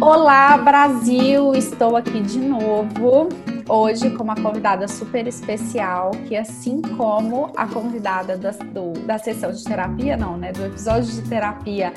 Olá, 0.00 0.56
Brasil! 0.56 1.56
Estou 1.56 1.96
aqui 1.96 2.20
de 2.20 2.38
novo, 2.38 3.28
hoje 3.68 4.10
com 4.10 4.22
uma 4.22 4.36
convidada 4.36 4.86
super 4.86 5.26
especial, 5.26 6.12
que 6.28 6.36
assim 6.36 6.80
como 6.80 7.50
a 7.56 7.66
convidada 7.66 8.38
da, 8.38 8.52
do, 8.52 8.92
da 9.04 9.18
sessão 9.18 9.50
de 9.50 9.64
terapia, 9.64 10.16
não, 10.16 10.36
né? 10.36 10.52
Do 10.52 10.64
episódio 10.64 11.12
de 11.12 11.28
terapia, 11.28 11.92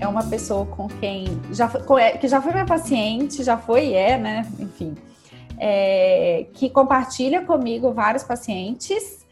é 0.00 0.08
uma 0.08 0.24
pessoa 0.24 0.64
com 0.64 0.88
quem 0.88 1.26
já 1.52 1.68
foi, 1.68 2.12
que 2.12 2.26
já 2.26 2.40
foi 2.40 2.52
minha 2.52 2.64
paciente, 2.64 3.44
já 3.44 3.58
foi 3.58 3.88
e 3.88 3.94
é, 3.94 4.16
né? 4.16 4.50
Enfim, 4.58 4.94
é, 5.58 6.46
que 6.54 6.70
compartilha 6.70 7.44
comigo 7.44 7.92
vários 7.92 8.22
pacientes 8.22 9.26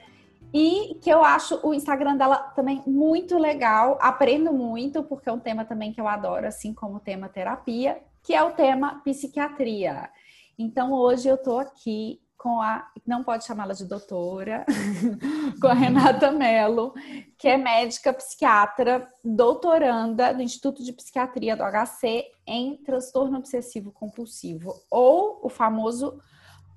e 0.52 0.98
que 1.00 1.08
eu 1.08 1.24
acho 1.24 1.58
o 1.62 1.72
Instagram 1.72 2.16
dela 2.16 2.36
também 2.36 2.82
muito 2.86 3.38
legal, 3.38 3.98
aprendo 3.98 4.52
muito, 4.52 5.02
porque 5.02 5.30
é 5.30 5.32
um 5.32 5.38
tema 5.38 5.64
também 5.64 5.90
que 5.90 6.00
eu 6.00 6.06
adoro, 6.06 6.46
assim 6.46 6.74
como 6.74 6.96
o 6.96 7.00
tema 7.00 7.26
terapia, 7.26 7.98
que 8.22 8.34
é 8.34 8.42
o 8.42 8.52
tema 8.52 9.00
psiquiatria. 9.02 10.10
Então 10.58 10.92
hoje 10.92 11.28
eu 11.28 11.38
tô 11.38 11.58
aqui 11.58 12.20
com 12.40 12.62
a, 12.62 12.90
não 13.06 13.22
pode 13.22 13.44
chamá-la 13.44 13.74
de 13.74 13.84
doutora, 13.84 14.64
com 15.60 15.66
a 15.66 15.74
Renata 15.74 16.32
Mello, 16.32 16.94
que 17.36 17.46
é 17.46 17.58
médica 17.58 18.14
psiquiatra, 18.14 19.06
doutoranda 19.22 20.32
do 20.32 20.40
Instituto 20.40 20.82
de 20.82 20.90
Psiquiatria 20.90 21.54
do 21.54 21.62
HC 21.62 22.24
em 22.46 22.78
transtorno 22.78 23.36
obsessivo 23.36 23.92
compulsivo, 23.92 24.72
ou 24.90 25.38
o 25.42 25.50
famoso 25.50 26.18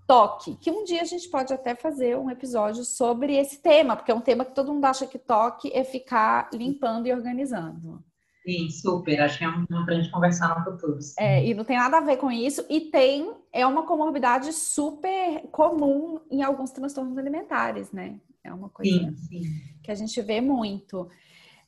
toque, 0.06 0.58
que 0.58 0.70
um 0.70 0.84
dia 0.84 1.02
a 1.02 1.06
gente 1.06 1.30
pode 1.30 1.54
até 1.54 1.76
fazer 1.76 2.18
um 2.18 2.30
episódio 2.30 2.84
sobre 2.84 3.38
esse 3.38 3.62
tema, 3.62 3.96
porque 3.96 4.12
é 4.12 4.16
um 4.16 4.20
tema 4.20 4.44
que 4.44 4.54
todo 4.54 4.73
mundo 4.73 4.84
acha 4.84 5.08
que 5.08 5.18
toque 5.18 5.72
é 5.73 5.86
ficar 5.86 6.50
limpando 6.54 7.08
e 7.08 7.14
organizando. 7.14 8.04
Sim, 8.46 8.70
super. 8.70 9.22
Acho 9.22 9.38
que 9.38 9.44
é 9.44 9.50
um 9.50 9.66
tema 9.66 9.86
para 9.86 9.96
a 9.96 9.98
gente 9.98 10.12
conversar 10.12 10.60
no 10.60 10.66
futuro. 10.66 11.02
Sim. 11.02 11.14
É, 11.18 11.46
e 11.46 11.54
não 11.54 11.64
tem 11.64 11.78
nada 11.78 11.98
a 11.98 12.02
ver 12.02 12.18
com 12.18 12.30
isso. 12.30 12.66
E 12.70 12.82
tem, 12.82 13.34
é 13.52 13.66
uma 13.66 13.86
comorbidade 13.86 14.52
super 14.52 15.42
comum 15.52 16.20
em 16.30 16.44
alguns 16.44 16.72
transtornos 16.72 17.17
alimentares, 17.17 17.92
né? 17.92 18.20
É 18.44 18.54
uma 18.54 18.70
coisa 18.70 18.92
sim, 18.92 19.16
sim. 19.16 19.44
que 19.82 19.90
a 19.90 19.95
gente 19.95 20.22
vê 20.22 20.42
muito. 20.42 21.09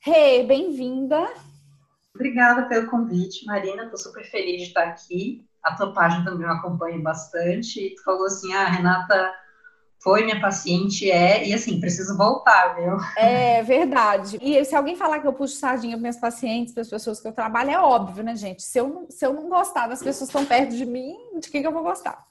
Rê, 0.00 0.40
hey, 0.40 0.46
bem-vinda. 0.46 1.26
Obrigada 2.14 2.68
pelo 2.68 2.90
convite, 2.90 3.46
Marina. 3.46 3.84
Estou 3.84 3.98
super 3.98 4.24
feliz 4.24 4.60
de 4.60 4.68
estar 4.68 4.84
aqui 4.84 5.46
a 5.66 5.74
tua 5.74 5.92
página 5.92 6.24
também 6.24 6.46
eu 6.46 6.52
acompanho 6.52 7.02
bastante, 7.02 7.80
e 7.80 7.94
tu 7.96 8.04
falou 8.04 8.26
assim, 8.26 8.52
ah, 8.54 8.68
Renata 8.68 9.34
foi 10.02 10.24
minha 10.24 10.40
paciente, 10.40 11.10
é, 11.10 11.46
e 11.46 11.52
assim, 11.52 11.80
preciso 11.80 12.16
voltar, 12.16 12.76
viu? 12.76 12.96
É 13.16 13.62
verdade. 13.62 14.38
E 14.40 14.64
se 14.64 14.74
alguém 14.74 14.94
falar 14.96 15.20
que 15.20 15.26
eu 15.26 15.32
puxo 15.32 15.56
sardinha 15.56 15.92
para 15.92 16.00
minhas 16.00 16.20
pacientes, 16.20 16.72
para 16.72 16.82
as 16.82 16.88
pessoas 16.88 17.20
que 17.20 17.26
eu 17.26 17.32
trabalho, 17.32 17.70
é 17.70 17.78
óbvio, 17.78 18.22
né, 18.22 18.36
gente? 18.36 18.62
Se 18.62 18.78
eu, 18.78 19.06
se 19.10 19.26
eu 19.26 19.32
não 19.32 19.48
gostar 19.48 19.88
das 19.88 20.02
pessoas 20.02 20.30
que 20.30 20.36
estão 20.38 20.44
perto 20.44 20.76
de 20.76 20.86
mim, 20.86 21.16
de 21.40 21.50
quem 21.50 21.60
que 21.60 21.66
eu 21.66 21.72
vou 21.72 21.82
gostar? 21.82 22.24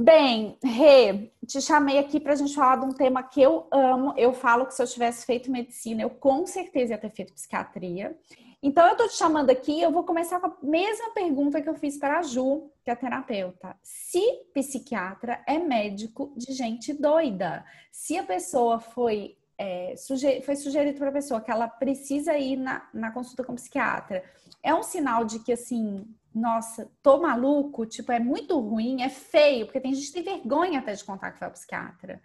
Bem, 0.00 0.56
Rê, 0.62 1.32
te 1.44 1.60
chamei 1.60 1.98
aqui 1.98 2.20
para 2.20 2.32
a 2.32 2.36
gente 2.36 2.54
falar 2.54 2.76
de 2.76 2.84
um 2.84 2.92
tema 2.92 3.20
que 3.20 3.42
eu 3.42 3.66
amo. 3.72 4.14
Eu 4.16 4.32
falo 4.32 4.64
que 4.64 4.72
se 4.72 4.80
eu 4.80 4.86
tivesse 4.86 5.26
feito 5.26 5.50
medicina, 5.50 6.02
eu 6.02 6.10
com 6.10 6.46
certeza 6.46 6.92
ia 6.92 6.98
ter 6.98 7.10
feito 7.10 7.34
psiquiatria. 7.34 8.16
Então, 8.60 8.84
eu 8.86 8.92
estou 8.92 9.08
te 9.08 9.14
chamando 9.14 9.50
aqui, 9.50 9.80
eu 9.80 9.92
vou 9.92 10.02
começar 10.02 10.40
com 10.40 10.48
a 10.48 10.56
mesma 10.62 11.10
pergunta 11.10 11.62
que 11.62 11.68
eu 11.68 11.74
fiz 11.76 11.96
para 11.96 12.18
a 12.18 12.22
Ju, 12.22 12.72
que 12.82 12.90
é 12.90 12.92
a 12.92 12.96
terapeuta. 12.96 13.76
Se 13.84 14.20
psiquiatra 14.52 15.44
é 15.46 15.58
médico 15.58 16.32
de 16.36 16.52
gente 16.52 16.92
doida, 16.92 17.64
se 17.92 18.18
a 18.18 18.24
pessoa 18.24 18.80
foi, 18.80 19.38
é, 19.56 19.94
suger, 19.96 20.42
foi 20.42 20.56
sugerido 20.56 20.98
para 20.98 21.10
a 21.10 21.12
pessoa 21.12 21.40
que 21.40 21.52
ela 21.52 21.68
precisa 21.68 22.36
ir 22.36 22.56
na, 22.56 22.88
na 22.92 23.12
consulta 23.12 23.44
com 23.44 23.54
psiquiatra, 23.54 24.24
é 24.60 24.74
um 24.74 24.82
sinal 24.82 25.24
de 25.24 25.38
que, 25.38 25.52
assim, 25.52 26.04
nossa, 26.34 26.90
tô 27.00 27.18
maluco, 27.18 27.86
tipo, 27.86 28.10
é 28.10 28.18
muito 28.18 28.58
ruim, 28.58 29.02
é 29.02 29.08
feio, 29.08 29.66
porque 29.66 29.80
tem 29.80 29.94
gente 29.94 30.12
que 30.12 30.22
tem 30.22 30.24
vergonha 30.24 30.80
até 30.80 30.92
de 30.94 31.04
contar 31.04 31.30
que 31.30 31.38
foi 31.38 31.46
ao 31.46 31.52
psiquiatra. 31.52 32.20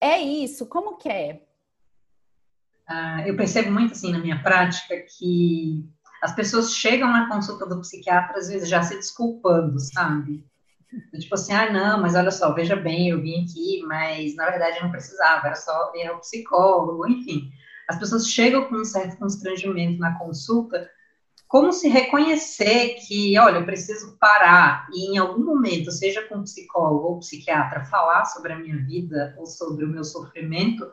É 0.00 0.18
isso, 0.18 0.66
como 0.66 0.96
que 0.96 1.08
é? 1.08 1.46
Ah, 2.88 3.22
eu 3.26 3.36
percebo 3.36 3.70
muito 3.70 3.92
assim 3.92 4.12
na 4.12 4.18
minha 4.18 4.42
prática 4.42 4.94
que 5.18 5.84
as 6.22 6.34
pessoas 6.34 6.74
chegam 6.74 7.10
na 7.10 7.28
consulta 7.28 7.66
do 7.66 7.80
psiquiatra 7.80 8.38
às 8.38 8.48
vezes 8.48 8.68
já 8.68 8.82
se 8.82 8.96
desculpando, 8.96 9.78
sabe? 9.78 10.44
Tipo 11.18 11.34
assim, 11.34 11.52
ah, 11.54 11.72
não, 11.72 12.02
mas 12.02 12.14
olha 12.14 12.30
só, 12.30 12.52
veja 12.52 12.76
bem, 12.76 13.08
eu 13.08 13.20
vim 13.20 13.44
aqui, 13.44 13.82
mas 13.86 14.34
na 14.36 14.50
verdade 14.50 14.76
eu 14.76 14.84
não 14.84 14.90
precisava, 14.90 15.46
era 15.46 15.56
só 15.56 15.92
ir 15.94 16.06
ao 16.06 16.20
psicólogo, 16.20 17.08
enfim. 17.08 17.50
As 17.88 17.98
pessoas 17.98 18.28
chegam 18.28 18.68
com 18.68 18.76
um 18.76 18.84
certo 18.84 19.18
constrangimento 19.18 19.98
na 19.98 20.18
consulta, 20.18 20.88
como 21.48 21.72
se 21.72 21.88
reconhecer 21.88 22.96
que, 23.06 23.38
olha, 23.38 23.58
eu 23.58 23.66
preciso 23.66 24.16
parar 24.18 24.88
e 24.92 25.12
em 25.12 25.18
algum 25.18 25.44
momento, 25.44 25.90
seja 25.90 26.22
com 26.28 26.42
psicólogo 26.42 27.08
ou 27.08 27.18
psiquiatra, 27.18 27.84
falar 27.84 28.24
sobre 28.24 28.52
a 28.52 28.58
minha 28.58 28.78
vida 28.78 29.34
ou 29.38 29.44
sobre 29.44 29.84
o 29.84 29.88
meu 29.88 30.04
sofrimento, 30.04 30.90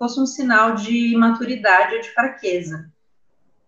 fosse 0.00 0.18
um 0.18 0.24
sinal 0.24 0.76
de 0.76 1.14
maturidade 1.14 1.94
ou 1.94 2.00
de 2.00 2.08
fraqueza. 2.14 2.90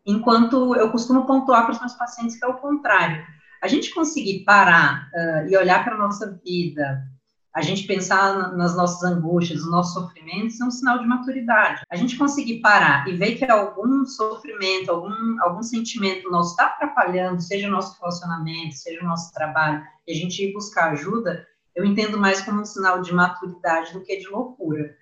Enquanto 0.06 0.75
eu 0.75 0.91
costumo 0.91 1.26
pontuar 1.26 1.66
para 1.66 1.75
os 1.75 1.81
meus 1.81 1.93
pacientes 1.93 2.38
que 2.38 2.44
é 2.44 2.48
o 2.48 2.56
contrário. 2.56 3.22
A 3.62 3.69
gente 3.69 3.94
conseguir 3.94 4.41
parar 4.41 5.10
uh, 5.15 5.48
e 5.48 5.56
olhar 5.56 5.84
para 5.84 5.94
a 5.94 5.98
nossa 5.98 6.41
vida, 6.42 7.06
a 7.54 7.60
gente 7.60 7.87
pensar 7.87 8.56
nas 8.56 8.75
nossas 8.75 9.04
angústias, 9.04 9.60
nos 9.60 9.71
nossos 9.71 9.92
sofrimentos, 9.92 10.59
é 10.59 10.65
um 10.65 10.71
sinal 10.71 10.98
de 10.98 11.06
maturidade. 11.06 11.82
A 11.91 11.97
gente 11.97 12.16
conseguir 12.16 12.60
parar 12.60 13.06
e 13.06 13.15
ver 13.15 13.34
que 13.34 13.44
algum 13.44 14.06
sofrimento, 14.06 14.91
algum, 14.91 15.41
algum 15.42 15.62
sentimento 15.62 16.31
nosso 16.31 16.53
está 16.53 16.65
atrapalhando, 16.65 17.42
seja 17.42 17.69
o 17.69 17.71
nosso 17.71 18.00
relacionamento, 18.00 18.75
seja 18.75 19.03
o 19.03 19.06
nosso 19.06 19.32
trabalho, 19.34 19.84
e 20.09 20.12
a 20.12 20.15
gente 20.15 20.42
ir 20.42 20.54
buscar 20.54 20.92
ajuda, 20.92 21.47
eu 21.76 21.84
entendo 21.84 22.19
mais 22.19 22.41
como 22.41 22.62
um 22.62 22.65
sinal 22.65 23.03
de 23.03 23.12
maturidade 23.12 23.92
do 23.92 24.03
que 24.03 24.16
de 24.16 24.28
loucura. 24.28 24.97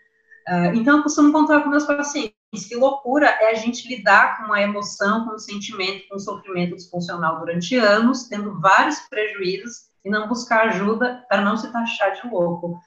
Uh, 0.50 0.74
então, 0.74 0.96
eu 0.96 1.02
costumo 1.04 1.30
contar 1.30 1.60
com 1.60 1.70
meus 1.70 1.84
pacientes 1.84 2.34
que 2.68 2.74
loucura 2.74 3.26
é 3.26 3.52
a 3.52 3.54
gente 3.54 3.86
lidar 3.86 4.38
com 4.38 4.52
a 4.52 4.60
emoção, 4.60 5.24
com 5.24 5.36
o 5.36 5.38
sentimento, 5.38 6.08
com 6.08 6.16
o 6.16 6.20
sofrimento 6.20 6.74
disfuncional 6.74 7.38
durante 7.38 7.76
anos, 7.76 8.24
tendo 8.24 8.60
vários 8.60 8.98
prejuízos 9.08 9.88
e 10.04 10.10
não 10.10 10.26
buscar 10.26 10.68
ajuda 10.68 11.24
para 11.28 11.42
não 11.42 11.56
se 11.56 11.70
taxar 11.70 12.20
de 12.20 12.28
louco. 12.28 12.80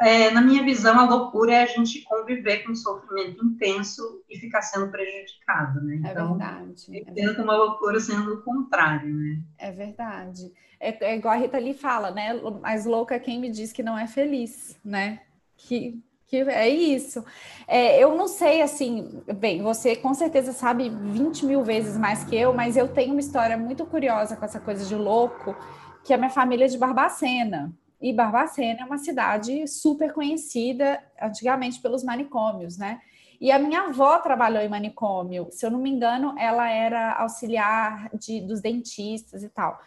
É, 0.00 0.30
na 0.30 0.40
minha 0.40 0.64
visão, 0.64 0.98
a 0.98 1.04
loucura 1.04 1.52
é 1.52 1.62
a 1.62 1.66
gente 1.66 2.02
conviver 2.02 2.64
com 2.64 2.72
um 2.72 2.74
sofrimento 2.74 3.44
intenso 3.44 4.24
e 4.28 4.38
ficar 4.38 4.62
sendo 4.62 4.90
prejudicado, 4.90 5.80
né? 5.82 6.00
É 6.04 6.10
então, 6.10 6.34
é 6.34 6.38
verdade. 6.38 6.84
Eu 6.88 6.94
entendo 6.96 7.42
uma 7.42 7.56
loucura 7.56 8.00
sendo 8.00 8.34
o 8.34 8.42
contrário, 8.42 9.14
né? 9.14 9.40
É 9.58 9.70
verdade. 9.70 10.52
É, 10.80 11.12
é 11.12 11.16
igual 11.16 11.34
a 11.34 11.36
Rita 11.36 11.58
ali 11.58 11.74
fala, 11.74 12.10
né? 12.10 12.32
Mais 12.60 12.86
louca 12.86 13.14
é 13.14 13.20
quem 13.20 13.38
me 13.38 13.50
diz 13.50 13.72
que 13.72 13.82
não 13.82 13.96
é 13.96 14.08
feliz, 14.08 14.76
né? 14.84 15.20
Que 15.56 16.02
que 16.28 16.36
é 16.36 16.68
isso. 16.68 17.24
É, 17.66 18.02
eu 18.02 18.14
não 18.14 18.28
sei, 18.28 18.60
assim, 18.60 19.22
bem, 19.34 19.62
você 19.62 19.96
com 19.96 20.12
certeza 20.12 20.52
sabe 20.52 20.90
20 20.90 21.46
mil 21.46 21.64
vezes 21.64 21.96
mais 21.96 22.22
que 22.22 22.36
eu, 22.36 22.52
mas 22.52 22.76
eu 22.76 22.86
tenho 22.86 23.12
uma 23.12 23.20
história 23.20 23.56
muito 23.56 23.86
curiosa 23.86 24.36
com 24.36 24.44
essa 24.44 24.60
coisa 24.60 24.84
de 24.84 24.94
louco, 24.94 25.56
que 26.04 26.12
a 26.12 26.18
minha 26.18 26.30
família 26.30 26.66
é 26.66 26.68
de 26.68 26.76
Barbacena. 26.76 27.72
E 28.00 28.12
Barbacena 28.12 28.82
é 28.82 28.84
uma 28.84 28.98
cidade 28.98 29.66
super 29.66 30.12
conhecida 30.12 31.02
antigamente 31.20 31.80
pelos 31.80 32.04
manicômios, 32.04 32.76
né? 32.76 33.00
E 33.40 33.50
a 33.50 33.58
minha 33.58 33.82
avó 33.82 34.18
trabalhou 34.18 34.62
em 34.62 34.68
manicômio. 34.68 35.48
Se 35.50 35.64
eu 35.64 35.70
não 35.70 35.78
me 35.78 35.90
engano, 35.90 36.34
ela 36.38 36.68
era 36.68 37.14
auxiliar 37.14 38.10
de, 38.14 38.40
dos 38.40 38.60
dentistas 38.60 39.42
e 39.42 39.48
tal. 39.48 39.80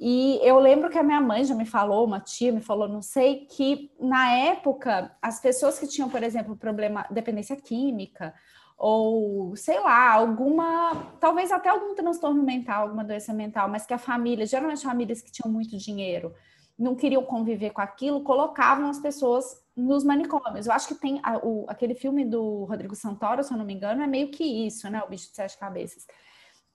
E 0.00 0.38
eu 0.42 0.58
lembro 0.60 0.88
que 0.88 0.98
a 0.98 1.02
minha 1.02 1.20
mãe 1.20 1.44
já 1.44 1.54
me 1.54 1.66
falou, 1.66 2.06
uma 2.06 2.20
tia 2.20 2.52
me 2.52 2.60
falou, 2.60 2.88
não 2.88 3.02
sei, 3.02 3.46
que 3.46 3.90
na 3.98 4.32
época 4.32 5.16
as 5.20 5.40
pessoas 5.40 5.78
que 5.78 5.88
tinham, 5.88 6.08
por 6.08 6.22
exemplo, 6.22 6.56
problema 6.56 7.04
dependência 7.10 7.56
química 7.56 8.32
ou 8.76 9.56
sei 9.56 9.80
lá, 9.80 10.12
alguma, 10.12 10.94
talvez 11.18 11.50
até 11.50 11.68
algum 11.68 11.96
transtorno 11.96 12.44
mental, 12.44 12.84
alguma 12.84 13.02
doença 13.02 13.32
mental, 13.32 13.68
mas 13.68 13.84
que 13.84 13.92
a 13.92 13.98
família, 13.98 14.46
geralmente 14.46 14.84
famílias 14.84 15.20
que 15.20 15.32
tinham 15.32 15.52
muito 15.52 15.76
dinheiro, 15.76 16.32
não 16.78 16.94
queriam 16.94 17.24
conviver 17.24 17.70
com 17.70 17.80
aquilo, 17.80 18.22
colocavam 18.22 18.88
as 18.88 19.00
pessoas 19.00 19.60
nos 19.76 20.04
manicômios. 20.04 20.66
Eu 20.66 20.72
acho 20.72 20.86
que 20.86 20.94
tem 20.94 21.20
a, 21.24 21.38
o, 21.38 21.66
aquele 21.68 21.96
filme 21.96 22.24
do 22.24 22.64
Rodrigo 22.66 22.94
Santoro, 22.94 23.42
se 23.42 23.52
eu 23.52 23.58
não 23.58 23.64
me 23.64 23.74
engano, 23.74 24.00
é 24.00 24.06
meio 24.06 24.30
que 24.30 24.44
isso, 24.44 24.88
né? 24.88 25.02
O 25.02 25.08
bicho 25.08 25.28
de 25.28 25.34
sete 25.34 25.58
cabeças. 25.58 26.06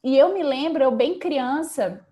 E 0.03 0.17
eu 0.17 0.33
me 0.33 0.43
lembro, 0.43 0.83
eu 0.83 0.91
bem 0.91 1.17
criança, 1.17 2.05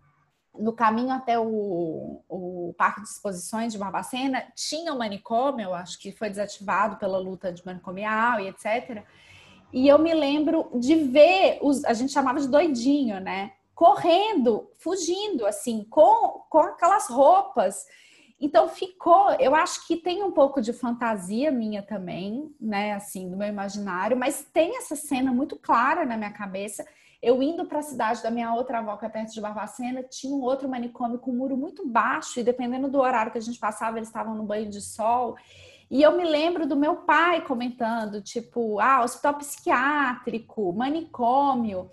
no 0.58 0.74
caminho 0.74 1.12
até 1.12 1.40
o, 1.40 2.22
o 2.28 2.74
Parque 2.78 3.02
de 3.02 3.08
Exposições 3.08 3.72
de 3.72 3.80
Barbacena, 3.80 4.44
tinha 4.56 4.94
um 4.94 4.98
manicômio, 4.98 5.66
eu 5.66 5.74
acho 5.74 6.00
que 6.00 6.12
foi 6.12 6.30
desativado 6.30 6.98
pela 6.98 7.18
luta 7.18 7.52
de 7.52 7.66
manicomial 7.66 8.40
e 8.40 8.48
etc. 8.48 9.04
E 9.74 9.88
eu 9.88 9.98
me 9.98 10.14
lembro 10.14 10.70
de 10.76 10.96
ver, 10.96 11.60
os, 11.62 11.84
a 11.86 11.94
gente 11.94 12.12
chamava 12.12 12.40
de 12.40 12.48
doidinho, 12.48 13.20
né? 13.20 13.54
Correndo, 13.74 14.70
fugindo, 14.78 15.46
assim, 15.46 15.86
com, 15.90 16.44
com 16.50 16.60
aquelas 16.60 17.08
roupas. 17.08 17.86
Então 18.40 18.68
ficou, 18.68 19.32
eu 19.40 19.56
acho 19.56 19.88
que 19.88 19.96
tem 19.96 20.24
um 20.24 20.32
pouco 20.32 20.62
de 20.62 20.74
fantasia 20.74 21.52
minha 21.52 21.82
também, 21.82 22.54
né? 22.60 22.94
Assim, 22.94 23.30
do 23.30 23.38
meu 23.38 23.48
imaginário, 23.48 24.18
mas 24.18 24.46
tem 24.52 24.78
essa 24.78 24.96
cena 24.96 25.32
muito 25.32 25.56
clara 25.56 26.06
na 26.06 26.18
minha 26.18 26.32
cabeça 26.32 26.86
Eu 27.22 27.42
indo 27.44 27.66
para 27.66 27.80
a 27.80 27.84
cidade 27.84 28.24
da 28.24 28.32
minha 28.32 28.54
outra 28.54 28.80
avó, 28.80 28.98
que 28.98 29.06
é 29.06 29.10
perto 29.10 29.32
de 29.32 29.42
Barbacena, 29.42 30.02
tinha 30.02 30.34
um 30.34 30.42
outro 30.42 30.68
manicômio 30.68 31.20
com 31.20 31.32
um 31.32 31.36
muro 31.36 31.56
muito 31.56 31.88
baixo, 31.88 32.40
e 32.40 32.44
dependendo 32.44 32.90
do 32.90 33.00
horário 33.00 33.32
que 33.32 33.38
a 33.38 33.42
gente 33.42 33.60
passava, 33.60 33.98
eles 33.98 34.10
estavam 34.10 34.34
no 34.34 34.44
banho 34.44 34.70
de 34.70 34.82
sol. 34.82 35.38
E 35.90 36.02
eu 36.02 36.16
me 36.18 36.24
lembro 36.24 36.66
do 36.66 36.76
meu 36.76 36.96
pai 36.98 37.42
comentando, 37.42 38.22
tipo, 38.22 38.80
ah, 38.80 39.04
hospital 39.04 39.36
psiquiátrico, 39.36 40.74
manicômio. 40.74 41.92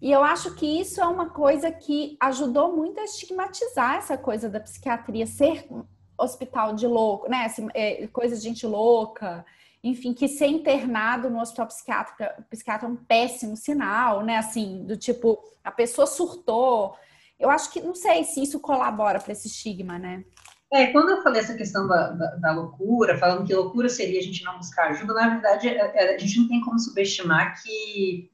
E 0.00 0.10
eu 0.10 0.24
acho 0.24 0.54
que 0.54 0.80
isso 0.80 1.00
é 1.00 1.06
uma 1.06 1.28
coisa 1.28 1.70
que 1.70 2.16
ajudou 2.20 2.74
muito 2.74 2.98
a 3.00 3.04
estigmatizar 3.04 3.96
essa 3.96 4.16
coisa 4.16 4.48
da 4.48 4.60
psiquiatria 4.60 5.26
ser 5.26 5.68
hospital 6.16 6.74
de 6.74 6.86
louco, 6.86 7.28
né? 7.28 7.44
Assim, 7.44 7.68
é, 7.74 8.06
coisa 8.06 8.36
de 8.36 8.42
gente 8.42 8.66
louca, 8.66 9.44
enfim, 9.82 10.12
que 10.12 10.28
ser 10.28 10.46
internado 10.46 11.30
no 11.30 11.40
hospital 11.40 11.66
psiquiátrico, 11.66 12.42
psiquiatra 12.50 12.86
é 12.86 12.90
um 12.90 12.96
péssimo 12.96 13.56
sinal, 13.56 14.22
né? 14.22 14.36
Assim, 14.36 14.84
do 14.84 14.96
tipo, 14.96 15.42
a 15.64 15.70
pessoa 15.70 16.06
surtou. 16.06 16.94
Eu 17.38 17.48
acho 17.48 17.72
que, 17.72 17.80
não 17.80 17.94
sei 17.94 18.24
se 18.24 18.42
isso 18.42 18.60
colabora 18.60 19.18
para 19.18 19.32
esse 19.32 19.48
estigma, 19.48 19.98
né? 19.98 20.24
É, 20.72 20.86
quando 20.88 21.10
eu 21.10 21.22
falei 21.22 21.40
essa 21.40 21.54
questão 21.54 21.88
da, 21.88 22.10
da, 22.10 22.36
da, 22.36 22.52
loucura, 22.52 23.18
falando 23.18 23.44
que 23.44 23.54
loucura 23.54 23.88
seria 23.88 24.20
a 24.20 24.22
gente 24.22 24.44
não 24.44 24.58
buscar 24.58 24.90
ajuda, 24.90 25.14
na 25.14 25.28
verdade, 25.30 25.68
a, 25.68 25.72
é, 25.72 25.92
é, 25.94 26.14
a 26.14 26.18
gente 26.18 26.38
não 26.38 26.48
tem 26.48 26.60
como 26.60 26.78
subestimar 26.78 27.60
que, 27.60 28.30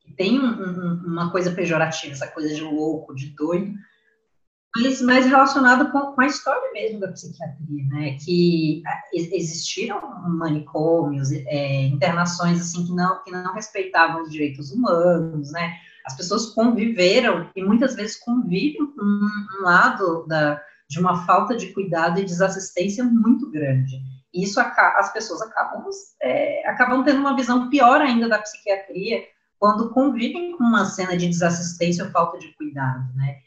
que 0.00 0.12
tem 0.12 0.38
um, 0.38 0.44
um, 0.44 1.02
uma 1.06 1.32
coisa 1.32 1.50
pejorativa, 1.50 2.12
essa 2.12 2.28
coisa 2.28 2.54
de 2.54 2.62
louco, 2.62 3.14
de 3.16 3.30
doido, 3.30 3.74
mas 4.76 5.02
mais 5.02 5.26
relacionado 5.26 5.90
com, 5.90 6.12
com, 6.12 6.20
a 6.20 6.26
história 6.26 6.72
mesmo 6.72 7.00
da 7.00 7.08
psiquiatria, 7.08 7.84
né? 7.88 8.16
Que 8.24 8.82
existiram 9.12 10.00
manicômios, 10.28 11.32
é, 11.32 11.82
internações 11.86 12.60
assim 12.60 12.86
que 12.86 12.92
não 12.92 13.22
que 13.24 13.30
não 13.32 13.52
respeitavam 13.54 14.22
os 14.22 14.30
direitos 14.30 14.70
humanos, 14.70 15.50
né? 15.50 15.74
As 16.06 16.16
pessoas 16.16 16.46
conviveram 16.54 17.50
e 17.54 17.62
muitas 17.62 17.94
vezes 17.94 18.18
convivem 18.20 18.86
com 18.86 19.02
um, 19.02 19.28
um 19.58 19.64
lado 19.64 20.24
da, 20.26 20.60
de 20.88 21.00
uma 21.00 21.26
falta 21.26 21.56
de 21.56 21.72
cuidado 21.72 22.20
e 22.20 22.24
desassistência 22.24 23.02
muito 23.04 23.50
grande. 23.50 24.00
E 24.32 24.44
isso 24.44 24.60
as 24.60 25.12
pessoas 25.12 25.42
acabam 25.42 25.84
é, 26.22 26.68
acabam 26.68 27.02
tendo 27.02 27.18
uma 27.18 27.34
visão 27.34 27.68
pior 27.68 28.00
ainda 28.00 28.28
da 28.28 28.38
psiquiatria 28.38 29.24
quando 29.58 29.90
convivem 29.90 30.56
com 30.56 30.64
uma 30.64 30.84
cena 30.84 31.16
de 31.16 31.28
desassistência 31.28 32.04
ou 32.04 32.10
falta 32.10 32.38
de 32.38 32.48
cuidado, 32.56 33.12
né? 33.14 33.40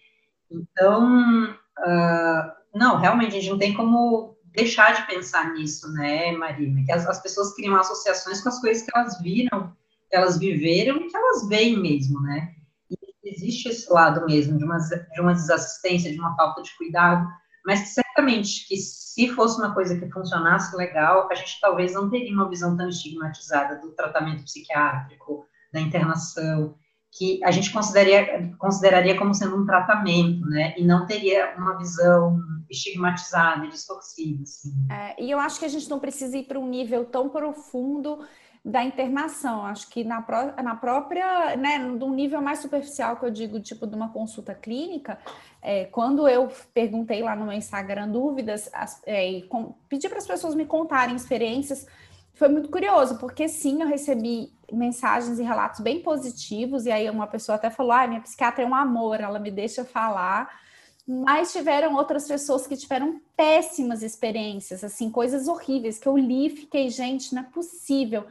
Então, 0.54 1.46
uh, 1.46 2.52
não, 2.74 2.98
realmente 2.98 3.36
a 3.36 3.40
gente 3.40 3.50
não 3.50 3.58
tem 3.58 3.74
como 3.74 4.38
deixar 4.54 4.94
de 4.94 5.08
pensar 5.08 5.54
nisso, 5.54 5.92
né, 5.94 6.32
Marina? 6.34 6.84
Que 6.86 6.92
as, 6.92 7.08
as, 7.08 7.22
pessoas 7.22 7.56
criam 7.56 7.76
associações 7.76 8.42
com 8.42 8.50
as 8.50 8.62
coisas 8.62 8.84
que 8.84 8.92
elas 8.96 9.20
viram, 9.22 9.76
que 10.10 10.16
elas 10.16 10.38
viveram 10.38 10.98
e 10.98 11.08
que 11.08 11.18
elas 11.18 11.48
veem 11.48 11.82
mesmo, 11.82 12.22
né? 12.22 12.54
E 12.90 12.98
existe 13.24 13.70
esse 13.70 13.92
lado 13.92 14.26
mesmo 14.26 14.58
de 14.58 14.64
uma, 14.64 14.78
de 14.78 15.22
uma 15.22 15.34
desassistência, 15.34 16.12
de 16.12 16.20
uma 16.20 16.36
falta 16.36 16.62
de 16.62 16.76
cuidado, 16.78 17.28
mas 17.66 17.90
certamente 17.90 18.68
que 18.68 18.78
se 18.78 19.28
fosse 19.30 19.60
uma 19.60 19.74
coisa 19.74 19.98
que 19.98 20.12
funcionasse 20.12 20.76
legal, 20.76 21.28
a 21.32 21.36
gente 21.36 21.60
talvez 21.62 21.94
não 21.94 22.10
teria 22.10 22.34
uma 22.34 22.50
visão 22.50 22.78
tão 22.78 22.90
estigmatizada 22.90 23.80
do 23.80 23.92
tratamento 23.92 24.44
psiquiátrico, 24.44 25.48
da 25.72 25.80
internação, 25.80 26.76
que 27.18 27.44
a 27.44 27.52
gente 27.52 27.72
consideraria, 27.72 28.56
consideraria 28.58 29.18
como 29.18 29.34
sendo 29.34 29.56
um 29.56 29.66
tratamento, 29.66 30.46
né? 30.48 30.74
E 30.78 30.84
não 30.84 31.06
teria 31.06 31.54
uma 31.58 31.78
visão 31.78 32.40
estigmatizada 32.70 33.66
e 33.66 33.70
distorcida. 33.70 34.42
Assim. 34.42 34.74
É, 34.92 35.24
e 35.24 35.30
eu 35.30 35.40
acho 35.40 35.60
que 35.60 35.66
a 35.66 35.70
gente 35.70 35.88
não 35.90 36.00
precisa 36.00 36.36
ir 36.38 36.44
para 36.44 36.60
um 36.60 36.68
nível 36.68 37.06
tão 37.06 37.30
profundo 37.30 38.20
da 38.66 38.84
internação. 38.84 39.64
Acho 39.64 39.90
que 39.90 40.04
na, 40.04 40.22
pró 40.22 40.54
na 40.64 40.76
própria, 40.76 41.56
né, 41.56 41.78
num 41.78 42.14
nível 42.14 42.42
mais 42.42 42.60
superficial 42.60 43.18
que 43.18 43.26
eu 43.26 43.32
digo, 43.32 43.60
tipo 43.60 43.86
de 43.86 43.96
uma 43.96 44.10
consulta 44.10 44.56
clínica, 44.56 45.20
é, 45.62 45.86
quando 45.86 46.28
eu 46.28 46.50
perguntei 46.74 47.22
lá 47.22 47.36
no 47.36 47.46
meu 47.46 47.54
Instagram 47.54 48.10
dúvidas, 48.10 48.70
as, 48.74 49.02
é, 49.06 49.42
com, 49.50 49.76
pedi 49.88 50.10
para 50.10 50.18
as 50.18 50.26
pessoas 50.26 50.56
me 50.56 50.66
contarem 50.66 51.16
experiências 51.16 51.86
foi 52.34 52.48
muito 52.50 52.70
curioso, 52.70 53.18
porque 53.18 53.48
sim, 53.48 53.82
eu 53.82 53.88
recebi 53.88 54.52
mensagens 54.72 55.40
e 55.40 55.44
relatos 55.44 55.80
bem 55.80 56.02
positivos, 56.02 56.86
e 56.86 56.92
aí 56.92 57.10
uma 57.10 57.28
pessoa 57.28 57.56
até 57.56 57.70
falou: 57.70 57.92
ah, 57.92 58.08
minha 58.08 58.22
psiquiatra 58.22 58.64
é 58.64 58.68
um 58.68 58.76
amor, 58.76 59.20
ela 59.20 59.40
me 59.40 59.52
deixa 59.52 59.86
falar. 59.86 60.62
Mas 61.06 61.52
tiveram 61.52 61.96
outras 61.96 62.28
pessoas 62.28 62.66
que 62.66 62.78
tiveram 62.78 63.22
péssimas 63.36 64.02
experiências, 64.02 64.84
assim, 64.86 65.12
coisas 65.12 65.50
horríveis 65.50 66.00
que 66.00 66.08
eu 66.08 66.18
li 66.18 66.48
e 66.48 66.50
fiquei, 66.50 66.90
gente, 66.90 67.36
não 67.36 67.42
é 67.42 67.46
possível. 67.46 68.26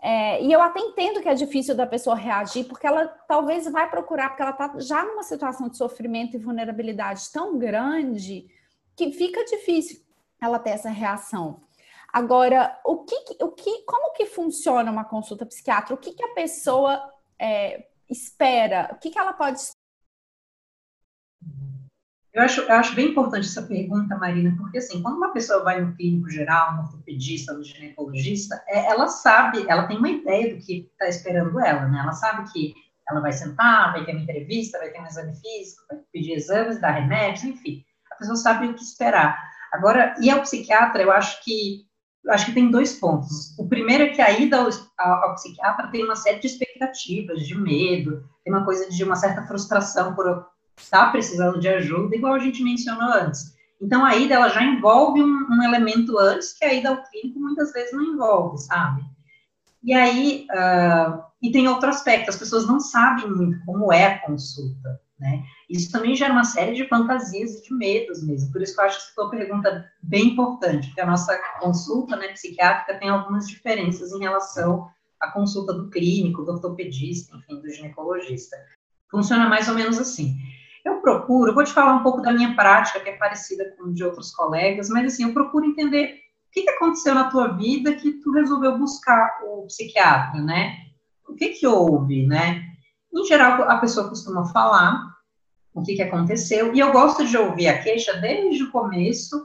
É, 0.00 0.42
e 0.42 0.50
eu 0.52 0.60
até 0.60 0.80
entendo 0.80 1.20
que 1.20 1.28
é 1.28 1.34
difícil 1.34 1.74
da 1.74 1.86
pessoa 1.86 2.16
reagir, 2.16 2.64
porque 2.64 2.86
ela 2.86 3.06
talvez 3.28 3.70
vai 3.70 3.88
procurar, 3.88 4.30
porque 4.30 4.42
ela 4.42 4.52
está 4.52 4.72
já 4.78 5.04
numa 5.04 5.22
situação 5.22 5.68
de 5.68 5.76
sofrimento 5.76 6.34
e 6.34 6.38
vulnerabilidade 6.38 7.30
tão 7.30 7.58
grande 7.58 8.46
que 8.96 9.12
fica 9.12 9.44
difícil 9.44 10.00
ela 10.40 10.58
ter 10.58 10.70
essa 10.70 10.90
reação. 10.90 11.60
Agora, 12.14 12.78
o 12.84 13.04
que, 13.04 13.16
o 13.42 13.50
que, 13.50 13.84
como 13.84 14.12
que 14.12 14.26
funciona 14.26 14.88
uma 14.88 15.04
consulta 15.04 15.44
psiquiátrica? 15.44 15.94
O 15.94 15.96
que, 15.96 16.12
que 16.12 16.24
a 16.24 16.32
pessoa 16.32 17.12
é, 17.36 17.88
espera? 18.08 18.88
O 18.92 19.00
que, 19.00 19.10
que 19.10 19.18
ela 19.18 19.32
pode 19.32 19.58
eu 22.32 22.42
acho, 22.42 22.60
eu 22.60 22.74
acho 22.74 22.94
bem 22.94 23.08
importante 23.08 23.48
essa 23.48 23.62
pergunta, 23.62 24.16
Marina, 24.16 24.54
porque 24.56 24.78
assim, 24.78 25.02
quando 25.02 25.16
uma 25.16 25.32
pessoa 25.32 25.64
vai 25.64 25.80
no 25.80 25.94
clínico 25.96 26.30
geral, 26.30 26.74
no 26.76 26.82
ortopedista, 26.82 27.52
no 27.52 27.64
ginecologista, 27.64 28.62
é, 28.68 28.90
ela 28.90 29.08
sabe, 29.08 29.64
ela 29.68 29.88
tem 29.88 29.98
uma 29.98 30.10
ideia 30.10 30.54
do 30.54 30.60
que 30.60 30.88
está 30.92 31.08
esperando 31.08 31.58
ela, 31.58 31.88
né? 31.88 31.98
Ela 31.98 32.12
sabe 32.12 32.52
que 32.52 32.74
ela 33.08 33.20
vai 33.20 33.32
sentar, 33.32 33.92
vai 33.92 34.04
ter 34.04 34.12
uma 34.12 34.22
entrevista, 34.22 34.78
vai 34.78 34.90
ter 34.90 35.00
um 35.00 35.06
exame 35.06 35.32
físico, 35.34 35.82
vai 35.88 35.98
pedir 36.12 36.34
exames, 36.34 36.80
dar 36.80 36.92
remédios, 36.92 37.42
enfim. 37.44 37.84
A 38.12 38.16
pessoa 38.16 38.36
sabe 38.36 38.68
o 38.68 38.74
que 38.74 38.82
esperar. 38.82 39.36
Agora, 39.72 40.14
e 40.20 40.30
ao 40.30 40.40
psiquiatra, 40.42 41.02
eu 41.02 41.10
acho 41.10 41.42
que 41.42 41.83
acho 42.28 42.46
que 42.46 42.52
tem 42.52 42.70
dois 42.70 42.94
pontos. 42.94 43.56
O 43.58 43.68
primeiro 43.68 44.04
é 44.04 44.08
que 44.08 44.22
a 44.22 44.38
ida 44.38 44.58
ao, 44.58 44.68
ao, 44.98 45.34
psiquiatra 45.34 45.88
tem 45.88 46.04
uma 46.04 46.16
série 46.16 46.40
de 46.40 46.46
expectativas, 46.46 47.46
de 47.46 47.54
medo, 47.54 48.24
tem 48.44 48.52
uma 48.52 48.64
coisa 48.64 48.88
de 48.88 49.04
uma 49.04 49.16
certa 49.16 49.46
frustração 49.46 50.14
por 50.14 50.46
estar 50.76 51.12
precisando 51.12 51.60
de 51.60 51.68
ajuda, 51.68 52.16
igual 52.16 52.34
a 52.34 52.38
gente 52.38 52.62
mencionou 52.62 53.12
antes. 53.12 53.54
Então, 53.80 54.04
a 54.04 54.16
ida, 54.16 54.34
ela 54.34 54.48
já 54.48 54.62
envolve 54.62 55.22
um, 55.22 55.46
um 55.50 55.62
elemento 55.62 56.18
antes 56.18 56.56
que 56.56 56.64
a 56.64 56.72
ida 56.72 56.90
ao 56.90 57.02
clínico 57.02 57.38
muitas 57.38 57.72
vezes 57.72 57.92
não 57.92 58.02
envolve, 58.02 58.58
sabe? 58.58 59.02
E 59.82 59.92
aí, 59.92 60.46
uh, 60.50 61.22
e 61.42 61.52
tem 61.52 61.68
outro 61.68 61.90
aspecto, 61.90 62.30
as 62.30 62.36
pessoas 62.36 62.66
não 62.66 62.80
sabem 62.80 63.28
muito 63.28 63.62
como 63.66 63.92
é 63.92 64.06
a 64.06 64.18
consulta. 64.20 64.98
Né? 65.18 65.44
Isso 65.74 65.90
também 65.90 66.14
gera 66.14 66.32
uma 66.32 66.44
série 66.44 66.72
de 66.72 66.86
fantasias 66.86 67.56
e 67.56 67.62
de 67.64 67.74
medos 67.74 68.24
mesmo. 68.24 68.52
Por 68.52 68.62
isso 68.62 68.76
que 68.76 68.80
eu 68.80 68.84
acho 68.84 69.08
que 69.08 69.12
sua 69.12 69.28
pergunta 69.28 69.90
bem 70.00 70.28
importante, 70.28 70.86
porque 70.86 71.00
a 71.00 71.06
nossa 71.06 71.36
consulta 71.58 72.14
né, 72.14 72.28
psiquiátrica 72.28 72.96
tem 73.00 73.08
algumas 73.08 73.48
diferenças 73.48 74.12
em 74.12 74.20
relação 74.20 74.88
à 75.18 75.32
consulta 75.32 75.72
do 75.72 75.90
clínico, 75.90 76.44
do 76.44 76.52
ortopedista, 76.52 77.36
enfim, 77.36 77.60
do 77.60 77.68
ginecologista. 77.68 78.56
Funciona 79.10 79.48
mais 79.48 79.68
ou 79.68 79.74
menos 79.74 79.98
assim. 79.98 80.36
Eu 80.84 81.00
procuro, 81.00 81.50
eu 81.50 81.54
vou 81.54 81.64
te 81.64 81.72
falar 81.72 81.94
um 81.94 82.04
pouco 82.04 82.22
da 82.22 82.32
minha 82.32 82.54
prática, 82.54 83.00
que 83.00 83.08
é 83.08 83.16
parecida 83.16 83.74
com 83.76 83.92
de 83.92 84.04
outros 84.04 84.30
colegas, 84.30 84.88
mas 84.88 85.12
assim, 85.12 85.24
eu 85.24 85.34
procuro 85.34 85.66
entender 85.66 86.20
o 86.46 86.52
que, 86.52 86.62
que 86.62 86.70
aconteceu 86.70 87.16
na 87.16 87.28
tua 87.30 87.48
vida 87.48 87.96
que 87.96 88.12
tu 88.20 88.30
resolveu 88.30 88.78
buscar 88.78 89.40
o 89.42 89.66
psiquiatra, 89.66 90.40
né? 90.40 90.76
O 91.28 91.34
que 91.34 91.48
que 91.48 91.66
houve, 91.66 92.24
né? 92.28 92.62
Em 93.12 93.24
geral, 93.24 93.68
a 93.68 93.78
pessoa 93.78 94.08
costuma 94.08 94.44
falar 94.52 95.13
o 95.74 95.82
que, 95.82 95.96
que 95.96 96.02
aconteceu, 96.02 96.74
e 96.74 96.78
eu 96.78 96.92
gosto 96.92 97.26
de 97.26 97.36
ouvir 97.36 97.66
a 97.66 97.82
queixa 97.82 98.14
desde 98.14 98.62
o 98.62 98.70
começo 98.70 99.44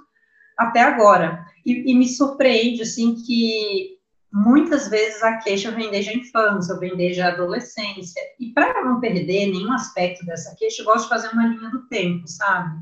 até 0.57 0.81
agora. 0.81 1.43
E, 1.65 1.91
e 1.91 1.95
me 1.95 2.07
surpreende, 2.07 2.83
assim, 2.83 3.15
que 3.15 3.97
muitas 4.31 4.87
vezes 4.87 5.23
a 5.23 5.37
queixa 5.37 5.71
vem 5.71 5.89
desde 5.89 6.11
a 6.11 6.13
infância, 6.13 6.77
vem 6.77 6.95
desde 6.95 7.21
a 7.21 7.29
adolescência. 7.29 8.21
E 8.39 8.53
para 8.53 8.85
não 8.85 8.99
perder 8.99 9.47
nenhum 9.47 9.73
aspecto 9.73 10.23
dessa 10.25 10.55
queixa, 10.55 10.81
eu 10.81 10.85
gosto 10.85 11.03
de 11.03 11.09
fazer 11.09 11.29
uma 11.29 11.47
linha 11.47 11.69
do 11.71 11.87
tempo, 11.87 12.27
sabe? 12.27 12.79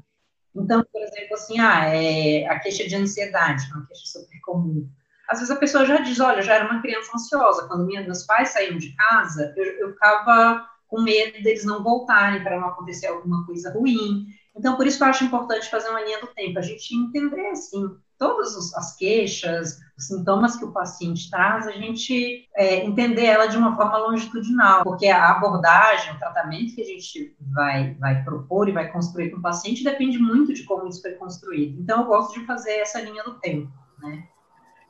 Então, 0.54 0.84
por 0.92 1.02
exemplo, 1.02 1.36
assim, 1.36 1.60
ah, 1.60 1.86
é 1.86 2.46
a 2.48 2.60
queixa 2.60 2.86
de 2.88 2.96
ansiedade, 2.96 3.72
uma 3.72 3.86
queixa 3.86 4.06
super 4.06 4.40
comum. 4.42 4.90
Às 5.30 5.40
vezes 5.40 5.52
a 5.54 5.60
pessoa 5.60 5.86
já 5.86 5.98
diz, 5.98 6.20
olha, 6.20 6.40
eu 6.40 6.44
já 6.44 6.56
era 6.56 6.66
uma 6.66 6.82
criança 6.82 7.12
ansiosa. 7.14 7.68
Quando 7.68 7.86
minha, 7.86 8.02
meus 8.02 8.24
pais 8.24 8.50
saíram 8.50 8.78
de 8.78 8.94
casa, 8.96 9.54
eu, 9.56 9.66
eu 9.80 9.94
ficava 9.94 10.66
com 10.88 11.02
medo 11.02 11.44
deles 11.44 11.66
não 11.66 11.84
voltarem 11.84 12.44
para 12.44 12.60
não 12.60 12.70
acontecer 12.70 13.08
alguma 13.08 13.46
coisa 13.46 13.72
ruim. 13.74 14.28
Então, 14.56 14.76
por 14.76 14.88
isso 14.88 14.98
que 14.98 15.04
eu 15.04 15.08
acho 15.08 15.24
importante 15.24 15.70
fazer 15.70 15.90
uma 15.90 16.02
linha 16.02 16.20
do 16.20 16.28
tempo, 16.28 16.58
a 16.58 16.64
gente 16.64 16.96
entender, 16.96 17.48
assim, 17.50 17.96
todas 18.18 18.74
as 18.74 18.96
queixas, 18.96 19.78
os 19.96 20.08
sintomas 20.08 20.56
que 20.56 20.66
o 20.66 20.72
paciente 20.72 21.30
traz, 21.30 21.68
a 21.68 21.72
gente 21.72 22.48
é, 22.56 22.84
entender 22.84 23.26
ela 23.26 23.46
de 23.46 23.58
uma 23.58 23.76
forma 23.76 23.98
longitudinal, 23.98 24.84
porque 24.84 25.08
a 25.08 25.30
abordagem, 25.30 26.16
o 26.16 26.20
tratamento 26.20 26.74
que 26.74 26.82
a 26.82 26.86
gente 26.86 27.36
vai, 27.54 27.94
vai 27.96 28.24
propor 28.24 28.68
e 28.68 28.72
vai 28.74 28.92
construir 28.92 29.30
com 29.30 29.38
o 29.38 29.42
paciente 29.42 29.84
depende 29.84 30.18
muito 30.18 30.54
de 30.54 30.64
como 30.64 30.88
isso 30.88 31.02
foi 31.02 31.12
construído. 31.12 31.80
Então, 31.80 32.02
eu 32.02 32.08
gosto 32.08 32.40
de 32.40 32.46
fazer 32.46 32.78
essa 32.78 33.00
linha 33.00 33.24
do 33.24 33.36
tempo, 33.36 33.72
né? 34.00 34.27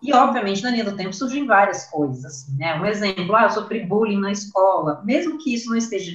E, 0.01 0.13
obviamente, 0.13 0.61
na 0.61 0.69
linha 0.69 0.83
do 0.83 0.95
tempo 0.95 1.13
surgem 1.13 1.45
várias 1.45 1.85
coisas, 1.89 2.23
assim, 2.23 2.55
né? 2.55 2.79
Um 2.79 2.85
exemplo, 2.85 3.35
ah, 3.35 3.43
eu 3.43 3.49
sofri 3.49 3.85
bullying 3.85 4.19
na 4.19 4.31
escola. 4.31 5.01
Mesmo 5.03 5.37
que 5.39 5.53
isso 5.53 5.69
não 5.69 5.77
esteja 5.77 6.11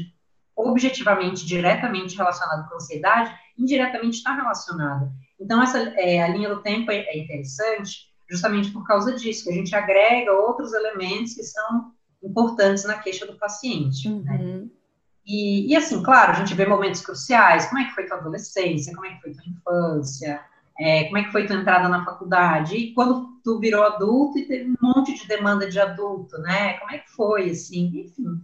objetivamente, 0.54 1.44
diretamente 1.44 2.16
relacionado 2.16 2.68
com 2.68 2.74
a 2.74 2.76
ansiedade, 2.76 3.34
indiretamente 3.58 4.18
está 4.18 4.34
relacionado. 4.34 5.10
Então, 5.40 5.62
essa, 5.62 5.78
é, 5.96 6.22
a 6.22 6.28
linha 6.28 6.48
do 6.48 6.62
tempo 6.62 6.90
é, 6.90 6.98
é 6.98 7.18
interessante 7.18 8.12
justamente 8.30 8.70
por 8.70 8.86
causa 8.86 9.14
disso, 9.14 9.44
que 9.44 9.50
a 9.50 9.54
gente 9.54 9.74
agrega 9.74 10.32
outros 10.32 10.72
elementos 10.72 11.34
que 11.34 11.42
são 11.42 11.92
importantes 12.22 12.84
na 12.84 12.98
queixa 12.98 13.26
do 13.26 13.36
paciente, 13.36 14.08
né? 14.08 14.14
uhum. 14.14 14.62
né? 14.62 14.68
E, 15.24 15.70
e, 15.70 15.76
assim, 15.76 16.02
claro, 16.02 16.32
a 16.32 16.34
gente 16.34 16.54
vê 16.54 16.66
momentos 16.66 17.00
cruciais, 17.00 17.66
como 17.66 17.80
é 17.80 17.84
que 17.84 17.94
foi 17.94 18.06
tua 18.06 18.16
adolescência, 18.16 18.92
como 18.92 19.06
é 19.06 19.14
que 19.14 19.20
foi 19.20 19.32
tua 19.32 19.44
infância, 19.46 20.40
é, 20.78 21.04
como 21.04 21.18
é 21.18 21.24
que 21.24 21.32
foi 21.32 21.46
tua 21.46 21.56
entrada 21.56 21.88
na 21.88 22.04
faculdade, 22.04 22.76
e 22.76 22.94
quando 22.94 23.40
tu 23.44 23.58
virou 23.58 23.82
adulto 23.82 24.38
e 24.38 24.46
teve 24.46 24.70
um 24.70 24.76
monte 24.80 25.14
de 25.14 25.26
demanda 25.26 25.68
de 25.68 25.78
adulto, 25.78 26.38
né, 26.38 26.74
como 26.74 26.92
é 26.92 26.98
que 26.98 27.10
foi, 27.10 27.50
assim, 27.50 27.86
enfim. 27.94 28.40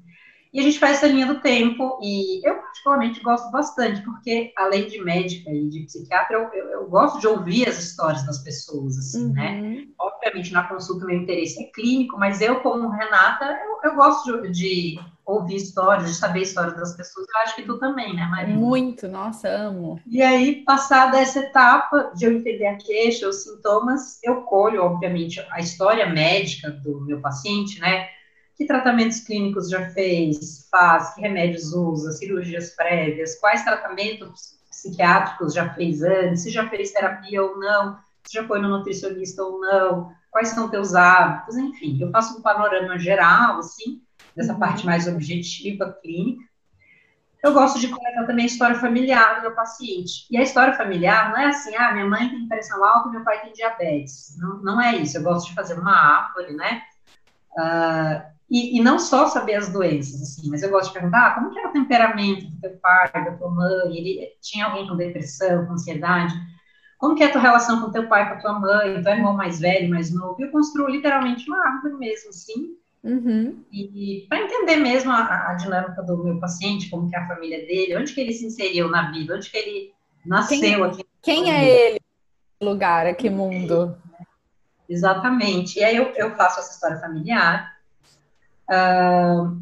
E 0.53 0.61
a 0.61 0.63
gente 0.63 0.79
faz 0.79 0.97
essa 0.97 1.07
linha 1.07 1.27
do 1.27 1.41
tempo, 1.41 1.99
e 2.03 2.47
eu 2.47 2.57
particularmente 2.57 3.21
gosto 3.21 3.51
bastante, 3.51 4.03
porque 4.03 4.53
além 4.57 4.89
de 4.89 5.03
médica 5.03 5.51
e 5.51 5.69
de 5.69 5.81
psiquiatra, 5.85 6.37
eu, 6.37 6.49
eu, 6.55 6.71
eu 6.71 6.89
gosto 6.89 7.21
de 7.21 7.27
ouvir 7.27 7.69
as 7.69 7.79
histórias 7.79 8.25
das 8.25 8.39
pessoas, 8.39 8.97
assim, 8.97 9.31
né? 9.33 9.61
uhum. 9.61 9.71
né? 9.71 9.87
Obviamente, 9.99 10.53
na 10.53 10.67
consulta, 10.67 11.05
meu 11.05 11.17
interesse 11.17 11.63
é 11.63 11.67
clínico, 11.67 12.19
mas 12.19 12.41
eu, 12.41 12.61
como 12.61 12.89
Renata, 12.89 13.59
eu, 13.63 13.91
eu 13.91 13.97
gosto 13.97 14.43
de, 14.43 14.51
de 14.51 15.01
ouvir 15.29 15.57
histórias, 15.57 16.09
de 16.09 16.15
saber 16.17 16.41
histórias 16.41 16.75
das 16.75 16.97
pessoas. 16.97 17.27
Eu 17.29 17.41
acho 17.43 17.57
que 17.57 17.63
tu 17.63 17.79
também, 17.79 18.17
né, 18.17 18.27
Maria? 18.31 18.55
Muito, 18.55 19.07
nossa, 19.07 19.47
amo. 19.47 20.01
E 20.07 20.23
aí, 20.23 20.65
passada 20.65 21.19
essa 21.19 21.41
etapa 21.41 22.11
de 22.15 22.25
eu 22.25 22.33
entender 22.33 22.67
a 22.67 22.77
queixa, 22.77 23.29
os 23.29 23.45
sintomas, 23.45 24.19
eu 24.25 24.43
colho, 24.43 24.83
obviamente, 24.83 25.45
a 25.51 25.61
história 25.61 26.07
médica 26.07 26.71
do 26.71 27.03
meu 27.03 27.21
paciente, 27.21 27.79
né? 27.79 28.09
Que 28.57 28.67
tratamentos 28.67 29.21
clínicos 29.21 29.69
já 29.69 29.91
fez, 29.91 30.67
faz, 30.71 31.15
que 31.15 31.21
remédios 31.21 31.75
usa, 31.75 32.13
cirurgias 32.13 32.71
prévias, 32.71 33.39
quais 33.39 33.63
tratamentos 33.63 34.59
psiquiátricos 34.71 35.53
já 35.53 35.75
fez 35.75 36.03
antes, 36.03 36.43
se 36.43 36.51
já 36.51 36.67
fez 36.69 36.91
terapia 36.91 37.43
ou 37.43 37.59
não, 37.59 37.99
se 38.25 38.35
já 38.35 38.47
foi 38.47 38.61
no 38.61 38.69
nutricionista 38.69 39.43
ou 39.43 39.61
não, 39.61 40.11
quais 40.31 40.49
são 40.49 40.71
teus 40.71 40.95
hábitos, 40.95 41.57
enfim, 41.57 41.99
eu 42.01 42.11
faço 42.11 42.39
um 42.39 42.43
panorama 42.43 42.99
geral, 42.99 43.59
assim, 43.59 44.01
dessa 44.39 44.53
uhum. 44.53 44.59
parte 44.61 44.87
mais 44.87 45.09
objetiva, 45.09 45.99
clínica. 46.01 46.47
Eu 47.43 47.53
gosto 47.53 47.79
de 47.79 47.89
coletar 47.89 48.25
também 48.25 48.45
a 48.45 48.47
história 48.47 48.77
familiar 48.77 49.37
do 49.37 49.43
meu 49.43 49.55
paciente. 49.55 50.27
E 50.31 50.37
a 50.37 50.43
história 50.43 50.75
familiar 50.75 51.31
não 51.31 51.39
é 51.39 51.47
assim, 51.47 51.75
ah, 51.77 51.93
minha 51.93 52.07
mãe 52.07 52.29
tem 52.29 52.49
pressão 52.49 52.85
alta 52.85 53.09
e 53.09 53.13
meu 53.13 53.25
pai 53.25 53.41
tem 53.43 53.53
diabetes. 53.53 54.37
Não, 54.39 54.63
não 54.63 54.81
é 54.81 54.97
isso. 54.97 55.19
Eu 55.19 55.23
gosto 55.23 55.49
de 55.49 55.55
fazer 55.55 55.75
uma 55.75 55.93
árvore, 55.93 56.55
né? 56.55 56.83
Uh, 57.53 58.39
e, 58.51 58.79
e, 58.79 58.83
não 58.83 58.99
só 58.99 59.27
saber 59.27 59.57
as 59.57 59.69
doenças, 59.69 60.23
assim, 60.23 60.49
mas 60.49 60.63
eu 60.63 60.71
gosto 60.71 60.89
de 60.89 60.95
perguntar 60.95 61.27
ah, 61.27 61.35
como 61.35 61.51
que 61.51 61.59
era 61.59 61.69
o 61.69 61.73
temperamento 61.73 62.47
do 62.47 62.61
teu 62.61 62.79
pai, 62.79 63.11
da 63.13 63.33
tua 63.33 63.51
mãe, 63.51 63.97
ele 63.97 64.29
tinha 64.41 64.67
alguém 64.67 64.89
com 64.89 64.97
depressão, 64.97 65.67
com 65.67 65.73
ansiedade, 65.73 66.35
como 66.97 67.15
que 67.15 67.23
é 67.23 67.27
a 67.27 67.33
tua 67.33 67.43
relação 67.43 67.81
com 67.81 67.91
teu 67.91 68.09
pai, 68.09 68.29
com 68.29 68.35
a 68.35 68.41
tua 68.41 68.59
mãe, 68.59 69.03
teu 69.03 69.13
irmão 69.13 69.35
mais 69.35 69.61
velho, 69.61 69.91
mais 69.91 70.15
novo, 70.15 70.37
eu 70.41 70.51
construo 70.51 70.89
literalmente 70.89 71.49
uma 71.49 71.59
árvore 71.59 71.95
mesmo, 71.95 72.31
assim, 72.31 72.78
Uhum. 73.03 73.65
E 73.73 74.27
para 74.29 74.43
entender 74.43 74.77
mesmo 74.77 75.13
a, 75.13 75.51
a, 75.51 75.55
dinâmica 75.55 76.03
do 76.03 76.23
meu 76.23 76.41
paciente, 76.41 76.91
como 76.91 77.09
que 77.09 77.17
é 77.17 77.21
a 77.21 77.27
família 77.27 77.65
dele, 77.67 77.97
onde 77.97 78.13
que 78.13 78.21
ele 78.21 78.33
se 78.33 78.47
inseriu 78.47 78.89
na 78.89 79.11
vida, 79.11 79.37
onde 79.37 79.49
que 79.49 79.57
ele 79.57 79.93
nasceu 80.27 80.61
quem, 80.61 80.83
aqui. 80.83 81.05
Quem 81.23 81.53
é 81.53 81.87
ele? 81.87 82.01
Lugar, 82.61 83.07
a 83.07 83.15
que 83.15 83.31
mundo? 83.31 83.97
Exatamente. 84.89 85.79
E 85.79 85.85
aí 85.85 85.97
eu, 85.97 86.13
eu 86.17 86.35
faço 86.35 86.61
essa 86.61 86.73
história 86.73 86.99
familiar. 86.99 87.77
Uh, 88.69 89.61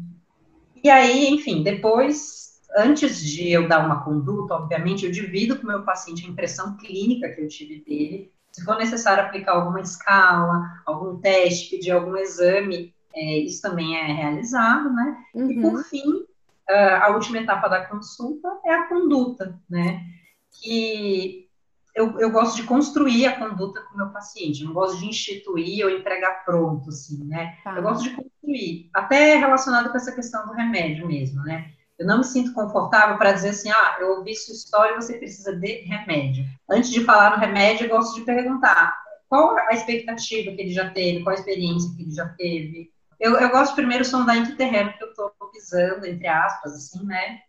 e 0.83 0.89
aí, 0.89 1.27
enfim, 1.29 1.63
depois, 1.63 2.61
antes 2.75 3.21
de 3.21 3.51
eu 3.51 3.67
dar 3.67 3.85
uma 3.85 4.03
conduta, 4.03 4.55
obviamente, 4.55 5.05
eu 5.05 5.11
divido 5.11 5.57
com 5.57 5.63
o 5.63 5.67
meu 5.67 5.83
paciente 5.83 6.25
a 6.25 6.29
impressão 6.29 6.75
clínica 6.77 7.29
que 7.29 7.41
eu 7.41 7.47
tive 7.47 7.83
dele. 7.83 8.31
Se 8.51 8.63
for 8.63 8.77
necessário 8.77 9.23
aplicar 9.23 9.53
alguma 9.53 9.81
escala, 9.81 10.63
algum 10.85 11.19
teste, 11.19 11.69
pedir 11.69 11.91
algum 11.91 12.17
exame, 12.17 12.95
é, 13.17 13.39
isso 13.39 13.61
também 13.61 13.97
é 13.97 14.05
realizado, 14.13 14.93
né? 14.93 15.17
Uhum. 15.33 15.51
E 15.51 15.61
por 15.61 15.83
fim, 15.85 16.03
a 16.69 17.09
última 17.09 17.39
etapa 17.39 17.67
da 17.67 17.85
consulta 17.85 18.47
é 18.65 18.73
a 18.73 18.87
conduta, 18.87 19.59
né? 19.69 20.01
Que 20.61 21.47
eu, 21.95 22.19
eu 22.19 22.29
gosto 22.29 22.57
de 22.57 22.63
construir 22.63 23.25
a 23.25 23.39
conduta 23.39 23.81
com 23.81 23.95
o 23.95 23.97
meu 23.97 24.09
paciente, 24.09 24.63
não 24.63 24.73
gosto 24.73 24.99
de 24.99 25.07
instituir 25.07 25.83
ou 25.83 25.89
entregar 25.89 26.45
pronto, 26.45 26.89
assim, 26.89 27.25
né? 27.25 27.57
Tá. 27.63 27.75
Eu 27.75 27.81
gosto 27.81 28.03
de 28.03 28.11
construir, 28.11 28.89
até 28.93 29.35
relacionado 29.35 29.89
com 29.89 29.97
essa 29.97 30.13
questão 30.13 30.45
do 30.45 30.53
remédio 30.53 31.07
mesmo, 31.07 31.41
né? 31.41 31.71
Eu 31.97 32.05
não 32.05 32.19
me 32.19 32.23
sinto 32.23 32.53
confortável 32.53 33.17
para 33.17 33.31
dizer 33.31 33.49
assim, 33.49 33.71
ah, 33.71 33.97
eu 33.99 34.17
ouvi 34.17 34.35
sua 34.35 34.53
história 34.53 34.91
e 34.91 34.95
você 35.01 35.17
precisa 35.17 35.55
de 35.55 35.81
remédio. 35.85 36.45
Antes 36.69 36.91
de 36.91 37.03
falar 37.03 37.31
no 37.31 37.37
remédio, 37.37 37.85
eu 37.85 37.89
gosto 37.89 38.13
de 38.19 38.25
perguntar 38.25 38.95
qual 39.27 39.57
a 39.57 39.73
expectativa 39.73 40.51
que 40.51 40.61
ele 40.61 40.71
já 40.71 40.91
teve, 40.91 41.23
qual 41.23 41.35
a 41.35 41.39
experiência 41.39 41.89
que 41.95 42.03
ele 42.03 42.11
já 42.11 42.27
teve, 42.37 42.91
eu, 43.19 43.35
eu 43.35 43.49
gosto 43.49 43.75
primeiro 43.75 44.05
sondar 44.05 44.37
em 44.37 44.45
que 44.45 44.55
terreno 44.55 44.93
que 44.93 45.03
eu 45.03 45.09
estou 45.09 45.31
pisando, 45.51 46.05
entre 46.05 46.27
aspas, 46.27 46.73
assim, 46.73 47.03
né? 47.05 47.39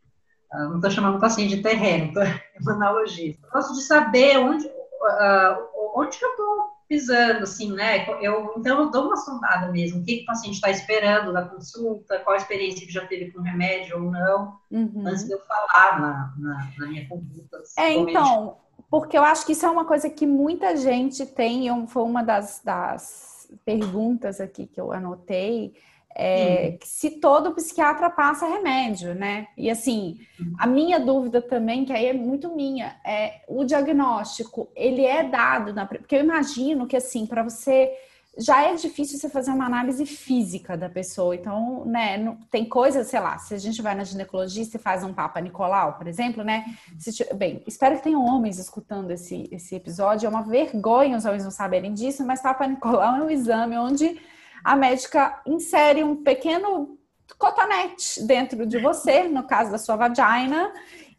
Uh, 0.52 0.68
não 0.70 0.76
estou 0.76 0.90
chamando 0.90 1.16
o 1.16 1.20
paciente 1.20 1.56
de 1.56 1.62
terreno, 1.62 2.14
tô, 2.14 2.20
é 2.22 2.42
uma 2.60 2.72
analogia. 2.72 3.36
Eu 3.42 3.50
gosto 3.50 3.74
de 3.74 3.82
saber 3.82 4.38
onde, 4.38 4.66
uh, 4.66 5.68
onde 5.94 6.16
que 6.16 6.24
eu 6.24 6.30
estou 6.30 6.78
pisando, 6.88 7.42
assim, 7.42 7.72
né? 7.72 8.08
Eu, 8.22 8.54
então, 8.56 8.80
eu 8.80 8.90
dou 8.90 9.08
uma 9.08 9.16
sondada 9.16 9.70
mesmo. 9.70 10.00
O 10.00 10.04
que, 10.04 10.18
que 10.18 10.22
o 10.22 10.26
paciente 10.26 10.54
está 10.54 10.70
esperando 10.70 11.34
da 11.34 11.44
consulta, 11.44 12.18
qual 12.20 12.34
a 12.34 12.38
experiência 12.38 12.86
que 12.86 12.92
já 12.92 13.06
teve 13.06 13.30
com 13.30 13.42
remédio 13.42 14.02
ou 14.02 14.10
não, 14.10 14.58
uhum. 14.70 15.06
antes 15.06 15.26
de 15.26 15.32
eu 15.32 15.40
falar 15.40 16.00
na, 16.00 16.34
na, 16.38 16.68
na 16.78 16.86
minha 16.86 17.06
conduta. 17.06 17.62
É, 17.76 17.92
então, 17.92 18.56
porque 18.90 19.18
eu 19.18 19.22
acho 19.22 19.44
que 19.44 19.52
isso 19.52 19.66
é 19.66 19.70
uma 19.70 19.84
coisa 19.84 20.08
que 20.08 20.26
muita 20.26 20.74
gente 20.76 21.26
tem, 21.26 21.86
foi 21.88 22.02
uma 22.02 22.22
das, 22.22 22.62
das 22.64 23.37
perguntas 23.64 24.40
aqui 24.40 24.66
que 24.66 24.80
eu 24.80 24.92
anotei. 24.92 25.74
É, 26.20 26.70
hum. 26.74 26.78
se 26.82 27.10
todo 27.20 27.54
psiquiatra 27.54 28.10
passa 28.10 28.46
remédio, 28.46 29.14
né? 29.14 29.46
E 29.56 29.70
assim, 29.70 30.18
a 30.58 30.66
minha 30.66 30.98
dúvida 30.98 31.40
também, 31.40 31.84
que 31.84 31.92
aí 31.92 32.06
é 32.06 32.12
muito 32.12 32.54
minha, 32.56 32.96
é 33.06 33.42
o 33.46 33.62
diagnóstico, 33.62 34.68
ele 34.74 35.04
é 35.04 35.22
dado 35.22 35.72
na. 35.72 35.86
Porque 35.86 36.16
eu 36.16 36.20
imagino 36.20 36.86
que 36.86 36.96
assim, 36.96 37.24
para 37.24 37.44
você 37.44 37.92
já 38.38 38.62
é 38.62 38.74
difícil 38.74 39.18
você 39.18 39.28
fazer 39.28 39.50
uma 39.50 39.66
análise 39.66 40.06
física 40.06 40.76
da 40.76 40.88
pessoa. 40.88 41.34
Então, 41.34 41.84
né, 41.84 42.36
tem 42.50 42.64
coisas, 42.64 43.08
sei 43.08 43.18
lá, 43.18 43.36
se 43.36 43.52
a 43.52 43.58
gente 43.58 43.82
vai 43.82 43.96
na 43.96 44.04
ginecologista 44.04 44.76
e 44.76 44.80
faz 44.80 45.02
um 45.02 45.12
Papa 45.12 45.40
Nicolau, 45.40 45.94
por 45.94 46.06
exemplo, 46.06 46.44
né? 46.44 46.64
Se, 46.96 47.34
bem, 47.34 47.62
espero 47.66 47.96
que 47.96 48.04
tenham 48.04 48.24
homens 48.24 48.58
escutando 48.58 49.10
esse, 49.10 49.48
esse 49.50 49.74
episódio. 49.74 50.26
É 50.26 50.30
uma 50.30 50.42
vergonha 50.42 51.16
os 51.16 51.24
homens 51.24 51.42
não 51.42 51.50
saberem 51.50 51.92
disso, 51.92 52.24
mas 52.24 52.40
Papa 52.40 52.64
Nicolau 52.66 53.16
é 53.16 53.22
um 53.24 53.30
exame 53.30 53.76
onde 53.76 54.20
a 54.62 54.76
médica 54.76 55.40
insere 55.44 56.04
um 56.04 56.22
pequeno 56.22 56.96
cotonete 57.36 58.22
dentro 58.22 58.64
de 58.64 58.78
você, 58.78 59.24
no 59.24 59.42
caso 59.42 59.72
da 59.72 59.78
sua 59.78 59.96
vagina, 59.96 60.72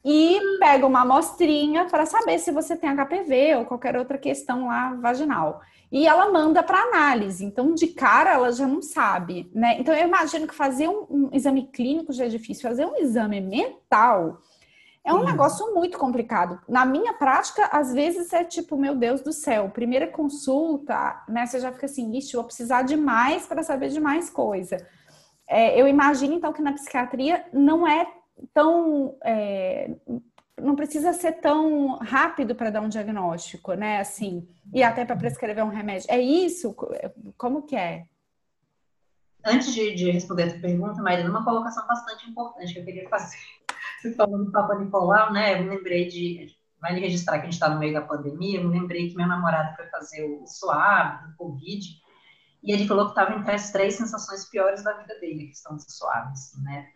e 0.05 0.39
pega 0.59 0.88
uma 0.88 1.01
amostrinha 1.01 1.85
para 1.85 2.05
saber 2.05 2.39
se 2.39 2.51
você 2.51 2.77
tem 2.77 2.89
HPV 2.95 3.57
ou 3.57 3.65
qualquer 3.65 3.97
outra 3.97 4.17
questão 4.17 4.67
lá 4.67 4.93
vaginal 4.93 5.61
e 5.91 6.08
ela 6.08 6.31
manda 6.31 6.62
para 6.62 6.84
análise. 6.84 7.43
Então, 7.43 7.74
de 7.74 7.88
cara, 7.88 8.34
ela 8.34 8.51
já 8.51 8.67
não 8.67 8.81
sabe, 8.81 9.50
né? 9.53 9.77
Então, 9.79 9.93
eu 9.93 10.08
imagino 10.08 10.48
que 10.48 10.53
fazer 10.53 10.88
um, 10.88 11.05
um 11.10 11.29
exame 11.34 11.67
clínico 11.67 12.13
já 12.13 12.25
é 12.25 12.29
difícil, 12.29 12.69
fazer 12.69 12.86
um 12.86 12.98
exame 12.98 13.41
mental 13.41 14.41
é 15.03 15.13
um 15.13 15.24
negócio 15.24 15.74
muito 15.74 15.98
complicado. 15.98 16.60
Na 16.67 16.86
minha 16.86 17.13
prática, 17.13 17.65
às 17.72 17.93
vezes 17.93 18.31
é 18.31 18.43
tipo, 18.43 18.77
meu 18.77 18.96
Deus 18.96 19.22
do 19.22 19.31
céu, 19.31 19.69
primeira 19.69 20.08
consulta, 20.08 21.24
né? 21.27 21.46
Você 21.46 21.60
já 21.60 21.72
fica 21.72 21.86
assim, 21.86 22.15
ixi, 22.15 22.36
vou 22.36 22.43
precisar 22.43 22.84
de 22.84 22.96
mais 22.96 23.48
para 23.48 23.63
saber 23.63 23.89
de 23.89 24.00
mais 24.00 24.29
coisa. 24.29 24.77
É, 25.48 25.79
eu 25.81 25.88
imagino, 25.88 26.36
então, 26.36 26.53
que 26.53 26.62
na 26.62 26.74
psiquiatria 26.74 27.43
não 27.51 27.88
é 27.88 28.08
tão. 28.53 29.15
É, 29.24 29.89
não 30.61 30.75
precisa 30.75 31.13
ser 31.13 31.33
tão 31.33 31.97
rápido 31.97 32.55
para 32.55 32.69
dar 32.69 32.81
um 32.81 32.89
diagnóstico, 32.89 33.73
né? 33.73 33.99
Assim, 33.99 34.47
e 34.73 34.83
até 34.83 35.05
para 35.05 35.15
prescrever 35.15 35.63
um 35.63 35.69
remédio. 35.69 36.07
É 36.09 36.19
isso? 36.19 36.75
Como 37.37 37.63
que 37.63 37.75
é? 37.75 38.05
Antes 39.45 39.73
de, 39.73 39.95
de 39.95 40.11
responder 40.11 40.43
essa 40.43 40.59
pergunta, 40.59 41.01
Maria, 41.01 41.29
uma 41.29 41.43
colocação 41.43 41.85
bastante 41.87 42.29
importante 42.29 42.73
que 42.73 42.79
eu 42.79 42.85
queria 42.85 43.07
fazer. 43.09 43.37
Você 44.01 44.13
falou 44.13 44.45
do 44.45 44.51
Papa 44.51 44.75
Nicolau, 44.75 45.31
né? 45.31 45.53
Eu 45.53 45.63
me 45.63 45.75
lembrei 45.75 46.07
de. 46.07 46.55
Vai 46.81 46.97
registrar 46.97 47.39
que 47.39 47.41
a 47.41 47.45
gente 47.45 47.53
está 47.53 47.69
no 47.69 47.79
meio 47.79 47.93
da 47.93 48.01
pandemia. 48.01 48.59
Eu 48.59 48.69
me 48.69 48.79
lembrei 48.79 49.09
que 49.09 49.15
meu 49.15 49.27
namorado 49.27 49.75
foi 49.75 49.85
fazer 49.87 50.23
o 50.23 50.45
suave 50.47 51.27
do 51.27 51.35
Covid. 51.35 51.87
E 52.63 52.71
ele 52.71 52.87
falou 52.87 53.05
que 53.05 53.11
estava 53.11 53.37
entre 53.37 53.51
as 53.51 53.71
três 53.71 53.95
sensações 53.95 54.45
piores 54.45 54.83
da 54.83 54.93
vida 54.93 55.17
dele, 55.19 55.51
do 55.51 55.91
suave, 55.91 56.31
assim, 56.31 56.61
né? 56.63 56.89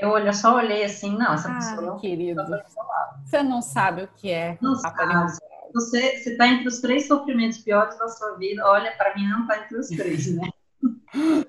Eu 0.00 0.10
olho, 0.10 0.32
só 0.32 0.56
olhei 0.56 0.84
assim, 0.84 1.16
não, 1.16 1.34
essa 1.34 1.52
pessoa 1.52 1.82
não 1.82 1.98
querido. 1.98 2.42
Você 3.24 3.42
não 3.42 3.60
sabe 3.60 4.04
o 4.04 4.08
que 4.16 4.30
é. 4.30 4.56
Não 4.60 4.74
sabe. 4.74 5.38
você 5.74 5.98
está 6.14 6.48
entre 6.48 6.68
os 6.68 6.80
três 6.80 7.06
sofrimentos 7.06 7.58
piores 7.58 7.98
da 7.98 8.08
sua 8.08 8.36
vida. 8.36 8.66
Olha, 8.66 8.92
para 8.96 9.14
mim 9.14 9.28
não 9.28 9.42
está 9.42 9.58
entre 9.58 9.78
os 9.78 9.88
três, 9.88 10.34
né? 10.34 10.48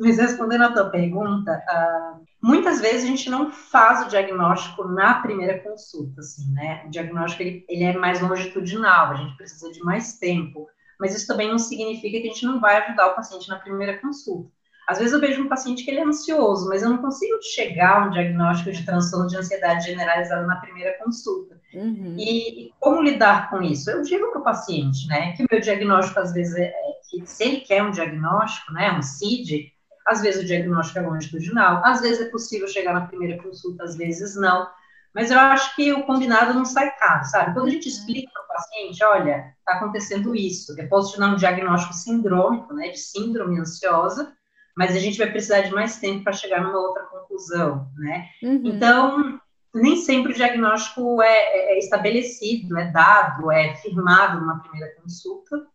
Mas 0.00 0.16
respondendo 0.16 0.62
a 0.62 0.72
tua 0.72 0.90
pergunta, 0.90 1.60
uh, 1.68 2.24
muitas 2.40 2.80
vezes 2.80 3.02
a 3.02 3.06
gente 3.08 3.28
não 3.28 3.50
faz 3.50 4.06
o 4.06 4.08
diagnóstico 4.08 4.84
na 4.84 5.14
primeira 5.14 5.58
consulta, 5.58 6.20
assim, 6.20 6.52
né? 6.52 6.84
O 6.86 6.90
diagnóstico 6.90 7.42
ele, 7.42 7.64
ele 7.68 7.82
é 7.82 7.98
mais 7.98 8.20
longitudinal, 8.20 9.10
a 9.10 9.16
gente 9.16 9.36
precisa 9.36 9.72
de 9.72 9.80
mais 9.80 10.16
tempo. 10.18 10.68
Mas 11.00 11.14
isso 11.16 11.26
também 11.26 11.48
não 11.48 11.58
significa 11.58 12.20
que 12.20 12.28
a 12.28 12.32
gente 12.32 12.46
não 12.46 12.60
vai 12.60 12.76
ajudar 12.76 13.08
o 13.08 13.14
paciente 13.14 13.48
na 13.48 13.58
primeira 13.58 13.98
consulta. 13.98 14.50
Às 14.88 14.96
vezes 14.96 15.12
eu 15.12 15.20
vejo 15.20 15.42
um 15.42 15.48
paciente 15.48 15.84
que 15.84 15.90
ele 15.90 16.00
é 16.00 16.04
ansioso, 16.04 16.66
mas 16.66 16.82
eu 16.82 16.88
não 16.88 16.96
consigo 16.96 17.38
chegar 17.42 18.02
a 18.02 18.06
um 18.06 18.10
diagnóstico 18.10 18.72
de 18.72 18.86
transtorno 18.86 19.26
de 19.26 19.36
ansiedade 19.36 19.84
generalizado 19.84 20.46
na 20.46 20.56
primeira 20.56 20.96
consulta. 20.96 21.60
Uhum. 21.74 22.16
E, 22.16 22.68
e, 22.68 22.72
como 22.80 23.02
lidar 23.02 23.50
com 23.50 23.60
isso? 23.60 23.90
Eu 23.90 24.00
digo 24.00 24.30
para 24.30 24.40
o 24.40 24.44
paciente, 24.44 25.06
né, 25.06 25.32
que 25.32 25.42
o 25.42 25.46
meu 25.50 25.60
diagnóstico 25.60 26.18
às 26.18 26.32
vezes 26.32 26.56
é, 26.56 26.68
é 26.68 26.72
que 27.10 27.26
se 27.26 27.44
ele 27.44 27.60
quer 27.60 27.82
um 27.82 27.90
diagnóstico, 27.90 28.72
né, 28.72 28.90
um 28.92 29.02
CID, 29.02 29.70
às 30.06 30.22
vezes 30.22 30.42
o 30.42 30.46
diagnóstico 30.46 31.00
é 31.00 31.02
longitudinal, 31.02 31.82
às 31.84 32.00
vezes 32.00 32.26
é 32.26 32.30
possível 32.30 32.66
chegar 32.66 32.94
na 32.94 33.02
primeira 33.02 33.42
consulta, 33.42 33.84
às 33.84 33.94
vezes 33.94 34.36
não. 34.36 34.66
Mas 35.14 35.30
eu 35.30 35.38
acho 35.38 35.76
que 35.76 35.92
o 35.92 36.06
combinado 36.06 36.54
não 36.54 36.64
sai 36.64 36.90
caro, 36.96 37.26
sabe? 37.26 37.52
Quando 37.52 37.66
a 37.66 37.70
gente 37.70 37.90
explica 37.90 38.30
para 38.32 38.42
o 38.42 38.46
paciente, 38.46 39.04
olha, 39.04 39.54
está 39.58 39.74
acontecendo 39.74 40.34
isso, 40.34 40.74
eu 40.80 40.88
posso 40.88 41.12
te 41.12 41.18
dar 41.18 41.28
um 41.28 41.36
diagnóstico 41.36 41.92
sindrômico, 41.92 42.72
né, 42.72 42.88
de 42.88 42.98
síndrome 42.98 43.60
ansiosa, 43.60 44.32
mas 44.78 44.94
a 44.94 45.00
gente 45.00 45.18
vai 45.18 45.28
precisar 45.28 45.62
de 45.62 45.72
mais 45.72 45.96
tempo 45.96 46.22
para 46.22 46.32
chegar 46.32 46.62
numa 46.62 46.78
outra 46.78 47.02
conclusão, 47.06 47.90
né? 47.96 48.28
Uhum. 48.40 48.62
Então, 48.64 49.40
nem 49.74 49.96
sempre 49.96 50.30
o 50.30 50.34
diagnóstico 50.36 51.20
é, 51.20 51.26
é, 51.26 51.74
é, 51.74 51.78
estabelecido, 51.80 52.78
é 52.78 52.88
dado, 52.92 53.50
é 53.50 53.74
firmado 53.74 54.38
numa 54.40 54.60
primeira 54.60 54.94
consulta. 55.02 55.66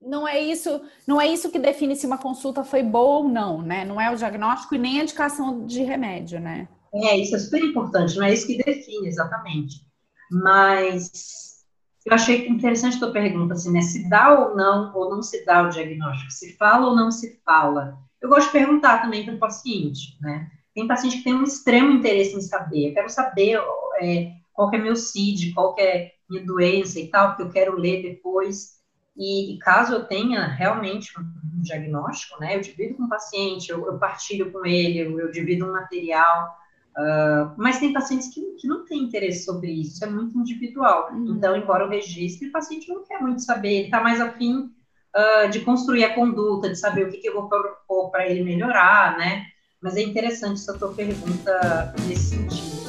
Não 0.00 0.28
é 0.28 0.38
isso, 0.38 0.80
não 1.08 1.20
é 1.20 1.26
isso 1.26 1.50
que 1.50 1.58
define 1.58 1.96
se 1.96 2.06
uma 2.06 2.18
consulta 2.18 2.62
foi 2.62 2.84
boa 2.84 3.18
ou 3.18 3.28
não, 3.28 3.60
né? 3.60 3.84
Não 3.84 4.00
é 4.00 4.12
o 4.12 4.16
diagnóstico 4.16 4.76
e 4.76 4.78
nem 4.78 5.00
a 5.00 5.02
indicação 5.02 5.66
de 5.66 5.82
remédio, 5.82 6.38
né? 6.38 6.68
É, 6.94 7.16
isso 7.16 7.34
é 7.34 7.40
super 7.40 7.64
importante, 7.64 8.16
não 8.16 8.24
é 8.24 8.32
isso 8.32 8.46
que 8.46 8.62
define 8.62 9.08
exatamente. 9.08 9.84
Mas 10.30 11.64
eu 12.06 12.14
achei 12.14 12.46
interessante 12.46 12.94
a 12.94 13.00
tua 13.00 13.12
pergunta, 13.12 13.54
assim, 13.54 13.72
né? 13.72 13.80
Se 13.80 14.08
dá 14.08 14.38
ou 14.38 14.54
não, 14.54 14.94
ou 14.94 15.10
não 15.10 15.20
se 15.20 15.44
dá 15.44 15.64
o 15.64 15.68
diagnóstico, 15.68 16.30
se 16.30 16.56
fala 16.56 16.86
ou 16.86 16.94
não 16.94 17.10
se 17.10 17.40
fala. 17.44 17.98
Eu 18.22 18.28
gosto 18.28 18.46
de 18.46 18.52
perguntar 18.52 19.02
também 19.02 19.24
para 19.24 19.34
o 19.34 19.38
paciente, 19.38 20.16
né? 20.20 20.48
Tem 20.72 20.86
paciente 20.86 21.18
que 21.18 21.24
tem 21.24 21.34
um 21.34 21.42
extremo 21.42 21.90
interesse 21.90 22.36
em 22.36 22.40
saber. 22.40 22.88
Eu 22.88 22.94
quero 22.94 23.08
saber 23.10 23.60
é, 24.00 24.32
qual 24.52 24.72
é 24.72 24.78
meu 24.78 24.94
CID, 24.94 25.52
qual 25.52 25.74
é 25.78 26.12
minha 26.30 26.44
doença 26.46 27.00
e 27.00 27.08
tal, 27.08 27.28
porque 27.28 27.42
eu 27.42 27.50
quero 27.50 27.76
ler 27.76 28.02
depois. 28.02 28.80
E, 29.16 29.54
e 29.54 29.58
caso 29.58 29.92
eu 29.92 30.04
tenha 30.04 30.46
realmente 30.46 31.12
um, 31.18 31.62
diagnóstico, 31.62 32.40
né? 32.40 32.56
Eu 32.56 32.60
divido 32.60 32.94
com 32.94 33.04
o 33.04 33.08
paciente, 33.08 33.70
eu, 33.70 33.84
eu 33.86 33.98
partilho 33.98 34.50
com 34.52 34.64
ele, 34.64 35.00
eu, 35.00 35.18
eu 35.18 35.30
divido 35.30 35.66
um 35.66 35.72
material. 35.72 36.56
Uh, 36.96 37.52
mas 37.56 37.78
tem 37.78 37.92
pacientes 37.92 38.32
que, 38.32 38.40
que 38.52 38.68
não 38.68 38.84
têm 38.84 39.04
interesse 39.04 39.44
sobre 39.44 39.70
isso, 39.70 39.94
isso 39.94 40.04
é 40.04 40.10
muito 40.10 40.38
individual. 40.38 41.10
Uhum. 41.12 41.36
Então, 41.36 41.56
embora 41.56 41.84
eu 41.84 41.88
registre, 41.88 42.48
o 42.48 42.52
paciente 42.52 42.88
não 42.88 43.02
quer 43.02 43.20
muito 43.20 43.42
saber, 43.42 43.72
ele 43.72 43.84
está 43.86 44.00
mais 44.00 44.20
afim 44.20 44.70
uh, 45.16 45.48
de 45.50 45.60
construir 45.60 46.04
a 46.04 46.14
conduta, 46.14 46.68
de 46.68 46.76
saber 46.76 47.06
o 47.06 47.10
que, 47.10 47.18
que 47.18 47.28
eu 47.28 47.34
vou 47.34 47.48
propor 47.48 48.10
para 48.10 48.26
ele 48.26 48.42
melhorar, 48.42 49.16
né? 49.16 49.46
Mas 49.80 49.96
é 49.96 50.02
interessante 50.02 50.60
essa 50.60 50.78
tua 50.78 50.92
pergunta 50.92 51.94
nesse 52.06 52.36
sentido. 52.36 52.82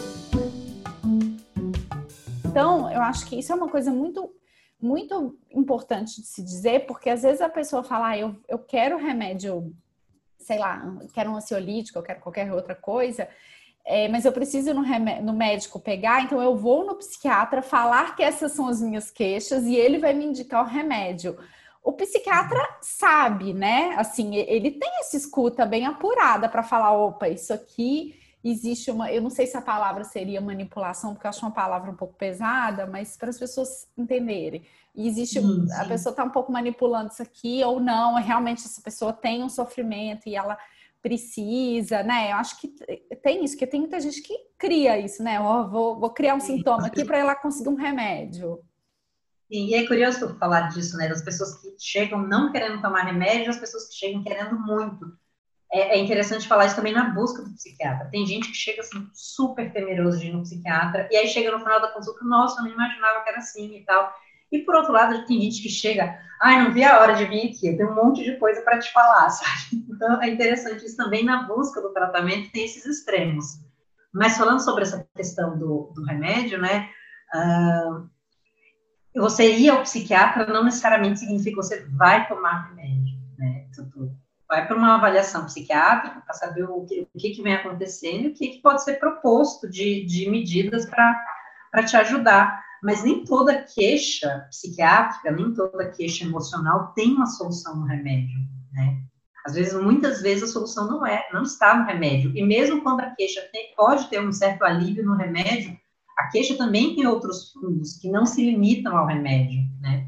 Então, 2.45 2.91
eu 2.91 3.01
acho 3.01 3.25
que 3.25 3.39
isso 3.39 3.51
é 3.51 3.55
uma 3.55 3.67
coisa 3.67 3.91
muito 3.91 4.31
muito 4.79 5.37
importante 5.49 6.19
de 6.19 6.27
se 6.27 6.43
dizer, 6.43 6.85
porque 6.85 7.09
às 7.09 7.23
vezes 7.23 7.39
a 7.39 7.47
pessoa 7.47 7.83
fala, 7.83 8.09
ah, 8.09 8.17
eu, 8.17 8.35
eu 8.49 8.59
quero 8.59 8.97
remédio, 8.97 9.73
sei 10.37 10.59
lá, 10.59 10.83
quero 11.13 11.31
um 11.31 11.37
ansiolítico, 11.37 11.97
eu 11.97 12.03
quero 12.03 12.19
qualquer 12.19 12.51
outra 12.51 12.75
coisa, 12.75 13.29
é, 13.85 14.09
mas 14.09 14.25
eu 14.25 14.33
preciso 14.33 14.73
no, 14.73 14.83
no, 15.21 15.33
médico 15.33 15.79
pegar, 15.79 16.23
então 16.23 16.41
eu 16.41 16.57
vou 16.57 16.85
no 16.85 16.95
psiquiatra 16.95 17.61
falar 17.61 18.13
que 18.15 18.23
essas 18.23 18.51
são 18.51 18.67
as 18.67 18.81
minhas 18.81 19.09
queixas 19.09 19.63
e 19.63 19.73
ele 19.73 19.99
vai 19.99 20.13
me 20.13 20.25
indicar 20.25 20.63
o 20.63 20.67
remédio 20.67 21.37
o 21.83 21.91
psiquiatra 21.91 22.77
sabe, 22.81 23.53
né? 23.53 23.93
Assim, 23.97 24.35
ele 24.35 24.71
tem 24.71 24.89
essa 24.99 25.17
escuta 25.17 25.65
bem 25.65 25.85
apurada 25.85 26.47
para 26.47 26.63
falar, 26.63 26.93
opa, 26.93 27.27
isso 27.27 27.53
aqui 27.53 28.15
existe 28.43 28.89
uma, 28.89 29.11
eu 29.11 29.21
não 29.21 29.29
sei 29.29 29.47
se 29.47 29.57
a 29.57 29.61
palavra 29.61 30.03
seria 30.03 30.41
manipulação, 30.41 31.13
porque 31.13 31.27
eu 31.27 31.29
acho 31.29 31.45
uma 31.45 31.51
palavra 31.51 31.91
um 31.91 31.95
pouco 31.95 32.13
pesada, 32.13 32.85
mas 32.85 33.17
para 33.17 33.29
as 33.29 33.37
pessoas 33.37 33.87
entenderem. 33.97 34.63
Existe, 34.95 35.41
sim, 35.41 35.67
sim. 35.67 35.73
a 35.73 35.85
pessoa 35.85 36.11
está 36.11 36.23
um 36.23 36.29
pouco 36.29 36.51
manipulando 36.51 37.11
isso 37.11 37.21
aqui 37.21 37.63
ou 37.63 37.79
não, 37.79 38.15
realmente 38.15 38.65
essa 38.65 38.81
pessoa 38.81 39.11
tem 39.11 39.43
um 39.43 39.49
sofrimento 39.49 40.27
e 40.27 40.35
ela 40.35 40.57
precisa, 41.01 42.01
né? 42.01 42.31
Eu 42.31 42.37
acho 42.37 42.61
que 42.61 42.69
tem 43.21 43.43
isso, 43.43 43.57
que 43.57 43.67
tem 43.67 43.81
muita 43.81 43.99
gente 43.99 44.21
que 44.21 44.33
cria 44.57 44.97
isso, 44.97 45.21
né? 45.21 45.39
Oh, 45.41 45.67
vou, 45.67 45.99
vou 45.99 46.09
criar 46.11 46.35
um 46.35 46.39
sintoma 46.39 46.87
aqui 46.87 47.03
para 47.05 47.17
ela 47.17 47.35
conseguir 47.35 47.69
um 47.69 47.75
remédio. 47.75 48.59
E 49.55 49.75
é 49.75 49.85
curioso 49.85 50.35
falar 50.39 50.69
disso, 50.69 50.97
né? 50.97 51.07
Das 51.07 51.21
pessoas 51.21 51.61
que 51.61 51.75
chegam 51.77 52.27
não 52.27 52.51
querendo 52.51 52.81
tomar 52.81 53.03
remédio, 53.03 53.51
as 53.51 53.59
pessoas 53.59 53.87
que 53.87 53.93
chegam 53.93 54.23
querendo 54.23 54.59
muito. 54.59 55.15
É, 55.71 55.95
é, 55.95 55.99
interessante 55.99 56.47
falar 56.47 56.65
isso 56.65 56.75
também 56.75 56.91
na 56.91 57.11
busca 57.11 57.43
do 57.43 57.53
psiquiatra. 57.53 58.09
Tem 58.09 58.25
gente 58.25 58.47
que 58.47 58.57
chega 58.57 58.81
assim, 58.81 59.07
super 59.13 59.71
temeroso 59.71 60.17
de 60.17 60.25
ir 60.25 60.33
no 60.33 60.41
psiquiatra, 60.41 61.07
e 61.11 61.15
aí 61.15 61.27
chega 61.27 61.51
no 61.51 61.59
final 61.59 61.79
da 61.79 61.89
consulta, 61.89 62.25
nossa, 62.25 62.61
eu 62.61 62.65
não 62.65 62.71
imaginava 62.71 63.21
que 63.23 63.29
era 63.29 63.37
assim 63.37 63.77
e 63.77 63.85
tal. 63.85 64.11
E 64.51 64.59
por 64.59 64.73
outro 64.73 64.91
lado, 64.91 65.23
tem 65.27 65.39
gente 65.39 65.61
que 65.61 65.69
chega, 65.69 66.17
ai, 66.41 66.63
não 66.63 66.73
vi 66.73 66.83
a 66.83 66.99
hora 66.99 67.13
de 67.13 67.25
vir 67.25 67.51
aqui, 67.51 67.77
tenho 67.77 67.91
um 67.91 67.95
monte 67.95 68.23
de 68.23 68.35
coisa 68.37 68.59
para 68.63 68.79
te 68.79 68.91
falar, 68.91 69.29
sabe? 69.29 69.85
Então 69.87 70.19
é 70.19 70.29
interessante 70.29 70.83
isso 70.83 70.97
também 70.97 71.23
na 71.23 71.43
busca 71.43 71.79
do 71.79 71.93
tratamento, 71.93 72.51
tem 72.51 72.65
esses 72.65 72.87
extremos. 72.87 73.59
Mas 74.11 74.35
falando 74.35 74.63
sobre 74.63 74.81
essa 74.81 75.07
questão 75.15 75.59
do, 75.59 75.91
do 75.93 76.03
remédio, 76.03 76.59
né? 76.59 76.89
Uh, 77.35 78.12
você 79.19 79.55
ir 79.57 79.69
ao 79.69 79.83
psiquiatra 79.83 80.45
não 80.45 80.63
necessariamente 80.63 81.19
significa 81.19 81.51
que 81.51 81.67
você 81.67 81.85
vai 81.91 82.27
tomar 82.27 82.69
remédio, 82.69 83.17
né? 83.37 83.67
vai 84.53 84.67
para 84.67 84.77
uma 84.77 84.95
avaliação 84.95 85.45
psiquiátrica 85.45 86.21
para 86.21 86.33
saber 86.35 86.63
o 86.63 86.85
que, 86.85 87.07
o 87.13 87.17
que, 87.17 87.41
vem 87.41 87.55
acontecendo 87.55 88.25
e 88.25 88.27
o 88.27 88.33
que, 88.33 88.47
que 88.49 88.61
pode 88.61 88.83
ser 88.83 88.99
proposto 88.99 89.67
de, 89.67 90.05
de 90.05 90.29
medidas 90.29 90.85
para 90.85 91.83
te 91.83 91.97
ajudar. 91.97 92.61
Mas 92.83 93.03
nem 93.03 93.23
toda 93.23 93.63
queixa 93.63 94.45
psiquiátrica, 94.49 95.31
nem 95.31 95.53
toda 95.53 95.89
queixa 95.89 96.25
emocional 96.25 96.93
tem 96.93 97.13
uma 97.13 97.25
solução 97.25 97.77
no 97.77 97.85
remédio, 97.85 98.39
né? 98.73 98.99
Às 99.45 99.55
vezes, 99.55 99.73
muitas 99.73 100.21
vezes, 100.21 100.43
a 100.43 100.53
solução 100.53 100.87
não 100.87 101.05
é, 101.05 101.27
não 101.33 101.43
está 101.43 101.75
no 101.75 101.85
remédio. 101.85 102.31
E 102.35 102.43
mesmo 102.43 102.81
quando 102.81 103.01
a 103.01 103.09
queixa 103.09 103.41
tem, 103.51 103.73
pode 103.75 104.07
ter 104.07 104.21
um 104.21 104.31
certo 104.31 104.63
alívio 104.63 105.03
no 105.05 105.15
remédio, 105.15 105.77
a 106.17 106.27
queixa 106.27 106.57
também 106.57 106.95
tem 106.95 107.07
outros 107.07 107.51
fundos 107.51 107.97
que 107.97 108.09
não 108.09 108.25
se 108.25 108.43
limitam 108.43 108.95
ao 108.95 109.07
remédio, 109.07 109.61
né? 109.81 110.07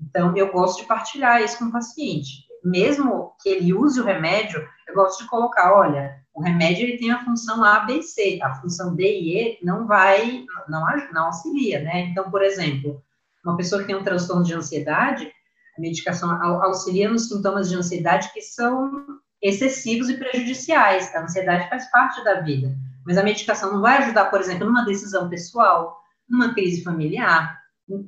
Então, 0.00 0.36
eu 0.36 0.50
gosto 0.50 0.80
de 0.80 0.86
partilhar 0.86 1.42
isso 1.42 1.58
com 1.58 1.66
o 1.66 1.72
paciente. 1.72 2.46
Mesmo 2.64 3.32
que 3.42 3.48
ele 3.48 3.72
use 3.72 4.00
o 4.00 4.04
remédio, 4.04 4.66
eu 4.88 4.94
gosto 4.94 5.22
de 5.22 5.28
colocar, 5.28 5.74
olha, 5.74 6.20
o 6.34 6.42
remédio 6.42 6.84
ele 6.84 6.98
tem 6.98 7.10
a 7.10 7.24
função 7.24 7.62
A, 7.64 7.80
B 7.80 7.98
e 7.98 8.02
C, 8.02 8.38
a 8.42 8.54
função 8.54 8.94
D 8.94 9.02
e 9.02 9.38
E 9.38 9.58
não 9.62 9.86
vai, 9.86 10.44
não, 10.68 10.84
não 11.12 11.26
auxilia, 11.26 11.80
né? 11.80 12.00
Então, 12.02 12.30
por 12.30 12.42
exemplo, 12.42 13.02
uma 13.44 13.56
pessoa 13.56 13.80
que 13.80 13.86
tem 13.86 13.96
um 13.96 14.04
transtorno 14.04 14.44
de 14.44 14.54
ansiedade, 14.54 15.30
a 15.76 15.80
medicação 15.80 16.30
auxilia 16.62 17.10
nos 17.10 17.28
sintomas 17.28 17.68
de 17.68 17.76
ansiedade 17.76 18.32
que 18.32 18.40
são 18.40 19.06
excessivos 19.42 20.08
e 20.08 20.18
prejudiciais. 20.18 21.14
A 21.14 21.22
ansiedade 21.22 21.68
faz 21.68 21.90
parte 21.90 22.22
da 22.24 22.40
vida. 22.40 22.74
Mas 23.10 23.18
a 23.18 23.24
medicação 23.24 23.72
não 23.72 23.80
vai 23.80 23.98
ajudar, 23.98 24.26
por 24.26 24.38
exemplo, 24.38 24.64
numa 24.64 24.84
decisão 24.84 25.28
pessoal, 25.28 26.00
numa 26.28 26.54
crise 26.54 26.84
familiar, 26.84 27.58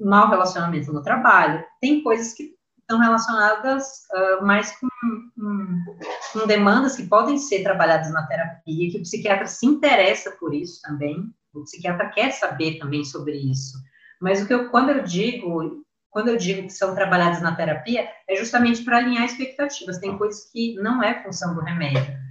mau 0.00 0.30
relacionamento 0.30 0.92
no 0.92 1.02
trabalho. 1.02 1.64
Tem 1.80 2.04
coisas 2.04 2.32
que 2.32 2.54
estão 2.78 3.00
relacionadas 3.00 3.84
uh, 4.12 4.46
mais 4.46 4.70
com, 4.78 4.86
com, 5.34 5.84
com, 6.32 6.46
demandas 6.46 6.94
que 6.94 7.08
podem 7.08 7.36
ser 7.36 7.64
trabalhadas 7.64 8.12
na 8.12 8.24
terapia, 8.28 8.92
que 8.92 8.98
o 8.98 9.02
psiquiatra 9.02 9.48
se 9.48 9.66
interessa 9.66 10.30
por 10.38 10.54
isso 10.54 10.80
também. 10.82 11.34
O 11.52 11.64
psiquiatra 11.64 12.08
quer 12.10 12.30
saber 12.30 12.78
também 12.78 13.04
sobre 13.04 13.36
isso. 13.36 13.76
Mas 14.20 14.40
o 14.40 14.46
que 14.46 14.54
eu, 14.54 14.70
quando 14.70 14.90
eu 14.90 15.02
digo, 15.02 15.84
quando 16.10 16.28
eu 16.28 16.36
digo 16.36 16.62
que 16.62 16.72
são 16.72 16.94
trabalhadas 16.94 17.42
na 17.42 17.56
terapia, 17.56 18.08
é 18.28 18.36
justamente 18.36 18.84
para 18.84 18.98
alinhar 18.98 19.24
expectativas. 19.24 19.98
Tem 19.98 20.16
coisas 20.16 20.48
que 20.52 20.76
não 20.76 21.02
é 21.02 21.24
função 21.24 21.56
do 21.56 21.60
remédio. 21.60 22.22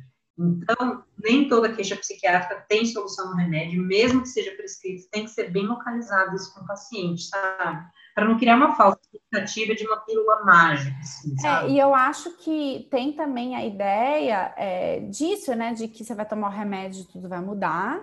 Então, 0.42 1.04
nem 1.24 1.48
toda 1.48 1.72
queixa 1.72 1.96
psiquiátrica 1.96 2.66
tem 2.68 2.86
solução 2.86 3.30
no 3.30 3.38
remédio, 3.38 3.82
mesmo 3.82 4.22
que 4.22 4.30
seja 4.30 4.52
prescrito, 4.52 5.10
tem 5.12 5.26
que 5.26 5.32
ser 5.32 5.52
bem 5.52 5.68
localizado 5.68 6.36
isso 6.36 6.54
com 6.54 6.62
o 6.62 6.68
paciente, 6.68 7.24
sabe? 7.24 7.86
Para 8.16 8.26
não 8.26 8.38
criar 8.38 8.56
uma 8.56 8.76
falsa 8.76 9.00
expectativa 9.04 9.76
de 9.76 9.86
uma 9.86 9.98
pílula 9.98 10.44
mágica. 10.44 10.98
Assim, 11.00 11.36
é, 11.46 11.70
e 11.70 11.80
eu 11.80 11.94
acho 11.94 12.38
que 12.38 12.88
tem 12.90 13.14
também 13.14 13.56
a 13.56 13.66
ideia 13.66 14.54
é, 14.58 15.00
disso, 15.02 15.56
né? 15.56 15.74
De 15.74 15.88
que 15.88 16.04
você 16.04 16.16
vai 16.16 16.26
tomar 16.26 16.48
o 16.48 16.52
remédio 16.52 17.04
e 17.04 17.08
tudo 17.08 17.30
vai 17.30 17.40
mudar. 17.40 18.02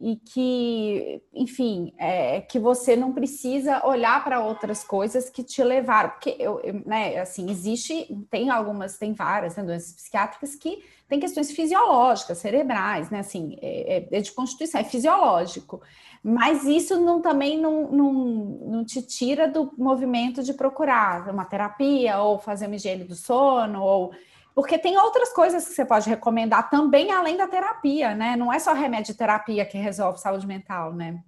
E 0.00 0.16
que, 0.16 1.20
enfim, 1.34 1.92
é, 1.98 2.40
que 2.40 2.58
você 2.58 2.94
não 2.94 3.12
precisa 3.12 3.84
olhar 3.84 4.22
para 4.22 4.40
outras 4.40 4.84
coisas 4.84 5.28
que 5.28 5.42
te 5.42 5.62
levaram, 5.62 6.10
porque 6.10 6.36
eu, 6.38 6.60
eu, 6.60 6.82
né, 6.86 7.18
assim, 7.18 7.50
existe, 7.50 8.06
tem 8.30 8.48
algumas, 8.48 8.96
tem 8.96 9.12
várias 9.12 9.56
né, 9.56 9.64
doenças 9.64 9.92
psiquiátricas 9.92 10.54
que 10.54 10.84
têm 11.08 11.18
questões 11.18 11.50
fisiológicas, 11.50 12.38
cerebrais, 12.38 13.10
né, 13.10 13.20
assim, 13.20 13.56
é, 13.60 13.96
é, 13.96 14.18
é 14.18 14.20
de 14.20 14.30
constituição, 14.30 14.80
é 14.80 14.84
fisiológico, 14.84 15.82
mas 16.22 16.64
isso 16.64 17.00
não, 17.00 17.20
também 17.20 17.58
não, 17.58 17.90
não, 17.90 18.12
não 18.12 18.84
te 18.84 19.02
tira 19.02 19.48
do 19.48 19.72
movimento 19.76 20.44
de 20.44 20.54
procurar 20.54 21.28
uma 21.28 21.44
terapia, 21.44 22.20
ou 22.20 22.38
fazer 22.38 22.66
uma 22.66 22.76
higiene 22.76 23.02
do 23.04 23.16
sono, 23.16 23.82
ou 23.82 24.12
porque 24.58 24.76
tem 24.76 24.98
outras 24.98 25.32
coisas 25.32 25.68
que 25.68 25.72
você 25.72 25.84
pode 25.84 26.10
recomendar 26.10 26.68
também 26.68 27.12
além 27.12 27.36
da 27.36 27.46
terapia, 27.46 28.12
né? 28.12 28.34
Não 28.34 28.52
é 28.52 28.58
só 28.58 28.72
remédio 28.72 29.12
de 29.12 29.18
terapia 29.18 29.64
que 29.64 29.78
resolve 29.78 30.18
saúde 30.18 30.48
mental, 30.48 30.92
né? 30.92 31.22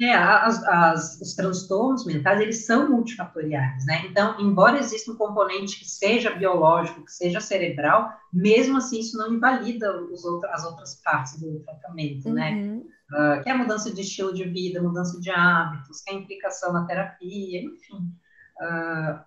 É, 0.00 0.14
as, 0.14 0.64
as, 0.64 1.20
os 1.20 1.34
transtornos 1.34 2.06
mentais, 2.06 2.40
eles 2.40 2.64
são 2.64 2.88
multifatoriais, 2.88 3.84
né? 3.84 4.06
Então, 4.06 4.40
embora 4.40 4.78
exista 4.78 5.12
um 5.12 5.16
componente 5.16 5.78
que 5.78 5.84
seja 5.84 6.30
biológico, 6.30 7.04
que 7.04 7.12
seja 7.12 7.38
cerebral, 7.38 8.10
mesmo 8.32 8.78
assim 8.78 9.00
isso 9.00 9.18
não 9.18 9.30
invalida 9.30 9.92
outros, 9.92 10.24
as 10.44 10.64
outras 10.64 11.02
partes 11.04 11.38
do 11.38 11.60
tratamento, 11.60 12.32
né? 12.32 12.52
uhum. 12.52 12.76
né? 12.78 13.40
Uh, 13.40 13.42
que 13.42 13.50
é 13.50 13.52
a 13.52 13.58
mudança 13.58 13.92
de 13.92 14.00
estilo 14.00 14.32
de 14.32 14.44
vida, 14.44 14.82
mudança 14.82 15.20
de 15.20 15.30
hábitos, 15.30 16.00
que 16.00 16.10
é 16.10 16.14
a 16.14 16.18
implicação 16.18 16.72
na 16.72 16.86
terapia, 16.86 17.62
enfim. 17.62 18.10
Uh, 18.58 19.20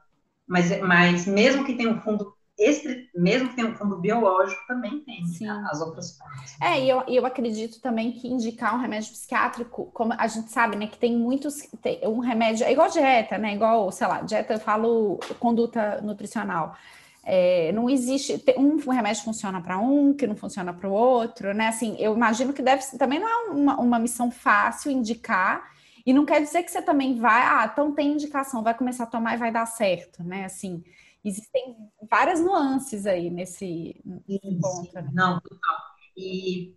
mas, 0.47 0.81
mas 0.81 1.27
mesmo 1.27 1.63
que 1.63 1.75
tenha 1.75 1.91
um 1.91 2.01
fundo 2.01 2.35
esse, 2.61 3.09
mesmo 3.15 3.49
que 3.49 3.55
tenha 3.55 3.67
um 3.67 3.75
fundo 3.75 3.97
biológico, 3.97 4.61
também 4.67 4.99
tem 5.01 5.25
Sim. 5.25 5.47
as 5.49 5.81
outras 5.81 6.11
partes. 6.17 6.55
É, 6.61 6.79
e 6.79 6.89
eu, 6.89 7.03
eu 7.07 7.25
acredito 7.25 7.81
também 7.81 8.11
que 8.11 8.27
indicar 8.27 8.75
um 8.75 8.79
remédio 8.79 9.11
psiquiátrico, 9.11 9.89
como 9.93 10.13
a 10.17 10.27
gente 10.27 10.51
sabe, 10.51 10.75
né, 10.75 10.87
que 10.87 10.97
tem 10.97 11.17
muitos, 11.17 11.67
tem 11.81 11.99
um 12.07 12.19
remédio, 12.19 12.65
é 12.65 12.71
igual 12.71 12.89
dieta, 12.89 13.37
né, 13.37 13.55
igual, 13.55 13.91
sei 13.91 14.07
lá, 14.07 14.21
dieta 14.21 14.53
eu 14.53 14.59
falo 14.59 15.19
conduta 15.39 15.99
nutricional. 16.01 16.75
É, 17.23 17.71
não 17.71 17.89
existe 17.89 18.43
um 18.57 18.77
remédio 18.89 19.23
funciona 19.23 19.61
para 19.61 19.77
um 19.77 20.13
que 20.13 20.25
não 20.25 20.35
funciona 20.35 20.73
para 20.73 20.89
o 20.89 20.91
outro, 20.91 21.53
né? 21.53 21.67
Assim, 21.67 21.95
eu 21.99 22.15
imagino 22.15 22.51
que 22.51 22.63
deve 22.63 22.83
também 22.97 23.19
não 23.19 23.29
é 23.29 23.51
uma, 23.51 23.79
uma 23.79 23.99
missão 23.99 24.31
fácil 24.31 24.91
indicar, 24.91 25.69
e 26.05 26.13
não 26.13 26.25
quer 26.25 26.41
dizer 26.41 26.63
que 26.63 26.71
você 26.71 26.81
também 26.81 27.19
vai, 27.19 27.43
ah, 27.43 27.69
então 27.71 27.91
tem 27.91 28.13
indicação, 28.13 28.63
vai 28.63 28.73
começar 28.73 29.03
a 29.03 29.07
tomar 29.07 29.35
e 29.35 29.37
vai 29.37 29.51
dar 29.51 29.65
certo, 29.65 30.23
né? 30.23 30.45
Assim, 30.45 30.83
existem 31.23 31.75
várias 32.09 32.39
nuances 32.39 33.05
aí 33.05 33.29
nesse, 33.29 34.01
nesse 34.05 34.59
ponto. 34.59 34.93
Né? 34.93 35.09
Não, 35.13 35.39
total. 35.39 35.77
E 36.17 36.75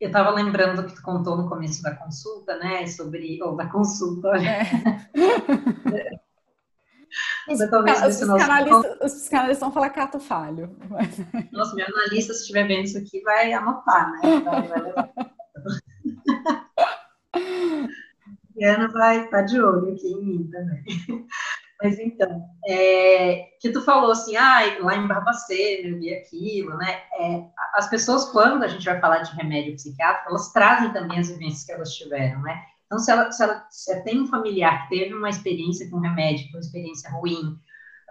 eu 0.00 0.08
estava 0.08 0.30
lembrando 0.30 0.82
do 0.82 0.88
que 0.88 0.94
tu 0.94 1.02
contou 1.02 1.36
no 1.36 1.48
começo 1.48 1.82
da 1.82 1.94
consulta, 1.94 2.56
né? 2.58 2.86
Sobre. 2.86 3.42
Ou 3.42 3.56
da 3.56 3.66
consulta. 3.66 4.28
É. 4.36 4.64
Os, 7.48 7.60
os, 7.60 8.16
psicanalistas, 8.16 8.96
os 9.00 9.12
psicanalistas 9.14 9.60
vão 9.60 9.72
falar 9.72 9.90
cato 9.90 10.18
falho. 10.18 10.76
Nossa, 11.52 11.74
meu 11.76 11.86
analista, 11.86 12.32
se 12.32 12.40
estiver 12.40 12.66
vendo 12.66 12.86
isso 12.86 12.98
aqui, 12.98 13.20
vai 13.20 13.52
anotar, 13.52 14.10
né? 14.12 14.40
Vai, 14.40 14.66
vai 14.66 14.82
levar. 14.82 15.12
e 18.56 18.64
Ana 18.64 18.88
vai 18.88 19.24
estar 19.24 19.42
de 19.42 19.60
olho 19.60 19.92
aqui 19.92 20.08
em 20.08 20.24
mim 20.24 20.50
também. 20.50 20.84
Mas 21.82 21.98
então, 21.98 22.44
é, 22.66 23.48
que 23.60 23.70
tu 23.70 23.82
falou 23.82 24.12
assim, 24.12 24.36
ah, 24.36 24.60
lá 24.80 24.96
em 24.96 25.06
Barbacena 25.06 25.88
eu 25.88 25.98
vi 25.98 26.14
aquilo, 26.14 26.76
né? 26.76 27.02
É, 27.18 27.44
as 27.74 27.90
pessoas, 27.90 28.26
quando 28.26 28.62
a 28.62 28.68
gente 28.68 28.84
vai 28.84 29.00
falar 29.00 29.18
de 29.18 29.34
remédio 29.34 29.74
psiquiátrico, 29.74 30.30
elas 30.30 30.52
trazem 30.52 30.92
também 30.92 31.18
as 31.18 31.28
vivências 31.28 31.64
que 31.64 31.72
elas 31.72 31.94
tiveram, 31.94 32.40
né? 32.42 32.62
Então, 32.86 32.98
se 32.98 33.10
ela, 33.10 33.30
se 33.32 33.42
ela, 33.42 33.66
se 33.70 34.04
tem 34.04 34.20
um 34.20 34.26
familiar 34.26 34.82
que 34.82 34.96
teve 34.96 35.14
uma 35.14 35.28
experiência 35.28 35.90
com 35.90 35.98
remédio, 35.98 36.48
uma 36.50 36.60
experiência 36.60 37.10
ruim, 37.10 37.58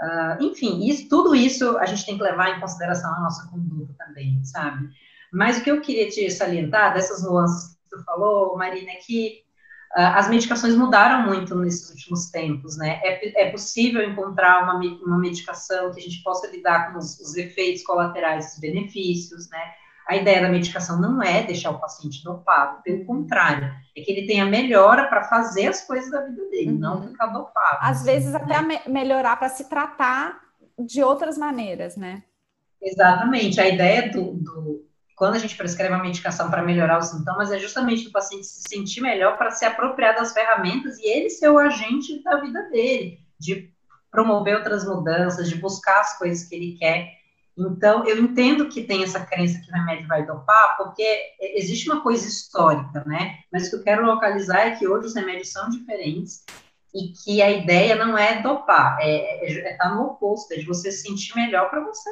uh, 0.01 0.43
enfim, 0.43 0.85
isso, 0.85 1.07
tudo 1.07 1.33
isso 1.33 1.77
a 1.77 1.85
gente 1.85 2.05
tem 2.05 2.17
que 2.17 2.23
levar 2.23 2.49
em 2.49 2.59
consideração 2.59 3.11
na 3.11 3.21
nossa 3.21 3.49
conduta 3.49 3.93
também, 3.97 4.43
sabe? 4.43 4.89
Mas 5.31 5.57
o 5.57 5.63
que 5.63 5.71
eu 5.71 5.81
queria 5.81 6.09
te 6.09 6.29
salientar 6.29 6.93
dessas 6.93 7.23
nuances 7.23 7.75
que 7.75 7.95
tu 7.95 8.03
falou, 8.03 8.57
Marina, 8.57 8.91
é 8.91 8.95
que 8.95 9.43
as 9.95 10.29
medicações 10.29 10.75
mudaram 10.75 11.27
muito 11.27 11.55
nesses 11.55 11.89
últimos 11.89 12.31
tempos, 12.31 12.77
né? 12.77 12.99
É, 13.03 13.47
é 13.47 13.51
possível 13.51 14.03
encontrar 14.03 14.63
uma, 14.63 14.79
uma 15.05 15.19
medicação 15.19 15.91
que 15.91 15.99
a 15.99 16.03
gente 16.03 16.23
possa 16.23 16.47
lidar 16.47 16.91
com 16.91 16.97
os, 16.97 17.19
os 17.19 17.35
efeitos 17.35 17.83
colaterais, 17.83 18.53
os 18.53 18.59
benefícios, 18.59 19.49
né? 19.49 19.61
A 20.07 20.17
ideia 20.17 20.41
da 20.41 20.49
medicação 20.49 20.99
não 20.99 21.21
é 21.21 21.43
deixar 21.43 21.71
o 21.71 21.79
paciente 21.79 22.23
dopado, 22.23 22.81
pelo 22.83 23.05
contrário, 23.05 23.71
é 23.95 24.01
que 24.01 24.11
ele 24.11 24.27
tenha 24.27 24.45
melhora 24.45 25.07
para 25.07 25.23
fazer 25.23 25.67
as 25.67 25.85
coisas 25.85 26.11
da 26.11 26.21
vida 26.21 26.49
dele, 26.49 26.71
uhum. 26.71 26.79
não 26.79 27.07
ficar 27.07 27.27
dopado. 27.27 27.77
Às 27.79 27.97
assim, 27.97 28.05
vezes 28.05 28.33
né? 28.33 28.39
até 28.43 28.61
me 28.61 28.81
melhorar 28.87 29.37
para 29.37 29.47
se 29.47 29.69
tratar 29.69 30.41
de 30.77 31.01
outras 31.03 31.37
maneiras, 31.37 31.95
né? 31.95 32.23
Exatamente. 32.81 33.61
A 33.61 33.67
ideia 33.67 34.11
do, 34.11 34.33
do 34.33 34.85
quando 35.23 35.35
a 35.35 35.39
gente 35.39 35.55
prescreve 35.55 35.93
uma 35.93 36.03
medicação 36.03 36.49
para 36.49 36.61
melhorar 36.61 36.99
os 36.99 37.05
sintomas, 37.05 37.49
é 37.49 37.57
justamente 37.57 38.09
o 38.09 38.11
paciente 38.11 38.45
se 38.45 38.67
sentir 38.67 38.99
melhor 38.99 39.37
para 39.37 39.51
se 39.51 39.63
apropriar 39.63 40.13
das 40.13 40.33
ferramentas 40.33 40.99
e 40.99 41.07
ele 41.07 41.29
ser 41.29 41.47
o 41.47 41.57
agente 41.57 42.21
da 42.21 42.41
vida 42.41 42.63
dele, 42.63 43.21
de 43.39 43.71
promover 44.11 44.57
outras 44.57 44.83
mudanças, 44.83 45.47
de 45.47 45.55
buscar 45.55 46.01
as 46.01 46.17
coisas 46.17 46.45
que 46.45 46.53
ele 46.53 46.77
quer. 46.77 47.07
Então, 47.57 48.05
eu 48.05 48.19
entendo 48.19 48.67
que 48.67 48.83
tem 48.83 49.01
essa 49.01 49.21
crença 49.21 49.61
que 49.61 49.71
o 49.71 49.73
remédio 49.73 50.09
vai 50.09 50.25
dopar, 50.25 50.75
porque 50.75 51.21
existe 51.39 51.89
uma 51.89 52.01
coisa 52.01 52.27
histórica, 52.27 53.01
né? 53.05 53.37
Mas 53.49 53.67
o 53.67 53.69
que 53.69 53.75
eu 53.77 53.83
quero 53.83 54.05
localizar 54.05 54.67
é 54.67 54.75
que 54.75 54.85
hoje 54.85 55.07
os 55.07 55.15
remédios 55.15 55.53
são 55.53 55.69
diferentes 55.69 56.43
e 56.93 57.13
que 57.13 57.41
a 57.41 57.49
ideia 57.49 57.95
não 57.95 58.17
é 58.17 58.41
dopar, 58.41 58.97
é 58.99 59.47
estar 59.47 59.69
é, 59.69 59.73
é 59.73 59.77
tá 59.77 59.95
no 59.95 60.03
oposto, 60.03 60.51
é 60.51 60.57
de 60.57 60.65
você 60.65 60.91
se 60.91 61.03
sentir 61.03 61.33
melhor 61.33 61.69
para 61.69 61.79
você 61.79 62.09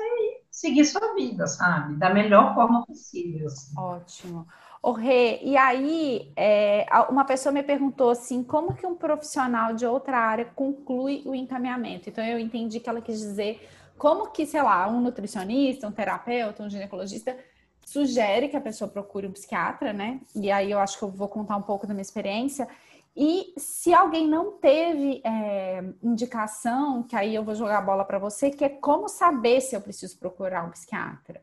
seguir 0.52 0.86
sua 0.86 1.14
vida, 1.16 1.48
sabe? 1.48 1.96
Da 1.96 2.14
melhor 2.14 2.54
forma 2.54 2.86
possível. 2.86 3.48
Assim. 3.48 3.74
Ótimo. 3.78 4.48
O 4.84 4.92
Rê, 4.92 5.40
e 5.44 5.56
aí 5.56 6.32
é, 6.36 6.88
uma 7.10 7.24
pessoa 7.24 7.54
me 7.54 7.62
perguntou 7.62 8.10
assim, 8.10 8.44
como 8.44 8.74
que 8.74 8.86
um 8.86 8.96
profissional 8.96 9.74
de 9.76 9.86
outra 9.86 10.18
área 10.18 10.46
conclui 10.46 11.22
o 11.26 11.36
encaminhamento? 11.36 12.10
Então 12.10 12.24
eu 12.24 12.40
entendi 12.40 12.80
que 12.80 12.90
ela 12.90 13.00
quis 13.00 13.20
dizer 13.20 13.68
como 13.96 14.32
que, 14.32 14.46
sei 14.48 14.64
lá, 14.64 14.88
um 14.88 15.00
nutricionista, 15.00 15.88
um 15.88 15.92
terapeuta, 15.92 16.64
um 16.64 16.70
ginecologista 16.70 17.38
sugere 17.86 18.48
que 18.50 18.58
a 18.58 18.62
pessoa 18.62 18.90
procure 18.90 19.28
um 19.28 19.32
psiquiatra, 19.32 19.94
né? 19.94 20.20
E 20.36 20.50
aí 20.52 20.72
eu 20.72 20.80
acho 20.80 20.98
que 20.98 21.04
eu 21.04 21.10
vou 21.10 21.28
contar 21.28 21.58
um 21.58 21.62
pouco 21.62 21.86
da 21.86 21.94
minha 21.94 22.02
experiência. 22.02 22.68
E 23.16 23.54
se 23.58 23.94
alguém 23.94 24.28
não 24.28 24.54
teve 24.54 25.22
é, 25.26 25.84
indicação, 26.02 27.04
que 27.04 27.16
aí 27.16 27.36
eu 27.36 27.44
vou 27.44 27.54
jogar 27.54 27.80
a 27.80 27.82
bola 27.82 28.06
para 28.06 28.18
você, 28.18 28.50
que 28.50 28.64
é 28.64 28.70
como 28.70 29.10
saber 29.10 29.60
se 29.60 29.76
eu 29.76 29.82
preciso 29.82 30.18
procurar 30.18 30.64
um 30.64 30.72
psiquiatra. 30.72 31.42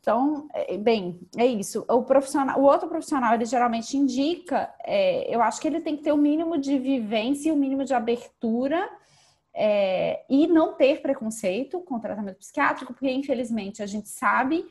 Então, 0.00 0.48
é, 0.54 0.78
bem, 0.78 1.20
é 1.36 1.44
isso. 1.44 1.84
O 1.88 2.02
profissional, 2.04 2.58
o 2.58 2.62
outro 2.62 2.88
profissional, 2.88 3.34
ele 3.34 3.44
geralmente 3.44 3.96
indica, 3.96 4.72
é, 4.84 5.34
eu 5.34 5.42
acho 5.42 5.60
que 5.60 5.68
ele 5.68 5.80
tem 5.80 5.96
que 5.96 6.02
ter 6.02 6.12
o 6.12 6.14
um 6.14 6.18
mínimo 6.18 6.56
de 6.56 6.78
vivência 6.78 7.52
o 7.52 7.56
um 7.56 7.58
mínimo 7.58 7.84
de 7.84 7.92
abertura 7.92 8.88
é, 9.52 10.24
e 10.28 10.46
não 10.46 10.74
ter 10.74 11.02
preconceito 11.02 11.80
com 11.80 11.96
o 11.96 12.00
tratamento 12.00 12.38
psiquiátrico, 12.38 12.94
porque 12.94 13.10
infelizmente 13.10 13.82
a 13.82 13.86
gente 13.86 14.08
sabe 14.08 14.64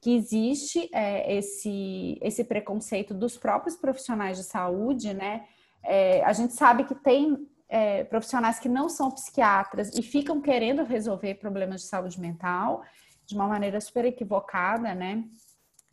que 0.00 0.14
existe 0.16 0.90
é, 0.92 1.36
esse, 1.36 2.18
esse 2.20 2.42
preconceito 2.44 3.14
dos 3.14 3.36
próprios 3.36 3.76
profissionais 3.76 4.36
de 4.36 4.44
saúde, 4.44 5.14
né? 5.14 5.44
É, 5.84 6.24
a 6.24 6.32
gente 6.32 6.54
sabe 6.54 6.84
que 6.84 6.94
tem 6.94 7.48
é, 7.68 8.04
profissionais 8.04 8.58
que 8.58 8.68
não 8.68 8.88
são 8.88 9.10
psiquiatras 9.10 9.96
e 9.96 10.02
ficam 10.02 10.40
querendo 10.40 10.84
resolver 10.84 11.34
problemas 11.34 11.82
de 11.82 11.88
saúde 11.88 12.20
mental 12.20 12.82
de 13.26 13.34
uma 13.34 13.46
maneira 13.46 13.80
super 13.80 14.04
equivocada, 14.04 14.94
né? 14.94 15.24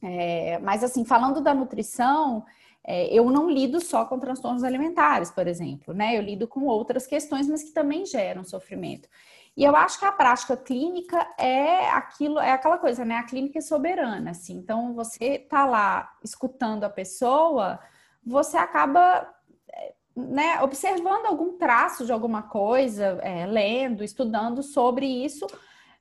É, 0.03 0.57
mas 0.59 0.83
assim, 0.83 1.05
falando 1.05 1.41
da 1.41 1.53
nutrição, 1.53 2.45
é, 2.83 3.07
eu 3.13 3.29
não 3.29 3.49
lido 3.49 3.79
só 3.79 4.05
com 4.05 4.19
transtornos 4.19 4.63
alimentares, 4.63 5.29
por 5.29 5.47
exemplo, 5.47 5.93
né? 5.93 6.17
Eu 6.17 6.21
lido 6.21 6.47
com 6.47 6.65
outras 6.65 7.05
questões, 7.05 7.47
mas 7.47 7.63
que 7.63 7.71
também 7.71 8.05
geram 8.05 8.43
sofrimento. 8.43 9.07
E 9.55 9.63
eu 9.63 9.75
acho 9.75 9.99
que 9.99 10.05
a 10.05 10.11
prática 10.11 10.55
clínica 10.55 11.27
é 11.37 11.89
aquilo, 11.89 12.39
é 12.39 12.51
aquela 12.51 12.77
coisa, 12.77 13.03
né? 13.05 13.17
A 13.17 13.23
clínica 13.23 13.59
é 13.59 13.61
soberana, 13.61 14.31
assim. 14.31 14.55
Então, 14.55 14.93
você 14.93 15.37
tá 15.37 15.65
lá 15.65 16.11
escutando 16.23 16.85
a 16.85 16.89
pessoa, 16.89 17.79
você 18.25 18.57
acaba 18.57 19.27
né, 20.15 20.61
observando 20.61 21.25
algum 21.25 21.57
traço 21.57 22.05
de 22.05 22.11
alguma 22.11 22.43
coisa, 22.43 23.19
é, 23.21 23.45
lendo, 23.45 24.03
estudando 24.03 24.61
sobre 24.61 25.05
isso, 25.05 25.47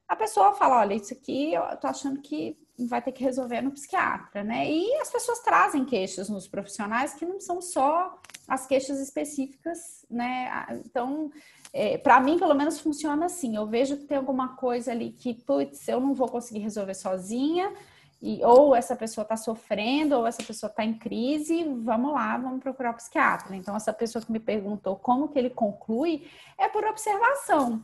a 0.09 0.17
pessoa 0.17 0.55
fala, 0.55 0.81
olha, 0.81 0.95
isso 0.95 1.15
aqui 1.15 1.55
eu 1.55 1.63
tô 1.77 1.87
achando 1.87 2.21
que 2.21 2.57
vai 2.89 3.01
ter 3.01 3.13
que 3.13 3.23
resolver 3.23 3.61
no 3.61 3.71
psiquiatra, 3.71 4.43
né? 4.43 4.69
E 4.69 4.95
as 4.97 5.11
pessoas 5.11 5.41
trazem 5.41 5.85
queixas 5.85 6.29
nos 6.29 6.49
profissionais 6.49 7.15
que 7.15 7.27
não 7.27 7.39
são 7.39 7.61
só 7.61 8.19
as 8.49 8.67
queixas 8.67 8.99
específicas, 9.01 10.05
né? 10.11 10.67
Então, 10.85 11.31
é, 11.73 11.99
para 11.99 12.21
mim, 12.21 12.39
pelo 12.39 12.55
menos, 12.55 12.81
funciona 12.81 13.27
assim. 13.27 13.55
Eu 13.55 13.67
vejo 13.67 13.97
que 13.99 14.05
tem 14.05 14.17
alguma 14.17 14.57
coisa 14.57 14.91
ali 14.91 15.13
que, 15.13 15.35
putz, 15.35 15.87
eu 15.87 16.01
não 16.01 16.15
vou 16.15 16.29
conseguir 16.29 16.61
resolver 16.61 16.95
sozinha, 16.95 17.73
e 18.23 18.45
ou 18.45 18.75
essa 18.77 18.95
pessoa 18.95 19.23
está 19.23 19.37
sofrendo, 19.37 20.17
ou 20.17 20.27
essa 20.27 20.43
pessoa 20.43 20.69
está 20.69 20.85
em 20.85 20.93
crise, 20.93 21.65
vamos 21.83 22.13
lá, 22.13 22.37
vamos 22.37 22.61
procurar 22.61 22.91
o 22.91 22.97
psiquiatra. 22.97 23.57
Então, 23.57 23.75
essa 23.75 23.93
pessoa 23.93 24.23
que 24.23 24.31
me 24.31 24.39
perguntou 24.39 24.97
como 24.97 25.29
que 25.29 25.39
ele 25.39 25.51
conclui 25.51 26.29
é 26.59 26.69
por 26.69 26.85
observação. 26.85 27.83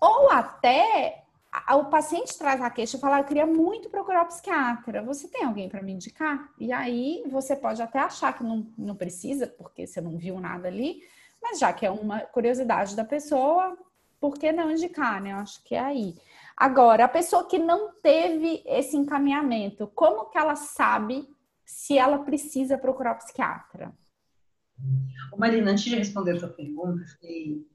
Ou 0.00 0.30
até 0.30 1.22
o 1.70 1.84
paciente 1.84 2.36
traz 2.36 2.60
a 2.60 2.68
queixa 2.68 2.96
e 2.96 3.00
fala: 3.00 3.20
Eu 3.20 3.24
queria 3.24 3.46
muito 3.46 3.88
procurar 3.88 4.22
o 4.22 4.26
psiquiatra. 4.26 5.02
Você 5.02 5.28
tem 5.28 5.44
alguém 5.44 5.68
para 5.68 5.82
me 5.82 5.92
indicar? 5.92 6.52
E 6.58 6.72
aí 6.72 7.22
você 7.28 7.54
pode 7.54 7.80
até 7.80 8.00
achar 8.00 8.36
que 8.36 8.42
não, 8.42 8.66
não 8.76 8.96
precisa, 8.96 9.46
porque 9.46 9.86
você 9.86 10.00
não 10.00 10.16
viu 10.16 10.40
nada 10.40 10.68
ali, 10.68 11.00
mas 11.40 11.58
já 11.58 11.72
que 11.72 11.86
é 11.86 11.90
uma 11.90 12.20
curiosidade 12.20 12.96
da 12.96 13.04
pessoa, 13.04 13.78
por 14.20 14.34
que 14.34 14.50
não 14.52 14.70
indicar, 14.70 15.20
né? 15.20 15.32
Eu 15.32 15.36
acho 15.36 15.62
que 15.62 15.74
é 15.74 15.80
aí. 15.80 16.16
Agora, 16.56 17.04
a 17.04 17.08
pessoa 17.08 17.46
que 17.46 17.58
não 17.58 17.92
teve 18.00 18.62
esse 18.64 18.96
encaminhamento, 18.96 19.86
como 19.88 20.30
que 20.30 20.38
ela 20.38 20.56
sabe 20.56 21.28
se 21.64 21.98
ela 21.98 22.20
precisa 22.20 22.78
procurar 22.78 23.12
o 23.12 23.18
psiquiatra? 23.18 23.92
Marina, 25.36 25.72
antes 25.72 25.84
de 25.84 25.96
responder 25.96 26.36
a 26.36 26.40
tua 26.40 26.48
pergunta, 26.48 27.04
fiquei 27.04 27.66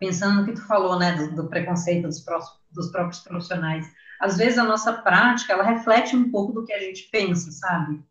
pensando 0.00 0.40
no 0.40 0.46
que 0.46 0.52
tu 0.52 0.66
falou, 0.66 0.98
né, 0.98 1.14
do, 1.14 1.36
do 1.36 1.48
preconceito 1.48 2.08
dos, 2.08 2.20
pró 2.20 2.40
dos, 2.72 2.90
próprios 2.90 3.20
profissionais. 3.20 3.86
Às 4.20 4.36
vezes 4.38 4.58
a 4.58 4.64
nossa 4.64 4.92
prática, 4.92 5.52
ela 5.52 5.62
reflete 5.62 6.16
um 6.16 6.30
pouco 6.30 6.52
do 6.52 6.64
que 6.64 6.72
a 6.72 6.80
gente 6.80 7.08
pensa, 7.10 7.50
sabe? 7.52 8.02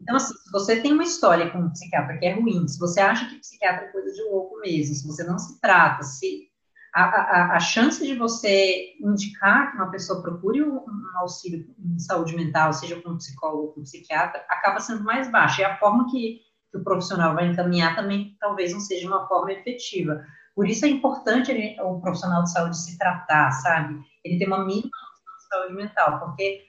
Então, 0.00 0.16
assim, 0.16 0.34
se 0.34 0.50
você 0.50 0.80
tem 0.80 0.92
uma 0.92 1.04
história 1.04 1.50
com 1.50 1.58
um 1.58 1.70
psiquiatra 1.70 2.18
que 2.18 2.26
é 2.26 2.32
ruim, 2.32 2.66
se 2.66 2.78
você 2.78 3.00
acha 3.00 3.28
que 3.28 3.38
psiquiatra 3.38 3.86
é 3.86 3.92
coisa 3.92 4.12
de 4.12 4.22
louco 4.24 4.58
mesmo, 4.60 4.94
se 4.94 5.06
você 5.06 5.22
não 5.22 5.38
se 5.38 5.60
trata, 5.60 6.02
se 6.02 6.49
a, 6.94 7.02
a, 7.02 7.56
a, 7.56 7.60
chance 7.60 8.04
de 8.04 8.14
você 8.14 8.96
indicar 9.00 9.70
que 9.70 9.76
uma 9.76 9.90
pessoa 9.90 10.20
procure 10.20 10.62
um, 10.62 10.76
um, 10.76 11.10
auxílio 11.16 11.64
em 11.78 11.98
saúde 11.98 12.34
mental, 12.34 12.72
seja 12.72 13.00
com 13.00 13.10
um 13.10 13.16
psicólogo 13.16 13.62
ou 13.62 13.72
com 13.72 13.80
um 13.80 13.84
psiquiatra, 13.84 14.44
acaba 14.48 14.80
sendo 14.80 15.04
mais 15.04 15.30
baixa. 15.30 15.62
E 15.62 15.64
a 15.64 15.76
forma 15.78 16.10
que, 16.10 16.40
que, 16.70 16.78
o 16.78 16.82
profissional 16.84 17.34
vai 17.34 17.46
encaminhar 17.46 17.94
também 17.94 18.36
talvez 18.40 18.72
não 18.72 18.80
seja 18.80 19.06
uma 19.06 19.26
forma 19.28 19.52
efetiva. 19.52 20.24
Por 20.54 20.68
isso 20.68 20.84
é 20.84 20.88
importante 20.88 21.50
ele, 21.50 21.80
o 21.80 22.00
profissional 22.00 22.42
de 22.42 22.52
saúde 22.52 22.76
se 22.76 22.98
tratar, 22.98 23.50
sabe? 23.52 24.00
Ele 24.24 24.38
ter 24.38 24.46
uma 24.46 24.64
mínima 24.64 24.90
de 24.90 25.48
saúde 25.48 25.74
mental, 25.74 26.18
porque 26.18 26.64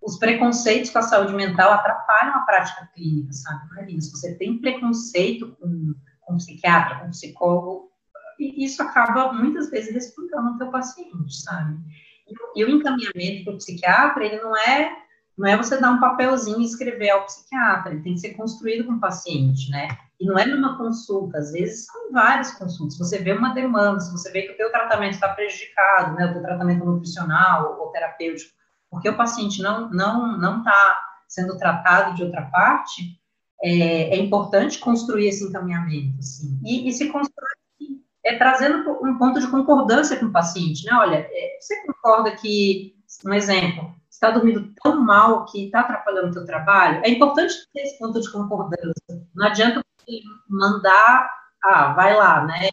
os 0.00 0.18
preconceitos 0.18 0.90
com 0.90 0.98
a 0.98 1.02
saúde 1.02 1.34
mental 1.34 1.72
atrapalham 1.72 2.36
a 2.36 2.40
prática 2.40 2.88
clínica, 2.94 3.32
sabe? 3.32 4.00
Se 4.00 4.10
você 4.12 4.34
tem 4.36 4.58
preconceito 4.58 5.56
com, 5.60 5.94
com 6.22 6.36
psiquiatra, 6.36 7.00
com 7.00 7.10
psicólogo, 7.10 7.87
e 8.38 8.64
isso 8.64 8.82
acaba 8.82 9.32
muitas 9.32 9.70
vezes 9.70 9.92
respingando 9.92 10.52
no 10.52 10.58
teu 10.58 10.70
paciente, 10.70 11.42
sabe? 11.42 11.76
E, 12.26 12.60
e 12.60 12.64
o 12.64 12.70
encaminhamento 12.70 13.44
para 13.44 13.54
o 13.54 13.56
psiquiatra, 13.56 14.24
ele 14.24 14.40
não 14.40 14.56
é 14.56 14.96
não 15.36 15.46
é 15.46 15.56
você 15.56 15.80
dar 15.80 15.92
um 15.92 16.00
papelzinho 16.00 16.60
e 16.60 16.64
escrever 16.64 17.10
ao 17.10 17.24
psiquiatra, 17.24 17.92
ele 17.92 18.02
tem 18.02 18.14
que 18.14 18.20
ser 18.20 18.34
construído 18.34 18.84
com 18.84 18.94
o 18.94 19.00
paciente, 19.00 19.70
né? 19.70 19.86
E 20.18 20.26
não 20.26 20.36
é 20.36 20.44
numa 20.44 20.76
consulta, 20.76 21.38
às 21.38 21.52
vezes 21.52 21.86
são 21.86 22.10
várias 22.10 22.50
consultas. 22.54 22.98
Você 22.98 23.18
vê 23.18 23.32
uma 23.32 23.54
demanda, 23.54 24.00
se 24.00 24.10
você 24.10 24.32
vê 24.32 24.42
que 24.42 24.52
o 24.54 24.56
teu 24.56 24.68
tratamento 24.72 25.12
está 25.12 25.28
prejudicado, 25.28 26.16
né, 26.16 26.26
o 26.26 26.32
teu 26.32 26.42
tratamento 26.42 26.84
nutricional 26.84 27.78
ou 27.80 27.92
terapêutico, 27.92 28.52
porque 28.90 29.08
o 29.08 29.16
paciente 29.16 29.62
não 29.62 29.88
não 29.90 30.36
não 30.36 30.58
está 30.58 30.96
sendo 31.28 31.56
tratado 31.56 32.16
de 32.16 32.24
outra 32.24 32.42
parte, 32.46 33.20
é, 33.62 34.14
é, 34.14 34.16
importante 34.16 34.78
construir 34.78 35.28
esse 35.28 35.44
encaminhamento, 35.44 36.18
assim. 36.18 36.58
E, 36.64 36.88
e 36.88 36.92
se 36.92 37.08
constrói 37.10 37.48
é, 38.28 38.36
trazendo 38.36 38.98
um 39.02 39.16
ponto 39.16 39.40
de 39.40 39.50
concordância 39.50 40.16
com 40.18 40.26
o 40.26 40.32
paciente, 40.32 40.84
né? 40.84 40.92
Olha, 40.94 41.26
é, 41.30 41.58
você 41.58 41.74
concorda 41.86 42.30
que, 42.32 42.94
um 43.24 43.32
exemplo, 43.32 43.94
está 44.10 44.30
dormindo 44.30 44.70
tão 44.82 45.02
mal 45.02 45.46
que 45.46 45.64
está 45.66 45.80
atrapalhando 45.80 46.28
o 46.28 46.32
seu 46.34 46.44
trabalho? 46.44 47.00
É 47.04 47.08
importante 47.08 47.54
ter 47.72 47.80
esse 47.80 47.98
ponto 47.98 48.20
de 48.20 48.30
concordância. 48.30 48.92
Não 49.34 49.46
adianta 49.46 49.82
mandar, 50.48 51.30
ah, 51.64 51.94
vai 51.94 52.14
lá, 52.14 52.44
né? 52.44 52.68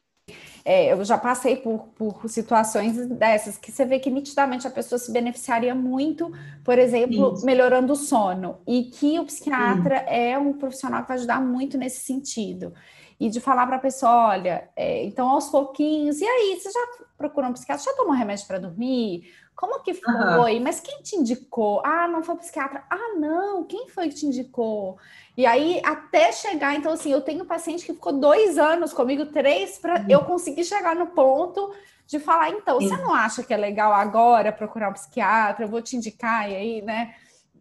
É, 0.67 0.91
eu 0.91 1.05
já 1.05 1.17
passei 1.17 1.57
por, 1.57 1.89
por 1.95 2.27
situações 2.27 3.07
dessas 3.09 3.55
que 3.55 3.71
você 3.71 3.85
vê 3.85 3.99
que 3.99 4.09
nitidamente 4.09 4.67
a 4.67 4.71
pessoa 4.71 4.97
se 4.97 5.11
beneficiaria 5.11 5.75
muito, 5.75 6.31
por 6.63 6.79
exemplo, 6.79 7.35
melhorando 7.43 7.93
o 7.93 7.95
sono, 7.95 8.57
e 8.67 8.85
que 8.85 9.19
o 9.19 9.25
psiquiatra 9.25 9.99
Sim. 9.99 10.05
é 10.07 10.39
um 10.39 10.53
profissional 10.53 11.03
que 11.03 11.09
vai 11.09 11.17
ajudar 11.17 11.39
muito 11.39 11.77
nesse 11.77 12.03
sentido 12.03 12.73
e 13.19 13.29
de 13.29 13.39
falar 13.39 13.65
para 13.65 13.77
a 13.77 13.79
pessoa, 13.79 14.27
olha, 14.29 14.69
é, 14.75 15.03
então 15.05 15.29
aos 15.29 15.49
pouquinhos, 15.49 16.19
e 16.19 16.25
aí, 16.25 16.59
você 16.59 16.69
já 16.69 16.87
procurou 17.17 17.49
um 17.49 17.53
psiquiatra? 17.53 17.85
Já 17.85 17.93
tomou 17.93 18.13
remédio 18.13 18.45
para 18.45 18.59
dormir? 18.59 19.33
Como 19.55 19.81
que 19.81 19.93
foi? 19.93 20.57
Uhum. 20.57 20.63
Mas 20.63 20.81
quem 20.81 21.01
te 21.01 21.15
indicou? 21.15 21.81
Ah, 21.85 22.09
não 22.09 22.21
foi 22.21 22.35
o 22.35 22.37
psiquiatra. 22.37 22.83
Ah, 22.89 23.13
não, 23.17 23.63
quem 23.63 23.87
foi 23.87 24.09
que 24.09 24.15
te 24.15 24.25
indicou? 24.25 24.97
E 25.37 25.45
aí, 25.45 25.81
até 25.85 26.31
chegar, 26.33 26.75
então, 26.75 26.91
assim, 26.91 27.11
eu 27.11 27.21
tenho 27.21 27.45
paciente 27.45 27.85
que 27.85 27.93
ficou 27.93 28.11
dois 28.11 28.57
anos 28.57 28.91
comigo, 28.91 29.25
três, 29.27 29.77
para 29.77 30.01
uhum. 30.01 30.05
eu 30.09 30.25
conseguir 30.25 30.65
chegar 30.65 30.93
no 30.95 31.07
ponto 31.07 31.73
de 32.05 32.19
falar, 32.19 32.49
então, 32.51 32.79
você 32.79 32.95
não 32.97 33.13
acha 33.13 33.43
que 33.43 33.53
é 33.53 33.57
legal 33.57 33.93
agora 33.93 34.51
procurar 34.51 34.89
um 34.89 34.93
psiquiatra? 34.93 35.63
Eu 35.63 35.69
vou 35.69 35.81
te 35.81 35.95
indicar, 35.95 36.51
e 36.51 36.55
aí, 36.55 36.81
né? 36.81 37.15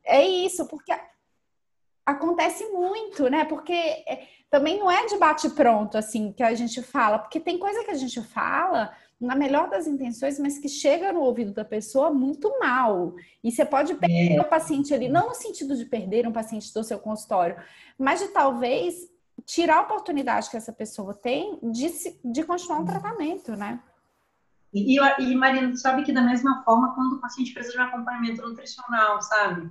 É 0.04 0.22
isso, 0.22 0.66
porque 0.66 0.92
acontece 2.04 2.64
muito, 2.66 3.30
né? 3.30 3.44
Porque 3.44 3.72
é, 3.72 4.26
também 4.54 4.78
não 4.78 4.88
é 4.88 5.04
de 5.06 5.16
bate-pronto, 5.16 5.98
assim, 5.98 6.30
que 6.30 6.40
a 6.40 6.54
gente 6.54 6.80
fala, 6.80 7.18
porque 7.18 7.40
tem 7.40 7.58
coisa 7.58 7.82
que 7.82 7.90
a 7.90 7.94
gente 7.94 8.22
fala 8.22 8.94
na 9.20 9.34
melhor 9.34 9.68
das 9.68 9.88
intenções, 9.88 10.38
mas 10.38 10.60
que 10.60 10.68
chega 10.68 11.12
no 11.12 11.22
ouvido 11.22 11.52
da 11.52 11.64
pessoa 11.64 12.08
muito 12.12 12.56
mal. 12.60 13.16
E 13.42 13.50
você 13.50 13.64
pode 13.64 13.94
perder 13.94 14.36
é. 14.36 14.40
o 14.40 14.44
paciente 14.44 14.94
ali, 14.94 15.08
não 15.08 15.26
no 15.26 15.34
sentido 15.34 15.76
de 15.76 15.84
perder 15.84 16.28
um 16.28 16.32
paciente 16.32 16.72
do 16.72 16.84
seu 16.84 17.00
consultório, 17.00 17.56
mas 17.98 18.20
de 18.20 18.28
talvez 18.28 18.94
tirar 19.44 19.78
a 19.78 19.82
oportunidade 19.82 20.48
que 20.48 20.56
essa 20.56 20.72
pessoa 20.72 21.12
tem 21.12 21.58
de, 21.60 21.88
se, 21.88 22.20
de 22.24 22.44
continuar 22.44 22.78
um 22.78 22.84
tratamento, 22.84 23.56
né? 23.56 23.82
E, 24.72 25.00
e 25.00 25.34
Marina, 25.34 25.74
sabe 25.74 26.04
que 26.04 26.12
da 26.12 26.22
mesma 26.22 26.62
forma, 26.62 26.94
quando 26.94 27.14
o 27.14 27.20
paciente 27.20 27.52
precisa 27.52 27.74
de 27.76 27.82
um 27.82 27.86
acompanhamento 27.88 28.40
nutricional, 28.40 29.20
sabe? 29.20 29.68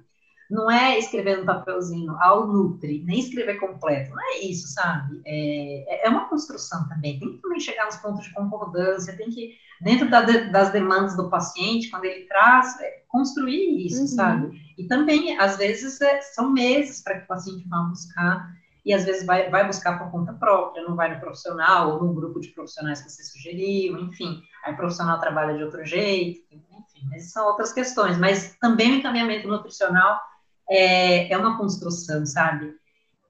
Não 0.53 0.69
é 0.69 0.99
escrever 0.99 1.39
no 1.39 1.45
papelzinho 1.45 2.15
ao 2.21 2.45
Nutri, 2.47 3.03
nem 3.05 3.19
escrever 3.19 3.59
completo, 3.59 4.11
não 4.11 4.21
é 4.21 4.39
isso, 4.41 4.67
sabe? 4.67 5.19
É, 5.25 6.05
é 6.05 6.09
uma 6.09 6.29
construção 6.29 6.87
também, 6.87 7.19
tem 7.19 7.33
que 7.33 7.41
também 7.41 7.59
chegar 7.59 7.85
nos 7.85 7.95
pontos 7.97 8.23
de 8.23 8.33
concordância, 8.33 9.17
tem 9.17 9.31
que, 9.31 9.55
dentro 9.81 10.09
da, 10.11 10.21
das 10.21 10.71
demandas 10.71 11.17
do 11.17 11.27
paciente, 11.27 11.89
quando 11.89 12.05
ele 12.05 12.25
traz, 12.25 12.79
é, 12.79 13.01
construir 13.07 13.83
isso, 13.83 14.01
uhum. 14.01 14.07
sabe? 14.07 14.61
E 14.77 14.87
também, 14.87 15.35
às 15.39 15.57
vezes, 15.57 15.99
é, 16.01 16.21
são 16.21 16.51
meses 16.51 17.01
para 17.01 17.17
que 17.17 17.23
o 17.23 17.27
paciente 17.27 17.67
vá 17.67 17.79
buscar, 17.79 18.53
e 18.85 18.93
às 18.93 19.05
vezes 19.05 19.25
vai, 19.25 19.49
vai 19.49 19.65
buscar 19.65 19.97
por 19.97 20.11
conta 20.11 20.33
própria, 20.33 20.83
não 20.83 20.95
vai 20.95 21.15
no 21.15 21.19
profissional, 21.19 21.93
ou 21.93 22.03
no 22.03 22.13
grupo 22.13 22.39
de 22.39 22.49
profissionais 22.49 23.01
que 23.01 23.09
você 23.09 23.23
sugeriu, 23.23 23.97
enfim, 23.97 24.43
aí 24.63 24.73
o 24.73 24.77
profissional 24.77 25.19
trabalha 25.19 25.57
de 25.57 25.63
outro 25.63 25.83
jeito, 25.83 26.41
enfim, 26.51 27.07
mas 27.09 27.31
são 27.31 27.47
outras 27.47 27.73
questões, 27.73 28.19
mas 28.19 28.55
também 28.61 28.91
o 28.91 28.95
encaminhamento 28.97 29.47
nutricional 29.47 30.19
é, 30.69 31.31
é 31.31 31.37
uma 31.37 31.57
construção, 31.57 32.25
sabe? 32.25 32.73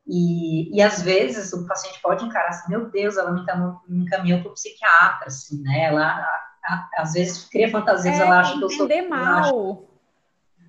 E, 0.05 0.75
e 0.75 0.81
às 0.81 1.01
vezes 1.01 1.53
o 1.53 1.65
paciente 1.65 2.01
pode 2.01 2.25
encarar 2.25 2.49
assim, 2.49 2.69
meu 2.69 2.89
Deus, 2.89 3.17
ela 3.17 3.31
me 3.31 4.03
encaminhou 4.03 4.41
para 4.41 4.51
o 4.51 4.53
psiquiatra, 4.53 5.27
assim, 5.27 5.61
né? 5.61 5.85
Ela, 5.85 6.03
a, 6.05 6.73
a, 6.73 6.89
às 6.97 7.13
vezes, 7.13 7.45
cria 7.45 7.69
fantasias, 7.69 8.19
é, 8.19 8.21
ela 8.21 8.39
acha 8.39 8.57
que 8.57 8.63
eu 8.63 8.69
sou... 8.69 8.85
Entender 8.85 9.07
mal. 9.07 9.87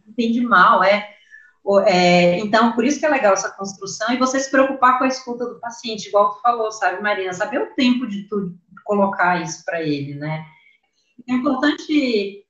Entende 0.07 0.41
mal, 0.41 0.85
é. 0.85 1.11
é. 1.87 2.39
Então, 2.39 2.73
por 2.73 2.85
isso 2.85 3.01
que 3.01 3.07
é 3.07 3.09
legal 3.09 3.33
essa 3.33 3.51
construção 3.51 4.13
e 4.13 4.19
você 4.19 4.39
se 4.39 4.51
preocupar 4.51 4.99
com 4.99 5.05
a 5.05 5.09
escuta 5.09 5.47
do 5.47 5.59
paciente, 5.59 6.09
igual 6.09 6.35
tu 6.35 6.41
falou, 6.41 6.71
sabe, 6.71 7.03
Marina? 7.03 7.33
Saber 7.33 7.61
o 7.61 7.75
tempo 7.75 8.07
de 8.07 8.29
tu 8.29 8.55
colocar 8.85 9.43
isso 9.43 9.65
para 9.65 9.83
ele, 9.83 10.15
né? 10.15 10.45
É 11.29 11.33
importante 11.33 12.45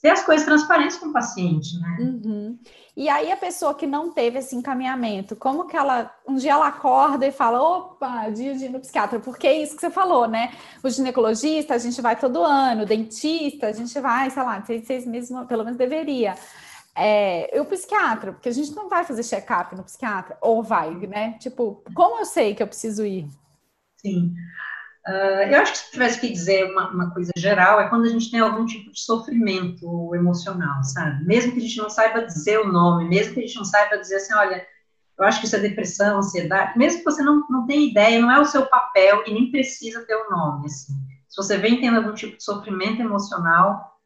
ter 0.00 0.10
as 0.10 0.24
coisas 0.24 0.46
transparentes 0.46 0.96
com 0.96 1.06
o 1.06 1.12
paciente, 1.12 1.78
né? 1.78 1.96
Uhum. 2.00 2.58
E 2.94 3.08
aí 3.08 3.32
a 3.32 3.36
pessoa 3.36 3.74
que 3.74 3.86
não 3.86 4.12
teve 4.12 4.38
esse 4.38 4.54
encaminhamento, 4.54 5.34
como 5.34 5.66
que 5.66 5.74
ela, 5.74 6.14
um 6.28 6.34
dia 6.36 6.52
ela 6.52 6.68
acorda 6.68 7.26
e 7.26 7.32
fala, 7.32 7.62
opa, 7.62 8.28
dia 8.28 8.54
de 8.54 8.66
ir 8.66 8.68
no 8.68 8.80
psiquiatra, 8.80 9.18
porque 9.18 9.46
é 9.46 9.62
isso 9.62 9.74
que 9.74 9.80
você 9.80 9.90
falou, 9.90 10.28
né? 10.28 10.52
O 10.82 10.90
ginecologista 10.90 11.74
a 11.74 11.78
gente 11.78 12.02
vai 12.02 12.16
todo 12.16 12.44
ano, 12.44 12.82
o 12.82 12.86
dentista 12.86 13.68
a 13.68 13.72
gente 13.72 13.98
vai, 13.98 14.28
sei 14.28 14.42
lá, 14.42 14.62
seis, 14.62 14.86
seis 14.86 15.06
meses, 15.06 15.30
pelo 15.46 15.64
menos 15.64 15.78
deveria. 15.78 16.34
É, 16.94 17.58
o 17.58 17.64
psiquiatra, 17.64 18.32
porque 18.32 18.50
a 18.50 18.52
gente 18.52 18.74
não 18.74 18.90
vai 18.90 19.04
fazer 19.04 19.22
check-up 19.22 19.74
no 19.74 19.84
psiquiatra, 19.84 20.36
ou 20.42 20.62
vai, 20.62 20.94
né? 21.06 21.38
Tipo, 21.38 21.82
como 21.94 22.18
eu 22.20 22.26
sei 22.26 22.54
que 22.54 22.62
eu 22.62 22.66
preciso 22.66 23.06
ir? 23.06 23.26
Sim. 23.96 24.34
Uh, 25.06 25.50
eu 25.50 25.58
acho 25.58 25.72
que 25.72 25.78
se 25.78 25.90
tivesse 25.90 26.20
que 26.20 26.30
dizer 26.30 26.70
uma, 26.70 26.90
uma, 26.90 27.10
coisa 27.10 27.32
geral, 27.36 27.80
é 27.80 27.88
quando 27.88 28.04
a 28.04 28.08
gente 28.08 28.30
tem 28.30 28.38
algum 28.38 28.64
tipo 28.64 28.92
de 28.92 29.00
sofrimento 29.00 30.14
emocional, 30.14 30.82
sabe? 30.84 31.24
Mesmo 31.24 31.52
que 31.52 31.58
a 31.58 31.62
gente 31.62 31.78
não 31.78 31.90
saiba 31.90 32.24
dizer 32.24 32.60
o 32.60 32.72
nome, 32.72 33.08
mesmo 33.08 33.34
que 33.34 33.40
a 33.40 33.42
gente 33.42 33.56
não 33.56 33.64
saiba 33.64 33.98
dizer 33.98 34.16
assim, 34.16 34.34
olha, 34.34 34.64
eu 35.18 35.24
acho 35.24 35.40
que 35.40 35.46
isso 35.46 35.56
é 35.56 35.58
depressão, 35.58 36.18
ansiedade, 36.18 36.78
mesmo 36.78 37.00
que 37.00 37.04
você 37.04 37.22
não, 37.22 37.44
não 37.50 37.66
tenha 37.66 37.90
ideia, 37.90 38.20
não 38.20 38.30
é 38.30 38.38
o 38.38 38.44
seu 38.44 38.66
papel 38.66 39.24
e 39.26 39.34
nem 39.34 39.50
precisa 39.50 40.06
ter 40.06 40.14
o 40.14 40.30
nome, 40.30 40.66
assim. 40.66 40.94
Se 41.28 41.36
você 41.36 41.56
vem 41.56 41.80
tendo 41.80 41.96
algum 41.96 42.14
tipo 42.14 42.36
de 42.36 42.44
sofrimento 42.44 43.00
emocional, 43.02 43.98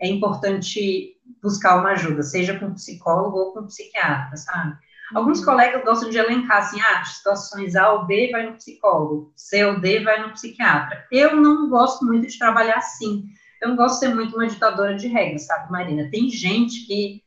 é 0.00 0.06
importante 0.06 1.16
buscar 1.42 1.80
uma 1.80 1.92
ajuda, 1.92 2.22
seja 2.22 2.58
com 2.58 2.74
psicólogo 2.74 3.38
ou 3.38 3.52
com 3.52 3.66
psiquiatra, 3.66 4.36
sabe? 4.36 4.76
Alguns 5.12 5.44
colegas 5.44 5.84
gostam 5.84 6.08
de 6.08 6.16
elencar 6.16 6.58
assim, 6.58 6.80
ah, 6.80 7.04
situações 7.04 7.76
A 7.76 7.92
ou 7.92 8.06
B 8.06 8.30
vai 8.32 8.46
no 8.46 8.54
psicólogo, 8.54 9.32
C 9.36 9.64
ou 9.64 9.78
D 9.80 10.02
vai 10.02 10.22
no 10.22 10.32
psiquiatra. 10.32 11.04
Eu 11.12 11.36
não 11.36 11.68
gosto 11.68 12.04
muito 12.04 12.26
de 12.26 12.38
trabalhar 12.38 12.76
assim. 12.76 13.24
Eu 13.60 13.68
não 13.70 13.76
gosto 13.76 13.94
de 13.94 14.06
ser 14.06 14.14
muito 14.14 14.34
uma 14.34 14.46
ditadora 14.46 14.94
de 14.94 15.08
regras, 15.08 15.46
sabe, 15.46 15.70
Marina? 15.70 16.08
Tem 16.10 16.28
gente 16.30 16.86
que 16.86 17.22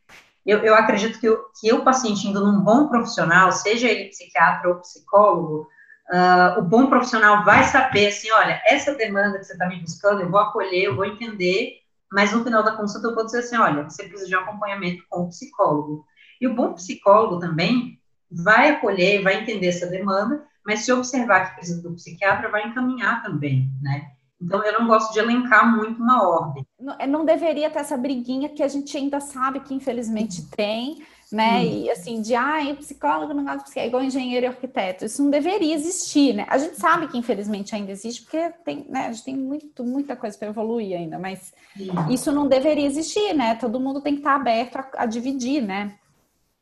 eu, 0.47 0.59
eu 0.59 0.75
acredito 0.75 1.19
que, 1.19 1.27
eu, 1.27 1.43
que 1.59 1.73
o 1.73 1.83
paciente 1.83 2.25
indo 2.25 2.39
num 2.39 2.61
bom 2.61 2.87
profissional, 2.87 3.51
seja 3.51 3.89
ele 3.89 4.09
psiquiatra 4.09 4.69
ou 4.69 4.75
psicólogo, 4.75 5.67
uh, 6.09 6.59
o 6.59 6.61
bom 6.61 6.87
profissional 6.87 7.43
vai 7.43 7.65
saber 7.65 8.07
assim, 8.07 8.31
olha, 8.31 8.61
essa 8.65 8.95
demanda 8.95 9.37
que 9.37 9.43
você 9.43 9.53
está 9.53 9.67
me 9.67 9.81
buscando, 9.81 10.21
eu 10.21 10.31
vou 10.31 10.39
acolher, 10.39 10.83
eu 10.85 10.95
vou 10.95 11.03
entender, 11.03 11.81
mas 12.11 12.31
no 12.31 12.45
final 12.45 12.63
da 12.63 12.77
consulta 12.77 13.09
eu 13.09 13.15
vou 13.15 13.25
dizer 13.25 13.39
assim, 13.39 13.57
olha, 13.57 13.83
você 13.83 14.03
precisa 14.03 14.29
de 14.29 14.37
um 14.37 14.39
acompanhamento 14.39 15.03
com 15.09 15.23
o 15.23 15.29
psicólogo. 15.29 16.05
E 16.39 16.47
o 16.47 16.55
bom 16.55 16.73
psicólogo 16.73 17.39
também 17.39 17.99
vai 18.29 18.69
acolher, 18.69 19.21
vai 19.23 19.41
entender 19.41 19.67
essa 19.67 19.87
demanda, 19.87 20.43
mas 20.65 20.81
se 20.81 20.91
observar 20.91 21.49
que 21.49 21.55
precisa 21.55 21.81
do 21.81 21.95
psiquiatra, 21.95 22.49
vai 22.49 22.67
encaminhar 22.67 23.23
também, 23.23 23.69
né? 23.81 24.11
Então, 24.39 24.63
eu 24.63 24.79
não 24.79 24.87
gosto 24.87 25.11
de 25.13 25.19
elencar 25.19 25.75
muito 25.75 26.01
uma 26.01 26.27
ordem. 26.27 26.65
Não, 26.79 26.95
é, 26.99 27.07
não 27.07 27.25
deveria 27.25 27.69
ter 27.71 27.79
essa 27.79 27.97
briguinha 27.97 28.49
que 28.49 28.61
a 28.61 28.67
gente 28.67 28.95
ainda 28.95 29.19
sabe 29.19 29.61
que 29.61 29.73
infelizmente 29.73 30.43
tem, 30.55 31.01
né? 31.31 31.65
E 31.65 31.89
assim, 31.89 32.21
de 32.21 32.35
ah, 32.35 32.59
psicólogo 32.77 33.33
não 33.33 33.43
gosta 33.43 33.57
de 33.57 33.63
psicólogo, 33.63 33.85
é 33.85 33.87
igual 33.87 34.03
engenheiro 34.03 34.45
e 34.45 34.47
arquiteto. 34.47 35.05
Isso 35.05 35.23
não 35.23 35.31
deveria 35.31 35.73
existir, 35.73 36.33
né? 36.33 36.45
A 36.49 36.57
gente 36.57 36.75
sabe 36.75 37.07
que 37.07 37.17
infelizmente 37.17 37.75
ainda 37.75 37.91
existe, 37.91 38.21
porque 38.21 38.49
tem, 38.63 38.85
né, 38.87 39.07
a 39.07 39.11
gente 39.11 39.25
tem 39.25 39.35
muito, 39.35 39.83
muita 39.83 40.15
coisa 40.15 40.37
para 40.37 40.49
evoluir 40.49 40.95
ainda, 40.95 41.17
mas 41.17 41.53
Sim. 41.75 41.89
isso 42.11 42.31
não 42.31 42.47
deveria 42.47 42.85
existir, 42.85 43.33
né? 43.33 43.55
Todo 43.55 43.79
mundo 43.79 44.01
tem 44.01 44.13
que 44.13 44.19
estar 44.19 44.35
aberto 44.35 44.77
a, 44.77 44.89
a 44.97 45.05
dividir, 45.05 45.61
né? 45.61 45.95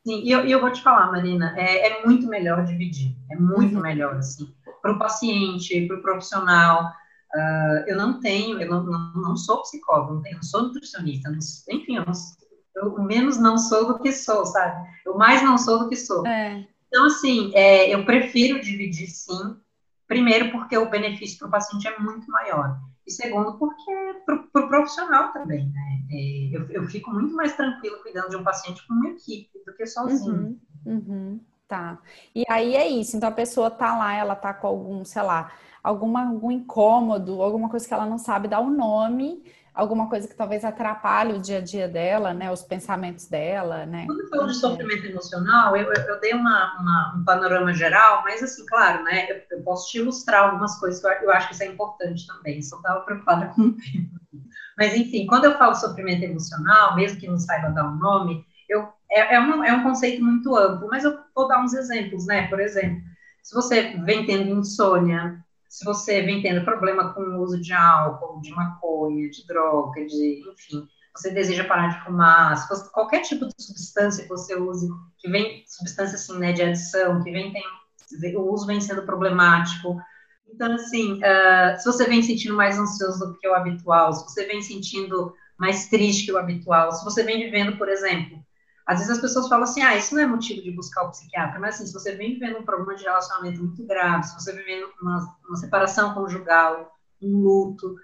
Sim, 0.06 0.22
e 0.22 0.30
eu, 0.30 0.46
eu 0.46 0.60
vou 0.60 0.70
te 0.70 0.80
falar, 0.82 1.10
Marina, 1.10 1.52
é, 1.58 1.88
é 1.88 2.06
muito 2.06 2.28
melhor 2.28 2.64
dividir, 2.64 3.16
é 3.28 3.34
muito 3.34 3.74
uhum. 3.74 3.82
melhor, 3.82 4.14
assim, 4.14 4.54
para 4.80 4.92
o 4.92 4.98
paciente, 5.00 5.84
para 5.88 5.96
o 5.96 6.00
profissional. 6.00 6.92
Uh, 7.34 7.82
eu 7.88 7.96
não 7.96 8.20
tenho, 8.20 8.60
eu 8.60 8.70
não, 8.70 8.84
não, 8.84 9.12
não 9.14 9.36
sou 9.36 9.62
psicóloga, 9.62 10.14
não, 10.14 10.22
tenho, 10.22 10.36
não 10.36 10.44
sou 10.44 10.62
nutricionista, 10.62 11.28
não, 11.28 11.38
enfim, 11.70 11.96
eu, 11.96 12.04
não, 12.06 12.12
eu, 12.76 13.02
menos 13.02 13.36
não 13.36 13.58
sou 13.58 13.88
do 13.88 13.98
que 13.98 14.12
sou, 14.12 14.46
sabe? 14.46 14.88
Eu 15.04 15.18
mais 15.18 15.42
não 15.42 15.58
sou 15.58 15.80
do 15.80 15.88
que 15.88 15.96
sou. 15.96 16.24
É. 16.24 16.64
Então, 16.86 17.06
assim, 17.06 17.50
é, 17.52 17.92
eu 17.92 18.06
prefiro 18.06 18.60
dividir 18.60 19.08
sim, 19.08 19.56
primeiro 20.06 20.52
porque 20.52 20.78
o 20.78 20.88
benefício 20.88 21.36
para 21.36 21.48
o 21.48 21.50
paciente 21.50 21.88
é 21.88 21.98
muito 21.98 22.30
maior, 22.30 22.78
e 23.04 23.10
segundo 23.10 23.58
porque 23.58 24.22
para 24.24 24.36
o 24.36 24.42
pro 24.52 24.68
profissional 24.68 25.32
também, 25.32 25.68
né? 25.68 25.95
É, 26.10 26.56
eu, 26.56 26.68
eu 26.70 26.84
fico 26.86 27.10
muito 27.10 27.34
mais 27.34 27.56
tranquilo 27.56 28.02
cuidando 28.02 28.30
de 28.30 28.36
um 28.36 28.44
paciente 28.44 28.86
com 28.86 28.94
uma 28.94 29.08
equipe 29.10 29.50
do 29.64 29.74
que 29.74 29.86
sozinho. 29.86 30.58
Uhum, 30.84 31.02
uhum, 31.06 31.40
tá. 31.66 31.98
E 32.34 32.44
aí 32.48 32.74
é 32.76 32.86
isso, 32.88 33.16
então 33.16 33.28
a 33.28 33.32
pessoa 33.32 33.70
tá 33.70 33.96
lá, 33.96 34.14
ela 34.14 34.36
tá 34.36 34.54
com 34.54 34.66
algum, 34.66 35.04
sei 35.04 35.22
lá, 35.22 35.52
alguma, 35.82 36.28
algum 36.28 36.50
incômodo, 36.50 37.42
alguma 37.42 37.68
coisa 37.68 37.86
que 37.86 37.94
ela 37.94 38.06
não 38.06 38.18
sabe 38.18 38.48
dar 38.48 38.60
o 38.60 38.66
um 38.66 38.70
nome, 38.70 39.42
alguma 39.76 40.08
coisa 40.08 40.26
que 40.26 40.34
talvez 40.34 40.64
atrapalhe 40.64 41.34
o 41.34 41.40
dia 41.40 41.58
a 41.58 41.60
dia 41.60 41.86
dela, 41.86 42.32
né, 42.32 42.50
os 42.50 42.62
pensamentos 42.62 43.28
dela, 43.28 43.84
né? 43.84 44.06
Quando 44.06 44.28
falo 44.28 44.46
de 44.46 44.54
sofrimento 44.54 45.06
emocional, 45.06 45.76
eu, 45.76 45.92
eu 45.92 46.20
dei 46.20 46.32
uma, 46.32 46.80
uma, 46.80 47.16
um 47.18 47.24
panorama 47.24 47.74
geral, 47.74 48.22
mas 48.24 48.42
assim, 48.42 48.64
claro, 48.66 49.04
né, 49.04 49.30
eu, 49.30 49.58
eu, 49.58 49.62
posso 49.62 49.90
te 49.90 49.98
ilustrar 49.98 50.44
algumas 50.44 50.78
coisas 50.80 51.00
que 51.00 51.06
eu, 51.06 51.10
eu 51.28 51.30
acho 51.30 51.48
que 51.48 51.54
isso 51.54 51.62
é 51.62 51.66
importante 51.66 52.26
também, 52.26 52.62
só 52.62 52.76
estava 52.76 53.00
preocupada 53.00 53.48
com 53.48 53.62
o 53.62 53.72
tempo. 53.72 54.16
Mas 54.76 54.94
enfim, 54.94 55.26
quando 55.26 55.44
eu 55.44 55.56
falo 55.56 55.74
sofrimento 55.74 56.22
emocional, 56.22 56.94
mesmo 56.96 57.18
que 57.18 57.28
não 57.28 57.38
saiba 57.38 57.70
dar 57.70 57.88
um 57.88 57.96
nome, 57.96 58.44
eu, 58.68 58.88
é, 59.10 59.34
é, 59.34 59.40
um, 59.40 59.64
é 59.64 59.72
um 59.72 59.82
conceito 59.82 60.22
muito 60.22 60.54
amplo, 60.54 60.88
mas 60.90 61.04
eu 61.04 61.18
vou 61.34 61.48
dar 61.48 61.62
uns 61.62 61.72
exemplos, 61.72 62.26
né, 62.26 62.46
por 62.48 62.60
exemplo, 62.60 63.00
se 63.42 63.54
você 63.54 63.96
vem 64.04 64.26
tendo 64.26 64.50
insônia, 64.50 65.42
se 65.68 65.84
você 65.84 66.22
vem 66.22 66.42
tendo 66.42 66.64
problema 66.64 67.12
com 67.12 67.20
o 67.20 67.42
uso 67.42 67.60
de 67.60 67.72
álcool, 67.72 68.40
de 68.40 68.50
maconha, 68.50 69.30
de 69.30 69.46
droga, 69.46 70.04
de, 70.04 70.42
enfim, 70.52 70.86
você 71.14 71.30
deseja 71.30 71.64
parar 71.64 71.88
de 71.88 72.04
fumar, 72.04 72.56
se 72.56 72.68
você, 72.68 72.88
qualquer 72.90 73.20
tipo 73.20 73.46
de 73.46 73.54
substância 73.58 74.24
que 74.24 74.28
você 74.28 74.54
use, 74.54 74.88
que 75.18 75.30
vem, 75.30 75.64
substância 75.66 76.16
assim, 76.16 76.38
né, 76.38 76.52
de 76.52 76.62
adição, 76.62 77.22
que 77.22 77.30
vem, 77.30 77.52
tem, 77.52 78.36
o 78.36 78.52
uso 78.52 78.66
vem 78.66 78.80
sendo 78.80 79.02
problemático. 79.02 79.96
Então, 80.48 80.72
assim, 80.72 81.14
uh, 81.14 81.78
se 81.78 81.84
você 81.84 82.06
vem 82.06 82.22
sentindo 82.22 82.54
mais 82.54 82.78
ansioso 82.78 83.26
do 83.26 83.38
que 83.38 83.48
o 83.48 83.54
habitual, 83.54 84.12
se 84.12 84.24
você 84.24 84.46
vem 84.46 84.62
sentindo 84.62 85.34
mais 85.58 85.88
triste 85.88 86.26
que 86.26 86.32
o 86.32 86.38
habitual, 86.38 86.92
se 86.92 87.04
você 87.04 87.22
vem 87.22 87.38
vivendo, 87.38 87.76
por 87.76 87.88
exemplo, 87.88 88.44
às 88.86 88.98
vezes 88.98 89.14
as 89.14 89.20
pessoas 89.20 89.48
falam 89.48 89.64
assim, 89.64 89.82
ah, 89.82 89.96
isso 89.96 90.14
não 90.14 90.22
é 90.22 90.26
motivo 90.26 90.62
de 90.62 90.70
buscar 90.70 91.04
o 91.04 91.10
psiquiatra, 91.10 91.58
mas 91.58 91.74
assim, 91.74 91.86
se 91.86 91.92
você 91.92 92.14
vem 92.14 92.34
vivendo 92.34 92.58
um 92.58 92.64
problema 92.64 92.94
de 92.94 93.04
relacionamento 93.04 93.62
muito 93.62 93.84
grave, 93.84 94.24
se 94.24 94.34
você 94.34 94.52
vem 94.52 94.64
vivendo 94.64 94.88
uma, 95.02 95.36
uma 95.48 95.56
separação 95.56 96.14
conjugal, 96.14 96.96
um 97.20 97.38
luto, 97.40 97.96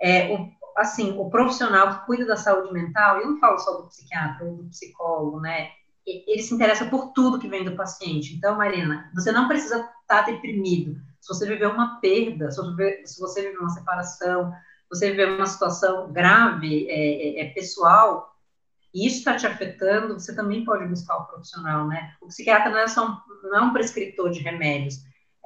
é, 0.00 0.32
o, 0.34 0.50
assim, 0.76 1.12
o 1.18 1.28
profissional 1.28 1.92
que 1.92 2.06
cuida 2.06 2.24
da 2.24 2.36
saúde 2.36 2.72
mental, 2.72 3.20
eu 3.20 3.30
não 3.30 3.38
falo 3.38 3.58
só 3.58 3.72
do 3.76 3.88
psiquiatra 3.88 4.46
ou 4.46 4.56
do 4.56 4.70
psicólogo, 4.70 5.40
né, 5.40 5.70
ele 6.06 6.42
se 6.42 6.54
interessa 6.54 6.86
por 6.86 7.12
tudo 7.12 7.38
que 7.38 7.48
vem 7.48 7.64
do 7.64 7.76
paciente. 7.76 8.34
Então, 8.34 8.56
Marina, 8.56 9.10
você 9.14 9.30
não 9.30 9.46
precisa 9.46 9.88
estar 10.02 10.22
deprimido. 10.22 11.00
Se 11.22 11.28
você 11.28 11.46
viveu 11.46 11.70
uma 11.70 12.00
perda, 12.00 12.50
se 12.50 12.60
você, 13.20 13.42
viveu 13.42 13.60
uma 13.60 13.70
separação, 13.70 14.50
se 14.50 14.88
você 14.98 15.10
viveu 15.10 15.36
uma 15.36 15.46
situação 15.46 16.12
grave, 16.12 16.88
é, 16.90 17.40
é, 17.40 17.46
é 17.46 17.54
pessoal, 17.54 18.36
e 18.92 19.06
isso 19.06 19.18
está 19.18 19.36
te 19.36 19.46
afetando, 19.46 20.18
você 20.18 20.34
também 20.34 20.64
pode 20.64 20.84
buscar 20.86 21.16
o 21.18 21.26
profissional, 21.26 21.86
né? 21.86 22.12
O 22.20 22.26
psiquiatra 22.26 22.70
não 22.70 22.78
é, 22.78 22.88
só 22.88 23.06
um, 23.06 23.48
não 23.48 23.56
é 23.56 23.62
um 23.62 23.72
prescritor 23.72 24.30
de 24.30 24.40
remédios, 24.40 24.96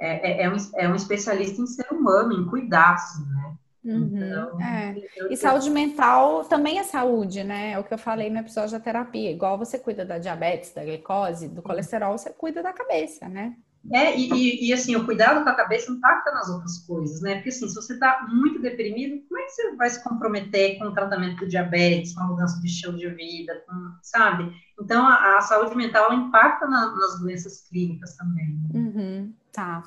é, 0.01 0.31
é, 0.31 0.43
é, 0.45 0.51
um, 0.51 0.57
é 0.77 0.89
um 0.89 0.95
especialista 0.95 1.61
em 1.61 1.67
ser 1.67 1.87
humano, 1.93 2.33
em 2.33 2.47
cuidar-se, 2.47 3.21
né? 3.29 3.55
Uhum, 3.85 4.17
então, 4.17 4.61
é. 4.61 4.97
E 5.31 5.37
saúde 5.37 5.69
mental 5.69 6.43
também 6.47 6.79
é 6.79 6.85
saúde, 6.85 7.45
né? 7.45 7.73
É 7.73 7.79
o 7.79 7.85
que 7.85 7.93
eu 7.93 7.99
falei 7.99 8.31
no 8.31 8.39
episódio 8.39 8.73
da 8.73 8.81
terapia. 8.81 9.31
Igual 9.31 9.59
você 9.59 9.79
cuida 9.79 10.07
da 10.07 10.19
diabetes, 10.19 10.73
da 10.73 10.83
glicose, 10.83 11.49
do 11.49 11.63
colesterol, 11.63 12.17
você 12.17 12.31
cuida 12.31 12.63
da 12.63 12.73
cabeça, 12.73 13.29
né? 13.29 13.55
É, 13.93 14.19
e, 14.19 14.33
e, 14.33 14.69
e, 14.69 14.73
assim, 14.73 14.97
o 14.97 15.05
cuidado 15.05 15.45
com 15.45 15.51
a 15.51 15.55
cabeça 15.55 15.91
impacta 15.93 16.33
nas 16.33 16.49
outras 16.49 16.79
coisas, 16.79 17.21
né? 17.21 17.37
Porque 17.37 17.51
assim, 17.51 17.69
se 17.69 17.75
você 17.75 17.95
está 17.95 18.27
muito 18.29 18.61
deprimido, 18.61 19.23
como 19.29 19.41
é 19.41 19.45
que 19.45 19.51
você 19.51 19.77
vai 19.77 19.91
se 19.91 20.03
comprometer 20.03 20.79
com 20.79 20.87
o 20.87 20.95
tratamento 20.95 21.39
do 21.39 21.49
diabetes, 21.49 22.15
com 22.15 22.23
a 22.23 22.27
mudança 22.27 22.61
de 22.61 22.67
estilo 22.67 22.97
de 22.97 23.09
vida, 23.11 23.63
com, 23.67 23.75
sabe? 24.03 24.53
Então, 24.81 25.07
a, 25.07 25.37
a 25.37 25.41
saúde 25.41 25.77
mental 25.77 26.13
impacta 26.13 26.67
na, 26.67 26.95
nas 26.95 27.21
doenças 27.21 27.63
clínicas 27.69 28.17
também. 28.17 28.61
Uhum, 28.75 29.35
tá. 29.53 29.83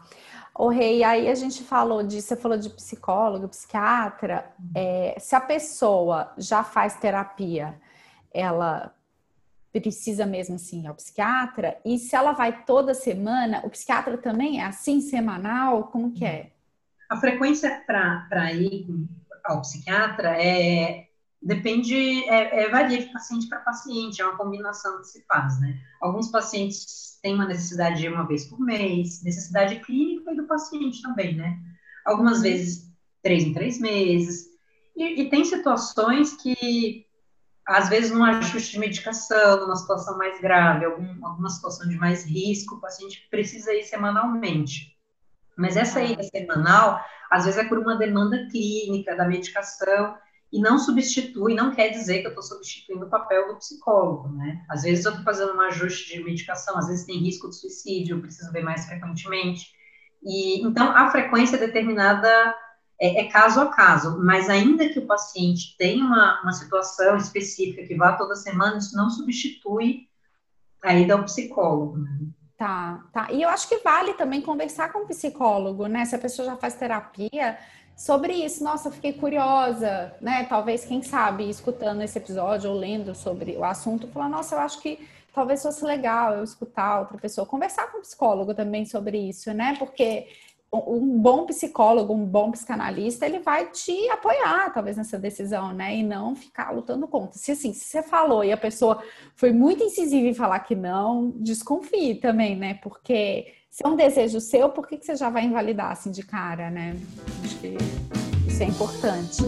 O 0.56 0.70
Rei, 0.70 1.04
aí 1.04 1.30
a 1.30 1.36
gente 1.36 1.64
falou 1.64 2.04
de, 2.04 2.22
você 2.22 2.36
falou 2.36 2.58
de 2.58 2.70
psicólogo, 2.70 3.48
psiquiatra, 3.48 4.52
é, 4.76 5.16
se 5.20 5.36
a 5.36 5.42
pessoa 5.42 6.34
já 6.38 6.64
faz 6.64 6.96
terapia, 6.96 7.80
ela 8.34 8.94
precisa 9.72 10.26
mesmo 10.26 10.56
assim 10.56 10.88
ao 10.88 10.96
psiquiatra? 10.96 11.78
E 11.86 11.98
se 11.98 12.16
ela 12.16 12.32
vai 12.32 12.64
toda 12.66 12.94
semana, 12.94 13.62
o 13.66 13.70
psiquiatra 13.70 14.18
também 14.18 14.62
é 14.62 14.66
assim, 14.66 15.02
semanal? 15.02 15.86
Como 15.86 16.12
que 16.12 16.26
é? 16.26 16.52
A 17.10 17.18
frequência 17.18 17.84
para 17.86 18.54
ir 18.54 18.88
ao 19.46 19.62
psiquiatra 19.62 20.42
é 20.42 21.10
depende, 21.42 21.96
é, 22.26 22.64
é, 22.64 22.70
varia 22.70 23.00
de 23.00 23.12
paciente 23.12 23.48
para 23.48 23.60
paciente, 23.60 24.22
é 24.22 24.26
uma 24.26 24.38
combinação 24.38 25.00
que 25.00 25.08
se 25.08 25.24
faz, 25.26 25.60
né? 25.60 25.80
Alguns 26.02 26.30
pacientes 26.30 27.18
têm 27.22 27.36
uma 27.36 27.48
necessidade 27.48 28.02
de 28.02 28.10
uma 28.10 28.28
vez 28.28 28.46
por 28.46 28.60
mês, 28.60 29.24
necessidade 29.24 29.80
clínica 29.80 30.32
e 30.32 30.36
do 30.36 30.48
paciente 30.48 31.02
também, 31.02 31.36
né? 31.36 31.58
Algumas 32.06 32.38
uhum. 32.38 32.44
vezes 32.44 32.92
três 33.24 33.44
em 33.44 33.54
três 33.54 33.80
meses. 33.80 34.48
E, 34.96 35.22
e 35.22 35.30
tem 35.30 35.46
situações 35.46 36.36
que 36.36 37.06
às 37.70 37.88
vezes 37.88 38.12
num 38.12 38.24
ajuste 38.24 38.74
de 38.74 38.80
medicação, 38.80 39.62
numa 39.62 39.76
situação 39.76 40.18
mais 40.18 40.40
grave, 40.42 40.86
algum, 40.86 41.26
alguma 41.26 41.50
situação 41.50 41.88
de 41.88 41.96
mais 41.96 42.26
risco, 42.26 42.76
o 42.76 42.82
paciente 42.82 43.28
precisa 43.30 43.74
ir 43.74 43.84
semanalmente. 43.84 44.98
Mas 45.56 45.78
essa 45.78 46.02
ida 46.02 46.24
semanal, 46.24 47.00
às 47.30 47.46
vezes 47.46 47.60
é 47.60 47.64
por 47.64 47.78
uma 47.78 47.96
demanda 47.96 48.48
clínica 48.50 49.16
da 49.16 49.28
medicação, 49.28 50.18
e 50.52 50.60
não 50.60 50.80
substitui, 50.80 51.54
não 51.54 51.72
quer 51.72 51.90
dizer 51.90 52.22
que 52.22 52.26
eu 52.26 52.30
estou 52.30 52.44
substituindo 52.44 53.06
o 53.06 53.10
papel 53.10 53.50
do 53.50 53.58
psicólogo, 53.58 54.30
né? 54.30 54.66
Às 54.68 54.82
vezes 54.82 55.06
eu 55.06 55.12
estou 55.12 55.24
fazendo 55.24 55.54
um 55.54 55.62
ajuste 55.62 56.16
de 56.16 56.24
medicação, 56.24 56.76
às 56.76 56.88
vezes 56.88 57.06
tem 57.06 57.20
risco 57.20 57.50
de 57.50 57.56
suicídio, 57.56 58.18
eu 58.18 58.22
preciso 58.22 58.52
ver 58.52 58.64
mais 58.64 58.86
frequentemente. 58.86 59.68
E 60.24 60.66
então 60.66 60.90
a 60.90 61.12
frequência 61.12 61.56
é 61.56 61.60
determinada 61.60 62.56
é, 63.00 63.22
é, 63.22 63.30
caso 63.30 63.62
a 63.62 63.68
caso, 63.68 64.20
mas 64.24 64.50
ainda 64.50 64.90
que 64.90 65.00
o 65.00 65.08
paciente 65.08 65.76
tenha 65.78 66.04
uma, 66.04 66.42
uma 66.42 66.52
situação 66.52 67.18
específica 67.18 67.86
que 67.86 67.96
vá 67.96 68.14
toda 68.14 68.36
semana, 68.36 68.78
isso 68.78 68.96
não 68.96 69.10
substitui 69.10 70.08
a 70.84 70.94
ida 70.94 71.14
ao 71.14 71.24
psicólogo. 71.24 71.98
Né? 71.98 72.20
Tá, 72.58 73.04
tá. 73.14 73.32
E 73.32 73.42
eu 73.42 73.50
acho 73.50 73.68
que 73.70 73.78
vale 73.78 74.14
também 74.14 74.42
conversar 74.42 74.92
com 74.92 75.00
o 75.00 75.08
psicólogo, 75.08 75.88
né? 75.88 76.04
Se 76.04 76.16
a 76.16 76.20
pessoa 76.20 76.46
já 76.46 76.58
faz 76.58 76.76
terapia, 76.76 77.58
sobre 78.00 78.32
isso. 78.34 78.64
Nossa, 78.64 78.90
fiquei 78.90 79.12
curiosa, 79.12 80.16
né? 80.22 80.46
Talvez, 80.46 80.86
quem 80.86 81.02
sabe, 81.04 81.50
escutando 81.50 82.02
esse 82.02 82.18
episódio 82.18 82.72
ou 82.72 82.78
lendo 82.78 83.14
sobre 83.14 83.58
o 83.58 83.64
assunto, 83.64 84.08
falar, 84.08 84.30
nossa, 84.30 84.56
eu 84.56 84.60
acho 84.60 84.82
que 84.82 85.06
talvez 85.34 85.62
fosse 85.62 85.84
legal 85.84 86.36
eu 86.36 86.44
escutar 86.44 87.02
outra 87.02 87.18
pessoa, 87.18 87.46
conversar 87.46 87.92
com 87.92 87.98
um 87.98 88.02
psicólogo 88.02 88.54
também 88.54 88.86
sobre 88.86 89.18
isso, 89.18 89.54
né? 89.54 89.76
Porque 89.78 90.28
um 90.72 91.20
bom 91.20 91.46
psicólogo, 91.48 92.14
um 92.14 92.26
bom 92.26 92.52
psicanalista, 92.52 93.26
ele 93.26 93.40
vai 93.40 93.72
te 93.72 94.08
apoiar, 94.10 94.72
talvez, 94.72 94.98
nessa 94.98 95.18
decisão, 95.18 95.74
né? 95.74 95.96
E 95.96 96.04
não 96.04 96.36
ficar 96.36 96.72
lutando 96.72 97.08
contra. 97.08 97.40
Se 97.40 97.52
assim, 97.52 97.74
se 97.74 97.86
você 97.86 98.04
falou 98.04 98.44
e 98.44 98.52
a 98.52 98.58
pessoa 98.58 99.02
foi 99.36 99.52
muito 99.52 99.84
incisiva 99.84 100.28
em 100.28 100.34
falar 100.34 100.60
que 100.60 100.76
não, 100.76 101.32
desconfie 101.38 102.16
também, 102.16 102.56
né? 102.56 102.76
Porque 102.76 103.48
se 103.70 103.84
é 103.84 103.88
um 103.88 103.96
desejo 103.96 104.40
seu, 104.40 104.70
por 104.70 104.88
que, 104.88 104.98
que 104.98 105.06
você 105.06 105.16
já 105.16 105.30
vai 105.30 105.44
invalidar 105.44 105.92
assim 105.92 106.12
de 106.12 106.24
cara, 106.24 106.70
né? 106.70 106.96
Acho 107.44 107.60
que 107.60 107.76
isso 108.48 108.62
é 108.62 108.66
importante. 108.68 109.44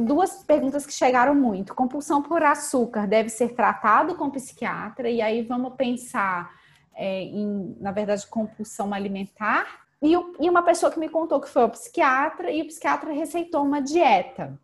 Duas 0.00 0.42
perguntas 0.42 0.84
que 0.84 0.92
chegaram 0.92 1.36
muito. 1.36 1.72
Compulsão 1.72 2.20
por 2.20 2.42
açúcar 2.42 3.06
deve 3.06 3.28
ser 3.28 3.54
tratado 3.54 4.16
com 4.16 4.28
psiquiatra, 4.28 5.08
e 5.08 5.22
aí 5.22 5.42
vamos 5.42 5.74
pensar 5.74 6.61
é, 6.94 7.22
em, 7.22 7.76
na 7.80 7.92
verdade, 7.92 8.26
compulsão 8.26 8.92
alimentar. 8.92 9.82
E, 10.02 10.12
e 10.12 10.50
uma 10.50 10.62
pessoa 10.62 10.90
que 10.90 10.98
me 10.98 11.08
contou 11.08 11.40
que 11.40 11.48
foi 11.48 11.64
o 11.64 11.70
psiquiatra 11.70 12.50
e 12.50 12.62
o 12.62 12.66
psiquiatra 12.66 13.12
receitou 13.12 13.62
uma 13.62 13.80
dieta. 13.80 14.58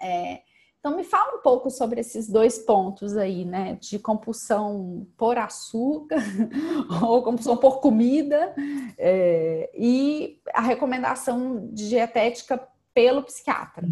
É, 0.00 0.42
então, 0.82 0.96
me 0.96 1.04
fala 1.04 1.36
um 1.36 1.42
pouco 1.42 1.70
sobre 1.70 2.00
esses 2.00 2.28
dois 2.28 2.58
pontos 2.58 3.16
aí, 3.16 3.44
né? 3.44 3.78
De 3.80 4.00
compulsão 4.00 5.06
por 5.16 5.38
açúcar 5.38 6.18
ou 7.00 7.22
compulsão 7.22 7.56
por 7.56 7.80
comida 7.80 8.52
é, 8.98 9.70
e 9.74 10.40
a 10.52 10.60
recomendação 10.60 11.68
de 11.72 11.88
dietética 11.88 12.60
pelo 12.92 13.22
psiquiatra. 13.22 13.86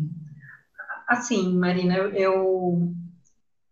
Assim, 1.06 1.54
Marina, 1.54 1.94
eu, 1.94 2.92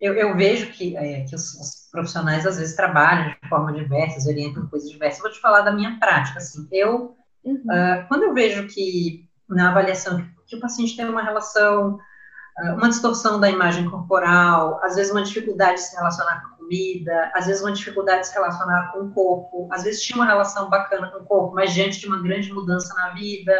eu, 0.00 0.14
eu 0.14 0.36
vejo 0.36 0.70
que, 0.72 0.96
é, 0.96 1.24
que 1.24 1.34
os, 1.34 1.54
os, 1.54 1.88
profissionais 1.90 2.46
às 2.46 2.58
vezes 2.58 2.76
trabalham 2.76 3.34
de 3.42 3.48
forma 3.48 3.72
diversa, 3.72 4.28
orientam 4.28 4.66
coisas 4.68 4.90
diversas. 4.90 5.20
Vou 5.20 5.32
te 5.32 5.40
falar 5.40 5.62
da 5.62 5.72
minha 5.72 5.98
prática. 5.98 6.38
Assim, 6.38 6.68
eu, 6.70 7.16
uhum. 7.42 7.54
uh, 7.54 8.06
quando 8.08 8.24
eu 8.24 8.34
vejo 8.34 8.66
que 8.68 9.28
na 9.48 9.70
avaliação 9.70 10.24
que 10.46 10.56
o 10.56 10.60
paciente 10.60 10.96
tem 10.96 11.06
uma 11.06 11.22
relação, 11.22 11.94
uh, 11.94 12.74
uma 12.74 12.90
distorção 12.90 13.40
da 13.40 13.50
imagem 13.50 13.88
corporal, 13.90 14.78
às 14.84 14.94
vezes 14.94 15.10
uma 15.10 15.22
dificuldade 15.22 15.74
de 15.76 15.80
se 15.80 15.96
relacionar 15.96 16.42
com 16.42 16.54
a 16.54 16.56
comida, 16.58 17.32
às 17.34 17.46
vezes 17.46 17.62
uma 17.62 17.72
dificuldade 17.72 18.20
de 18.20 18.28
se 18.28 18.34
relacionar 18.34 18.92
com 18.92 19.00
o 19.00 19.10
corpo, 19.10 19.68
às 19.72 19.82
vezes 19.82 20.02
tinha 20.02 20.16
uma 20.16 20.26
relação 20.26 20.68
bacana 20.68 21.10
com 21.10 21.24
o 21.24 21.26
corpo, 21.26 21.54
mas 21.54 21.72
diante 21.72 21.98
de 21.98 22.06
uma 22.06 22.22
grande 22.22 22.52
mudança 22.52 22.94
na 22.94 23.14
vida, 23.14 23.52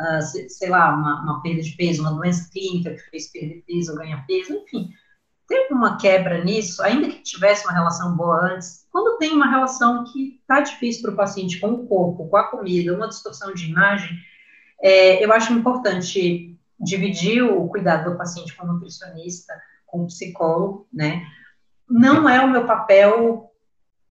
uh, 0.00 0.48
sei 0.48 0.70
lá, 0.70 0.94
uma, 0.94 1.22
uma 1.22 1.42
perda 1.42 1.60
de 1.60 1.72
peso, 1.72 2.02
uma 2.02 2.14
doença 2.14 2.48
clínica 2.50 2.92
que 2.92 3.10
fez 3.10 3.30
perder 3.30 3.64
peso 3.66 3.92
ou 3.92 3.98
ganhar 3.98 4.24
peso, 4.26 4.54
enfim 4.54 4.90
teve 5.48 5.72
uma 5.72 5.96
quebra 5.96 6.42
nisso, 6.42 6.82
ainda 6.82 7.08
que 7.08 7.22
tivesse 7.22 7.64
uma 7.64 7.72
relação 7.72 8.16
boa 8.16 8.52
antes, 8.52 8.86
quando 8.90 9.18
tem 9.18 9.32
uma 9.32 9.50
relação 9.50 10.04
que 10.04 10.38
está 10.40 10.60
difícil 10.60 11.02
para 11.02 11.12
o 11.12 11.16
paciente 11.16 11.60
com 11.60 11.68
o 11.68 11.86
corpo, 11.86 12.28
com 12.28 12.36
a 12.36 12.44
comida, 12.44 12.94
uma 12.94 13.08
distorção 13.08 13.52
de 13.54 13.70
imagem, 13.70 14.16
é, 14.80 15.24
eu 15.24 15.32
acho 15.32 15.52
importante 15.52 16.56
dividir 16.78 17.42
o 17.42 17.68
cuidado 17.68 18.10
do 18.10 18.18
paciente 18.18 18.54
com 18.54 18.64
o 18.64 18.72
nutricionista, 18.72 19.54
com 19.86 20.02
o 20.02 20.06
psicólogo, 20.06 20.86
né? 20.92 21.24
Não 21.88 22.28
é 22.28 22.44
o 22.44 22.50
meu 22.50 22.66
papel 22.66 23.50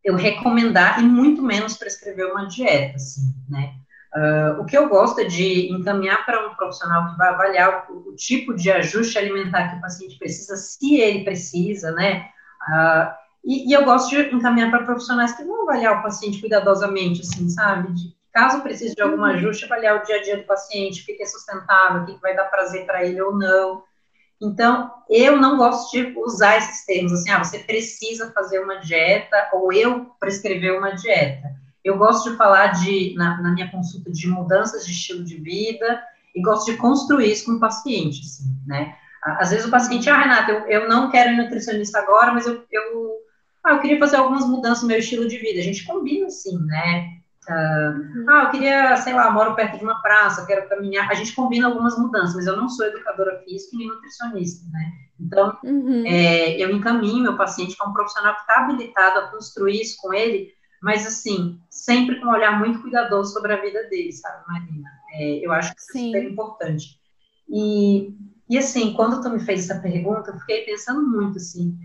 eu 0.04 0.16
recomendar 0.16 1.02
e 1.02 1.04
muito 1.04 1.42
menos 1.42 1.78
prescrever 1.78 2.32
uma 2.32 2.46
dieta, 2.46 2.96
assim, 2.96 3.34
né? 3.50 3.76
Uh, 4.16 4.62
o 4.62 4.66
que 4.66 4.78
eu 4.78 4.88
gosto 4.88 5.22
é 5.22 5.24
de 5.24 5.72
encaminhar 5.72 6.24
para 6.24 6.48
um 6.48 6.54
profissional 6.54 7.10
que 7.10 7.18
vai 7.18 7.30
avaliar 7.30 7.88
o, 7.90 8.10
o, 8.10 8.16
tipo 8.16 8.54
de 8.54 8.72
ajuste 8.72 9.18
alimentar 9.18 9.70
que 9.70 9.78
o 9.78 9.82
paciente 9.82 10.20
precisa, 10.20 10.56
se 10.56 11.02
ele 11.02 11.24
precisa, 11.24 11.92
né? 11.94 12.30
Uh, 12.70 13.12
e, 13.44 13.70
e, 13.70 13.74
eu 13.74 13.84
gosto 13.84 14.10
de 14.10 14.36
encaminhar 14.36 14.70
para 14.70 14.84
profissionais 14.84 15.32
que 15.36 15.44
vão 15.44 15.64
avaliar 15.64 15.98
o 16.00 16.04
paciente 16.04 16.40
cuidadosamente, 16.40 17.22
assim, 17.22 17.50
sabe? 17.50 17.92
De, 17.92 18.16
caso 18.32 18.62
precise 18.62 18.96
de 18.96 19.02
algum 19.02 19.18
uhum. 19.18 19.26
ajuste, 19.26 19.66
avaliar 19.66 20.00
o 20.00 20.04
dia 20.04 20.18
a 20.18 20.24
dia 20.24 20.38
do 20.38 20.44
paciente, 20.44 21.02
o 21.02 21.06
que 21.06 21.22
é 21.22 21.26
sustentável, 21.26 22.04
o 22.04 22.06
que 22.06 22.22
vai 22.22 22.36
dar 22.36 22.46
prazer 22.46 22.86
para 22.86 23.04
ele 23.04 23.20
ou 23.20 23.36
não. 23.36 23.84
Então, 24.40 24.92
eu 25.10 25.38
não 25.38 25.58
gosto 25.58 25.92
de 25.92 26.14
usar 26.20 26.58
esses 26.58 26.86
termos, 26.86 27.14
assim, 27.14 27.32
ah, 27.32 27.44
você 27.44 27.60
precisa 27.60 28.32
fazer 28.32 28.60
uma 28.60 28.76
dieta, 28.76 29.50
ou 29.54 29.74
eu 29.74 30.12
prescrever 30.20 30.78
uma 30.78 30.92
dieta 30.92 31.63
eu 31.84 31.98
gosto 31.98 32.32
de 32.32 32.38
falar 32.38 32.68
de, 32.68 33.14
na, 33.16 33.42
na, 33.42 33.52
minha 33.52 33.70
consulta 33.70 34.12
de 34.12 34.28
mudanças 34.28 34.86
de 34.86 34.92
estilo 34.92 35.24
de 35.24 35.36
vida 35.36 36.02
e 36.34 36.42
gosto 36.42 36.72
de 36.72 36.78
construir 36.78 37.32
isso 37.32 37.46
com 37.46 37.54
o 37.54 37.60
paciente, 37.60 38.22
assim, 38.22 38.56
né? 38.66 38.96
Às 39.22 39.52
vezes 39.52 39.66
o 39.66 39.72
paciente, 39.72 40.10
ah, 40.10 40.20
Renata, 40.20 40.52
eu, 40.52 40.82
eu 40.82 40.90
não 40.90 41.10
quero 41.10 41.32
ir 41.32 41.38
nutricionista 41.38 42.00
agora, 42.00 42.34
mas 42.34 42.46
eu, 42.46 42.64
eu, 42.72 43.12
ah, 43.64 43.72
eu 43.72 43.80
queria 43.80 44.00
fazer 44.00 44.18
algumas 44.18 44.46
mudanças 44.46 44.82
no 44.82 44.90
meu 44.90 45.00
estilo 45.00 45.28
de 45.28 45.38
vida. 45.38 45.60
A 45.60 45.64
gente 45.64 45.86
combina 45.86 46.28
assim, 46.28 46.58
né? 46.66 47.10
Uh, 47.48 48.30
ah, 48.30 48.44
eu 48.44 48.50
queria, 48.52 48.98
sei 48.98 49.14
lá, 49.14 49.30
moro 49.32 49.56
perto 49.56 49.78
de 49.78 49.84
uma 49.84 50.02
praça, 50.02 50.46
quero 50.46 50.68
caminhar. 50.68 51.10
A 51.10 51.14
gente 51.14 51.34
combina 51.34 51.68
algumas 51.68 51.98
mudanças, 51.98 52.36
mas 52.36 52.48
eu 52.48 52.58
não 52.58 52.68
sou 52.68 52.86
educadora 52.86 53.42
física 53.46 53.78
nem 53.78 53.88
nutricionista, 53.88 54.66
né? 54.72 54.92
Então, 55.20 55.58
uhum. 55.64 56.04
é, 56.06 56.62
eu 56.62 56.72
encaminho 56.72 57.24
meu 57.24 57.38
paciente 57.38 57.78
para 57.78 57.90
um 57.90 57.94
profissional 57.94 58.36
que 58.36 58.42
está 58.42 58.62
habilitado 58.62 59.20
a 59.20 59.28
construir 59.28 59.82
isso 59.82 59.98
com 60.02 60.14
ele 60.14 60.52
mas 60.84 61.08
assim, 61.08 61.58
sempre 61.70 62.20
com 62.20 62.28
um 62.28 62.32
olhar 62.32 62.60
muito 62.60 62.82
cuidadoso 62.82 63.32
sobre 63.32 63.54
a 63.54 63.62
vida 63.62 63.86
dele, 63.86 64.12
sabe, 64.12 64.44
Marina? 64.46 64.90
É, 65.14 65.46
eu 65.46 65.50
acho 65.54 65.74
que 65.74 65.80
isso 65.80 65.94
Sim. 65.94 66.14
é 66.14 66.20
super 66.20 66.30
importante. 66.30 67.00
E, 67.48 68.14
e 68.50 68.58
assim, 68.58 68.92
quando 68.94 69.22
tu 69.22 69.30
me 69.30 69.40
fez 69.40 69.70
essa 69.70 69.80
pergunta, 69.80 70.32
eu 70.32 70.40
fiquei 70.40 70.66
pensando 70.66 71.02
muito, 71.02 71.38
assim, 71.38 71.80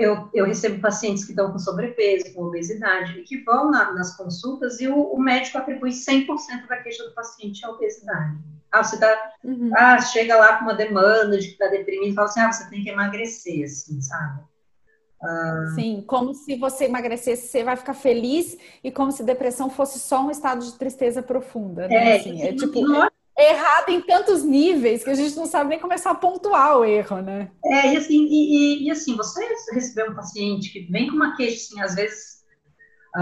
eu, 0.00 0.28
eu 0.34 0.46
recebo 0.46 0.80
pacientes 0.80 1.24
que 1.24 1.30
estão 1.30 1.52
com 1.52 1.60
sobrepeso, 1.60 2.34
com 2.34 2.42
obesidade, 2.42 3.20
e 3.20 3.22
que 3.22 3.44
vão 3.44 3.70
na, 3.70 3.92
nas 3.92 4.16
consultas 4.16 4.80
e 4.80 4.88
o, 4.88 4.96
o, 4.96 5.20
médico 5.20 5.58
atribui 5.58 5.90
100% 5.90 6.66
da 6.68 6.78
queixa 6.78 7.04
do 7.04 7.14
paciente 7.14 7.64
à 7.64 7.70
obesidade. 7.70 8.36
Ah, 8.72 8.82
você 8.82 8.98
tá, 8.98 9.32
uhum. 9.44 9.70
ah, 9.76 10.00
chega 10.00 10.34
lá 10.34 10.56
com 10.56 10.64
uma 10.64 10.74
demanda 10.74 11.38
de 11.38 11.46
que 11.46 11.52
está 11.52 11.68
deprimido 11.68 12.10
e 12.10 12.14
fala 12.14 12.26
assim, 12.26 12.40
ah, 12.40 12.50
você 12.50 12.68
tem 12.68 12.82
que 12.82 12.90
emagrecer, 12.90 13.62
assim, 13.62 14.00
sabe? 14.00 14.42
Ah. 15.24 15.72
Sim, 15.74 16.04
como 16.06 16.34
se 16.34 16.56
você 16.56 16.84
emagrecesse, 16.84 17.48
você 17.48 17.64
vai 17.64 17.76
ficar 17.76 17.94
feliz 17.94 18.56
e 18.82 18.90
como 18.90 19.10
se 19.10 19.24
depressão 19.24 19.70
fosse 19.70 19.98
só 19.98 20.24
um 20.24 20.30
estado 20.30 20.64
de 20.64 20.72
tristeza 20.78 21.22
profunda, 21.22 21.88
né? 21.88 21.94
É, 21.94 22.16
assim, 22.16 22.42
é 22.42 22.52
tipo 22.52 22.80
não... 22.82 23.04
é 23.04 23.50
errado 23.50 23.88
em 23.88 24.00
tantos 24.00 24.44
níveis 24.44 25.02
que 25.02 25.10
a 25.10 25.14
gente 25.14 25.34
não 25.36 25.46
sabe 25.46 25.70
nem 25.70 25.80
começar 25.80 26.10
a 26.10 26.14
pontuar 26.14 26.78
o 26.78 26.84
erro, 26.84 27.20
né? 27.20 27.50
É, 27.64 27.94
e 27.94 27.96
assim, 27.96 28.26
e, 28.28 28.84
e, 28.84 28.86
e 28.86 28.90
assim, 28.90 29.16
você 29.16 29.44
receber 29.72 30.10
um 30.10 30.14
paciente 30.14 30.72
que 30.72 30.80
vem 30.90 31.08
com 31.08 31.16
uma 31.16 31.36
queixa, 31.36 31.56
assim, 31.56 31.80
às 31.80 31.94
vezes 31.94 32.33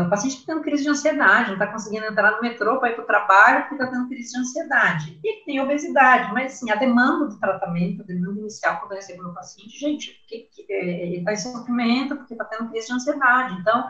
o 0.01 0.09
paciente 0.09 0.37
está 0.39 0.55
tendo 0.55 0.65
crise 0.65 0.85
de 0.85 0.89
ansiedade, 0.89 1.49
não 1.49 1.55
está 1.55 1.67
conseguindo 1.67 2.07
entrar 2.07 2.33
no 2.33 2.41
metrô 2.41 2.81
para 2.81 2.91
ir 2.91 2.95
para 2.95 3.05
o 3.05 3.07
trabalho 3.07 3.61
porque 3.69 3.75
está 3.75 3.89
tendo 3.89 4.09
crise 4.09 4.33
de 4.33 4.39
ansiedade. 4.39 5.21
E 5.23 5.45
tem 5.45 5.61
obesidade, 5.61 6.33
mas 6.33 6.55
assim, 6.55 6.71
a 6.71 6.77
demanda 6.77 7.27
do 7.27 7.39
tratamento, 7.39 8.01
a 8.01 8.07
demanda 8.07 8.41
inicial 8.41 8.79
quando 8.79 8.93
eu 8.93 8.97
recebo 8.97 9.23
meu 9.23 9.35
paciente, 9.35 9.79
gente, 9.79 10.25
que, 10.27 10.49
que, 10.51 10.73
é, 10.73 11.07
ele 11.07 11.19
está 11.19 11.33
em 11.35 11.37
sofrimento 11.37 12.17
porque 12.17 12.33
está 12.33 12.47
tendo 12.47 12.71
crise 12.71 12.87
de 12.87 12.95
ansiedade. 12.95 13.61
Então, 13.61 13.85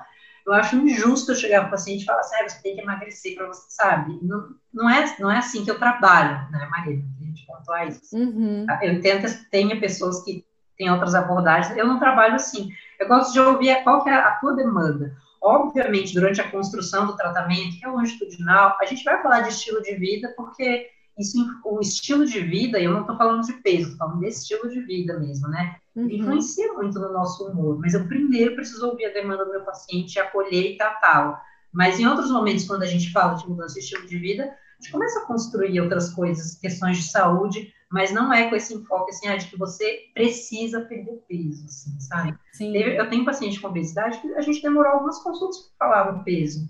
eu 0.44 0.52
acho 0.54 0.76
injusto 0.76 1.36
chegar 1.36 1.60
para 1.60 1.68
o 1.68 1.70
paciente 1.70 2.02
e 2.02 2.04
falar 2.04 2.18
assim, 2.18 2.34
ah, 2.34 2.48
você 2.48 2.62
tem 2.62 2.74
que 2.74 2.82
emagrecer 2.82 3.36
para 3.36 3.46
você, 3.46 3.62
sabe? 3.68 4.18
Não, 4.22 4.48
não, 4.74 4.90
é, 4.90 5.16
não 5.20 5.30
é 5.30 5.38
assim 5.38 5.64
que 5.64 5.70
eu 5.70 5.78
trabalho, 5.78 6.50
né, 6.50 6.66
Maria? 6.68 7.00
A 7.20 7.24
gente 7.24 7.46
pontuar 7.46 7.86
isso. 7.86 8.16
Uhum. 8.16 8.66
Eu 8.82 9.00
tento, 9.00 9.28
tenha 9.50 9.78
pessoas 9.78 10.24
que 10.24 10.44
têm 10.76 10.90
outras 10.90 11.14
abordagens, 11.14 11.76
eu 11.78 11.86
não 11.86 12.00
trabalho 12.00 12.34
assim. 12.34 12.70
Eu 12.98 13.06
gosto 13.06 13.32
de 13.32 13.38
ouvir 13.38 13.84
qual 13.84 14.02
que 14.02 14.10
é 14.10 14.14
a 14.14 14.32
tua 14.32 14.56
demanda. 14.56 15.16
Obviamente, 15.42 16.14
durante 16.14 16.40
a 16.40 16.48
construção 16.48 17.06
do 17.06 17.16
tratamento, 17.16 17.76
que 17.78 17.84
é 17.84 17.88
longitudinal, 17.88 18.76
a 18.80 18.86
gente 18.86 19.02
vai 19.02 19.20
falar 19.20 19.40
de 19.40 19.48
estilo 19.48 19.82
de 19.82 19.94
vida, 19.96 20.32
porque 20.36 20.88
isso, 21.18 21.36
o 21.64 21.80
estilo 21.80 22.24
de 22.24 22.40
vida, 22.40 22.80
eu 22.80 22.92
não 22.92 23.00
estou 23.00 23.16
falando 23.16 23.44
de 23.44 23.52
peso, 23.54 23.90
estou 23.90 23.98
falando 23.98 24.20
de 24.20 24.28
estilo 24.28 24.68
de 24.70 24.80
vida 24.80 25.18
mesmo, 25.18 25.48
né? 25.48 25.76
Uhum. 25.94 26.08
Influencia 26.08 26.72
muito 26.72 26.98
no 26.98 27.12
nosso 27.12 27.44
humor, 27.46 27.78
mas 27.78 27.92
eu 27.92 28.06
primeiro 28.06 28.54
preciso 28.54 28.86
ouvir 28.86 29.06
a 29.06 29.12
demanda 29.12 29.44
do 29.44 29.50
meu 29.50 29.62
paciente, 29.62 30.18
acolher 30.18 30.72
e 30.72 30.76
tratá-lo. 30.76 31.36
Mas 31.72 31.98
em 31.98 32.06
outros 32.06 32.30
momentos, 32.30 32.66
quando 32.66 32.82
a 32.82 32.86
gente 32.86 33.10
fala 33.12 33.34
de 33.34 33.48
mudança 33.48 33.74
de 33.74 33.80
estilo 33.80 34.06
de 34.06 34.18
vida, 34.18 34.44
a 34.44 34.82
gente 34.82 34.92
começa 34.92 35.20
a 35.20 35.26
construir 35.26 35.80
outras 35.80 36.10
coisas, 36.10 36.58
questões 36.58 36.98
de 36.98 37.04
saúde, 37.04 37.72
mas 37.92 38.10
não 38.10 38.32
é 38.32 38.48
com 38.48 38.56
esse 38.56 38.74
enfoque 38.74 39.10
assim, 39.10 39.28
ah, 39.28 39.36
de 39.36 39.46
que 39.46 39.58
você 39.58 40.10
precisa 40.14 40.80
perder 40.80 41.22
peso, 41.28 41.66
assim, 41.66 42.00
sabe? 42.00 42.34
Sim. 42.52 42.74
Eu 42.74 43.08
tenho 43.10 43.24
paciente 43.24 43.60
com 43.60 43.68
obesidade 43.68 44.18
que 44.18 44.32
a 44.34 44.40
gente 44.40 44.62
demorou 44.62 44.92
algumas 44.92 45.18
consultas 45.22 45.58
para 45.78 45.88
falar 45.88 46.14
o 46.14 46.24
peso, 46.24 46.66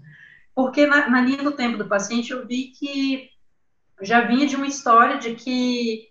porque 0.52 0.84
na, 0.84 1.08
na, 1.08 1.20
linha 1.20 1.42
do 1.44 1.52
tempo 1.52 1.78
do 1.78 1.88
paciente 1.88 2.32
eu 2.32 2.44
vi 2.44 2.72
que 2.78 3.30
já 4.02 4.22
vinha 4.22 4.46
de 4.46 4.56
uma 4.56 4.66
história 4.66 5.18
de 5.18 5.36
que 5.36 6.08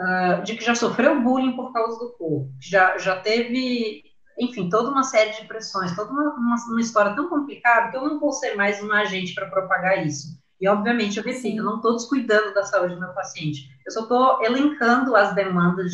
uh, 0.00 0.42
de 0.42 0.56
que 0.56 0.64
já 0.64 0.74
sofreu 0.74 1.20
bullying 1.20 1.54
por 1.54 1.70
causa 1.70 1.98
do 1.98 2.12
corpo, 2.12 2.50
já 2.58 2.96
já 2.96 3.20
teve 3.20 4.02
enfim, 4.38 4.70
toda 4.70 4.90
uma 4.90 5.02
série 5.02 5.32
de 5.38 5.46
pressões, 5.46 5.94
toda 5.94 6.10
uma, 6.10 6.34
uma, 6.34 6.56
uma 6.68 6.80
história 6.80 7.14
tão 7.14 7.28
complicada 7.28 7.90
que 7.90 7.96
eu 7.98 8.02
não 8.02 8.18
vou 8.18 8.32
ser 8.32 8.54
mais 8.54 8.82
um 8.82 8.90
agente 8.90 9.34
para 9.34 9.50
propagar 9.50 10.06
isso. 10.06 10.41
E, 10.62 10.68
obviamente, 10.68 11.18
eu 11.18 11.34
Sim. 11.34 11.58
eu 11.58 11.64
não 11.64 11.76
estou 11.76 11.96
descuidando 11.96 12.54
da 12.54 12.62
saúde 12.62 12.94
do 12.94 13.00
meu 13.00 13.12
paciente. 13.12 13.68
Eu 13.84 13.90
só 13.90 14.02
estou 14.02 14.44
elencando 14.44 15.16
as 15.16 15.34
demandas 15.34 15.92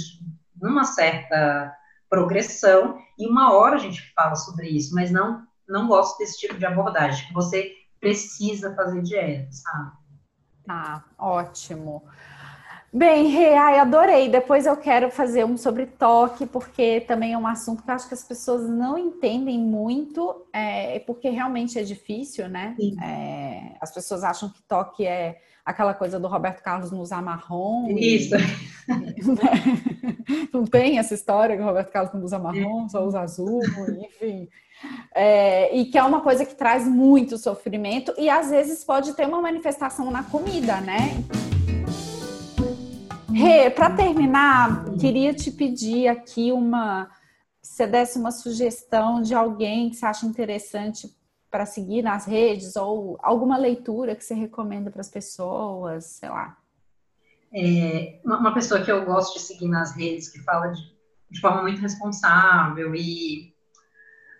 numa 0.60 0.84
certa 0.84 1.74
progressão, 2.10 2.98
e 3.18 3.26
uma 3.26 3.54
hora 3.54 3.76
a 3.76 3.78
gente 3.78 4.12
fala 4.14 4.34
sobre 4.34 4.68
isso, 4.68 4.94
mas 4.94 5.10
não, 5.10 5.42
não 5.66 5.88
gosto 5.88 6.18
desse 6.18 6.38
tipo 6.38 6.58
de 6.58 6.66
abordagem, 6.66 7.26
que 7.26 7.32
você 7.32 7.72
precisa 7.98 8.74
fazer 8.74 9.00
dieta, 9.02 9.48
sabe? 9.50 9.92
Ah, 10.68 11.02
ótimo. 11.18 12.04
Bem, 12.92 13.28
Rê, 13.28 13.54
ai, 13.54 13.78
adorei. 13.78 14.30
Depois 14.30 14.64
eu 14.64 14.76
quero 14.76 15.10
fazer 15.10 15.44
um 15.44 15.58
sobre 15.58 15.84
toque, 15.84 16.46
porque 16.46 17.00
também 17.00 17.34
é 17.34 17.38
um 17.38 17.46
assunto 17.46 17.82
que 17.82 17.90
eu 17.90 17.94
acho 17.94 18.08
que 18.08 18.14
as 18.14 18.24
pessoas 18.24 18.68
não 18.68 18.96
entendem 18.96 19.58
muito, 19.58 20.46
é, 20.52 20.98
porque 21.00 21.28
realmente 21.28 21.78
é 21.78 21.82
difícil, 21.82 22.48
né? 22.48 22.74
É, 23.02 23.76
as 23.80 23.92
pessoas 23.92 24.24
acham 24.24 24.48
que 24.48 24.62
toque 24.62 25.06
é 25.06 25.38
aquela 25.64 25.92
coisa 25.92 26.18
do 26.18 26.28
Roberto 26.28 26.62
Carlos 26.62 26.90
nos 26.90 27.00
usar 27.00 27.20
marrom. 27.20 27.88
Isso. 27.90 28.34
E, 28.36 30.48
não 30.50 30.64
tem 30.64 30.98
essa 30.98 31.12
história 31.12 31.56
que 31.56 31.62
o 31.62 31.66
Roberto 31.66 31.92
Carlos 31.92 32.14
não 32.14 32.22
usa 32.22 32.38
marrom, 32.38 32.88
só 32.88 33.04
usa 33.04 33.20
azul, 33.20 33.60
enfim. 34.02 34.48
É, 35.14 35.76
e 35.76 35.84
que 35.86 35.98
é 35.98 36.02
uma 36.02 36.22
coisa 36.22 36.46
que 36.46 36.54
traz 36.54 36.88
muito 36.88 37.36
sofrimento 37.36 38.14
e 38.16 38.30
às 38.30 38.48
vezes 38.48 38.82
pode 38.82 39.12
ter 39.12 39.26
uma 39.26 39.42
manifestação 39.42 40.10
na 40.10 40.22
comida, 40.22 40.80
né? 40.80 41.22
Rê, 43.38 43.70
para 43.70 43.88
terminar, 43.94 44.84
queria 44.98 45.32
te 45.32 45.48
pedir 45.52 46.08
aqui 46.08 46.50
uma. 46.50 47.08
Se 47.62 47.76
você 47.76 47.86
desse 47.86 48.18
uma 48.18 48.32
sugestão 48.32 49.22
de 49.22 49.32
alguém 49.32 49.90
que 49.90 49.94
você 49.96 50.06
acha 50.06 50.26
interessante 50.26 51.08
para 51.48 51.64
seguir 51.64 52.02
nas 52.02 52.26
redes, 52.26 52.74
ou 52.74 53.16
alguma 53.22 53.56
leitura 53.56 54.16
que 54.16 54.24
você 54.24 54.34
recomenda 54.34 54.90
para 54.90 55.00
as 55.00 55.08
pessoas, 55.08 56.04
sei 56.06 56.28
lá. 56.28 56.58
É, 57.54 58.20
uma 58.24 58.52
pessoa 58.52 58.82
que 58.82 58.90
eu 58.90 59.04
gosto 59.04 59.34
de 59.34 59.40
seguir 59.40 59.68
nas 59.68 59.94
redes, 59.94 60.28
que 60.28 60.40
fala 60.40 60.72
de, 60.72 60.82
de 61.30 61.40
forma 61.40 61.62
muito 61.62 61.80
responsável 61.80 62.92
e 62.92 63.54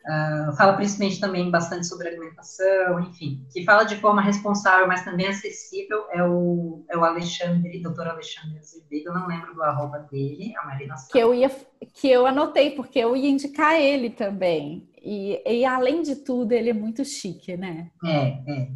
Uh, 0.09 0.57
fala 0.57 0.73
principalmente 0.73 1.21
também 1.21 1.51
bastante 1.51 1.87
sobre 1.87 2.09
alimentação, 2.09 2.99
enfim, 3.01 3.45
que 3.53 3.63
fala 3.63 3.85
de 3.85 3.97
forma 3.97 4.23
responsável, 4.23 4.89
mas 4.89 5.05
também 5.05 5.29
acessível, 5.29 6.07
é 6.11 6.25
o, 6.25 6.83
é 6.89 6.97
o 6.97 7.05
Alexandre, 7.05 7.83
doutor 7.83 8.09
Alexandre 8.09 8.59
Azevedo, 8.59 9.09
eu 9.09 9.13
não 9.13 9.27
lembro 9.27 9.55
do 9.55 9.63
arroba 9.63 9.99
dele, 10.11 10.55
a 10.57 10.65
Marina 10.65 10.97
sabe. 10.97 11.13
Que 11.13 11.19
eu, 11.19 11.35
ia, 11.35 11.51
que 11.93 12.09
eu 12.09 12.27
anotei, 12.27 12.71
porque 12.71 12.99
eu 12.99 13.15
ia 13.15 13.29
indicar 13.29 13.79
ele 13.79 14.09
também, 14.09 14.89
e, 15.03 15.43
e 15.47 15.65
além 15.67 16.01
de 16.01 16.17
tudo, 16.17 16.53
ele 16.53 16.71
é 16.71 16.75
muito 16.75 17.05
chique, 17.05 17.55
né? 17.55 17.91
É, 18.03 18.29
é, 18.47 18.63
é. 18.63 18.69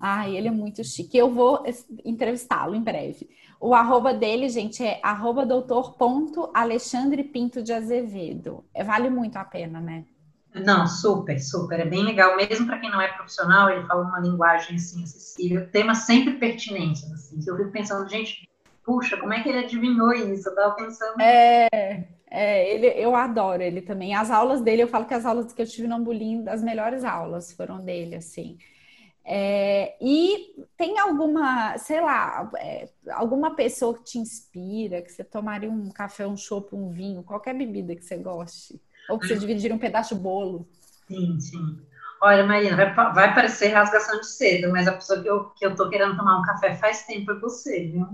Ah, 0.00 0.28
ele 0.28 0.48
é 0.48 0.52
muito 0.52 0.82
chique, 0.82 1.16
eu 1.16 1.30
vou 1.30 1.62
entrevistá-lo 2.04 2.74
em 2.74 2.82
breve. 2.82 3.30
O 3.60 3.74
arroba 3.74 4.12
dele, 4.12 4.48
gente, 4.48 4.82
é 4.82 4.98
arroba 5.04 5.46
doutor 5.46 5.94
ponto 5.94 6.50
Alexandre 6.52 7.22
Pinto 7.22 7.62
de 7.62 7.72
Azevedo, 7.72 8.64
é, 8.74 8.82
vale 8.82 9.08
muito 9.08 9.36
a 9.36 9.44
pena, 9.44 9.80
né? 9.80 10.04
Não, 10.54 10.86
super, 10.86 11.38
super. 11.38 11.80
É 11.80 11.84
bem 11.84 12.02
legal. 12.02 12.36
Mesmo 12.36 12.66
para 12.66 12.78
quem 12.78 12.90
não 12.90 13.00
é 13.00 13.08
profissional, 13.08 13.70
ele 13.70 13.86
fala 13.86 14.02
uma 14.04 14.18
linguagem 14.18 14.76
assim, 14.76 15.02
acessível. 15.02 15.68
Tema 15.70 15.94
sempre 15.94 16.34
pertinente. 16.34 17.04
Assim. 17.12 17.40
Eu 17.46 17.56
fico 17.56 17.70
pensando, 17.70 18.08
gente, 18.08 18.48
puxa, 18.84 19.16
como 19.16 19.32
é 19.32 19.42
que 19.42 19.48
ele 19.48 19.58
adivinhou 19.58 20.12
isso? 20.12 20.48
Eu 20.48 20.52
estava 20.52 20.74
pensando. 20.74 21.20
É, 21.20 21.68
é 22.28 22.74
ele, 22.74 22.86
eu 22.88 23.14
adoro 23.14 23.62
ele 23.62 23.80
também. 23.80 24.14
As 24.14 24.30
aulas 24.30 24.60
dele, 24.60 24.82
eu 24.82 24.88
falo 24.88 25.06
que 25.06 25.14
as 25.14 25.24
aulas 25.24 25.52
que 25.52 25.62
eu 25.62 25.66
tive 25.66 25.86
no 25.86 25.96
Ambulim, 25.96 26.44
as 26.48 26.62
melhores 26.62 27.04
aulas 27.04 27.52
foram 27.52 27.84
dele, 27.84 28.16
assim. 28.16 28.58
É, 29.24 29.96
e 30.00 30.66
tem 30.76 30.98
alguma, 30.98 31.78
sei 31.78 32.00
lá, 32.00 32.50
é, 32.56 32.88
alguma 33.12 33.54
pessoa 33.54 33.94
que 33.94 34.02
te 34.02 34.18
inspira, 34.18 35.02
que 35.02 35.12
você 35.12 35.22
tomaria 35.22 35.70
um 35.70 35.88
café, 35.90 36.26
um 36.26 36.36
chopp, 36.36 36.74
um 36.74 36.88
vinho, 36.88 37.22
qualquer 37.22 37.54
bebida 37.54 37.94
que 37.94 38.04
você 38.04 38.16
goste? 38.16 38.80
Ou 39.10 39.18
que 39.18 39.26
vocês 39.26 39.40
dividiram 39.40 39.76
um 39.76 39.78
pedaço 39.78 40.14
de 40.14 40.20
bolo. 40.20 40.66
Sim, 41.06 41.38
sim. 41.40 41.78
Olha, 42.22 42.44
Marina, 42.44 42.76
vai, 42.76 43.14
vai 43.14 43.34
parecer 43.34 43.68
rasgação 43.68 44.20
de 44.20 44.26
cedo, 44.26 44.70
mas 44.70 44.86
a 44.86 44.92
pessoa 44.92 45.22
que 45.22 45.28
eu, 45.28 45.44
que 45.50 45.66
eu 45.66 45.74
tô 45.74 45.88
querendo 45.88 46.16
tomar 46.16 46.38
um 46.38 46.42
café 46.42 46.74
faz 46.74 47.04
tempo 47.04 47.32
é 47.32 47.40
você, 47.40 47.88
viu? 47.88 48.06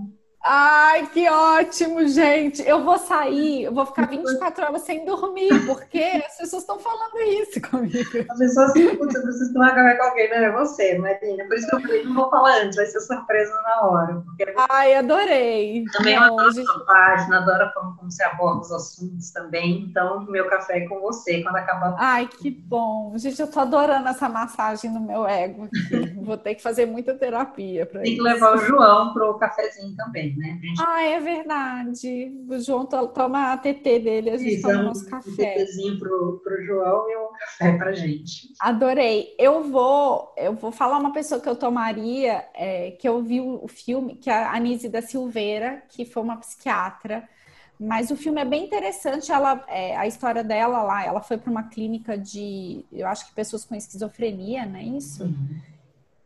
Ai, 0.49 1.05
que 1.07 1.29
ótimo, 1.29 2.07
gente. 2.07 2.65
Eu 2.65 2.81
vou 2.81 2.97
sair, 2.97 3.63
eu 3.63 3.73
vou 3.73 3.85
ficar 3.85 4.07
24 4.07 4.63
horas 4.63 4.81
sem 4.83 5.03
dormir, 5.03 5.65
porque 5.65 5.99
as 6.25 6.37
pessoas 6.37 6.61
estão 6.63 6.79
falando 6.79 7.19
isso 7.19 7.61
comigo. 7.69 8.25
As 8.29 8.37
pessoas 8.37 8.71
se 8.71 8.95
putz, 8.95 9.13
vocês 9.13 9.41
estão 9.41 9.61
acabar 9.61 9.97
com 9.97 10.03
alguém, 10.05 10.29
não 10.29 10.37
é 10.37 10.51
você, 10.53 10.97
Marina. 10.97 11.43
Por 11.43 11.57
isso 11.57 11.67
que 11.67 11.75
eu 11.75 11.81
falei, 11.81 12.03
não 12.05 12.13
vou 12.13 12.29
falar 12.29 12.61
antes, 12.61 12.77
vai 12.77 12.85
ser 12.85 13.01
surpresa 13.01 13.53
na 13.61 13.81
hora. 13.87 14.23
Porque... 14.25 14.53
Ai, 14.69 14.95
adorei. 14.95 15.83
Também 15.91 16.15
eu 16.15 16.23
adoro 16.23 16.51
gente... 16.53 16.69
a 16.69 16.73
sua 16.73 16.85
página, 16.85 17.37
adoro 17.39 17.63
a 17.65 17.71
forma 17.73 17.97
como 17.97 18.09
você 18.09 18.23
aborda 18.23 18.61
os 18.61 18.71
assuntos 18.71 19.31
também. 19.31 19.81
Então, 19.89 20.25
meu 20.29 20.47
café 20.47 20.77
é 20.77 20.87
com 20.87 21.01
você 21.01 21.43
quando 21.43 21.57
acabar. 21.57 21.93
Ai, 21.99 22.25
que 22.25 22.49
bom. 22.49 23.11
Gente, 23.17 23.41
eu 23.41 23.51
tô 23.51 23.59
adorando 23.59 24.07
essa 24.07 24.29
massagem 24.29 24.89
no 24.91 25.01
meu 25.01 25.27
ego 25.27 25.65
aqui. 25.65 26.15
vou 26.23 26.37
ter 26.37 26.55
que 26.55 26.63
fazer 26.63 26.85
muita 26.85 27.13
terapia 27.15 27.85
para 27.85 28.01
isso. 28.01 28.11
Tem 28.11 28.15
que 28.15 28.21
levar 28.21 28.55
o 28.55 28.59
João 28.59 29.11
pro 29.11 29.37
cafezinho 29.37 29.93
também 29.97 30.36
né? 30.37 30.59
Gente... 30.61 30.81
Ah, 30.85 31.01
é 31.01 31.19
verdade. 31.19 32.31
O 32.47 32.59
João 32.59 32.85
toma 32.85 33.53
a 33.53 33.57
TT 33.57 33.99
dele, 33.99 34.29
a 34.29 34.37
gente 34.37 34.55
Isso, 34.55 34.61
toma 34.61 34.83
nosso 34.83 35.09
café. 35.09 35.55
Um 35.55 35.65
TTzinho 35.65 35.99
pro, 35.99 36.41
pro 36.43 36.63
João 36.63 37.09
e 37.09 37.17
um 37.17 37.27
café 37.33 37.77
pra 37.77 37.91
gente. 37.93 38.53
Adorei. 38.59 39.35
Eu 39.37 39.63
vou, 39.63 40.33
eu 40.37 40.53
vou 40.53 40.71
falar 40.71 40.99
uma 40.99 41.11
pessoa 41.11 41.41
que 41.41 41.49
eu 41.49 41.55
tomaria, 41.55 42.45
é, 42.53 42.91
que 42.91 43.07
eu 43.07 43.21
vi 43.21 43.41
o 43.41 43.67
filme, 43.67 44.15
que 44.15 44.29
é 44.29 44.33
a 44.33 44.53
Anise 44.53 44.87
da 44.87 45.01
Silveira, 45.01 45.83
que 45.89 46.05
foi 46.05 46.23
uma 46.23 46.37
psiquiatra. 46.37 47.27
Mas 47.79 48.09
o 48.09 48.15
filme 48.15 48.41
é 48.41 48.45
bem 48.45 48.65
interessante. 48.65 49.31
Ela, 49.31 49.63
é, 49.67 49.95
a 49.95 50.07
história 50.07 50.43
dela 50.43 50.81
lá, 50.81 51.05
ela 51.05 51.21
foi 51.21 51.37
para 51.37 51.51
uma 51.51 51.63
clínica 51.63 52.17
de, 52.17 52.83
eu 52.91 53.07
acho 53.07 53.27
que 53.27 53.35
pessoas 53.35 53.63
com 53.63 53.75
esquizofrenia, 53.75 54.65
não 54.65 54.79
é 54.79 54.83
isso? 54.83 55.23
Uhum. 55.23 55.59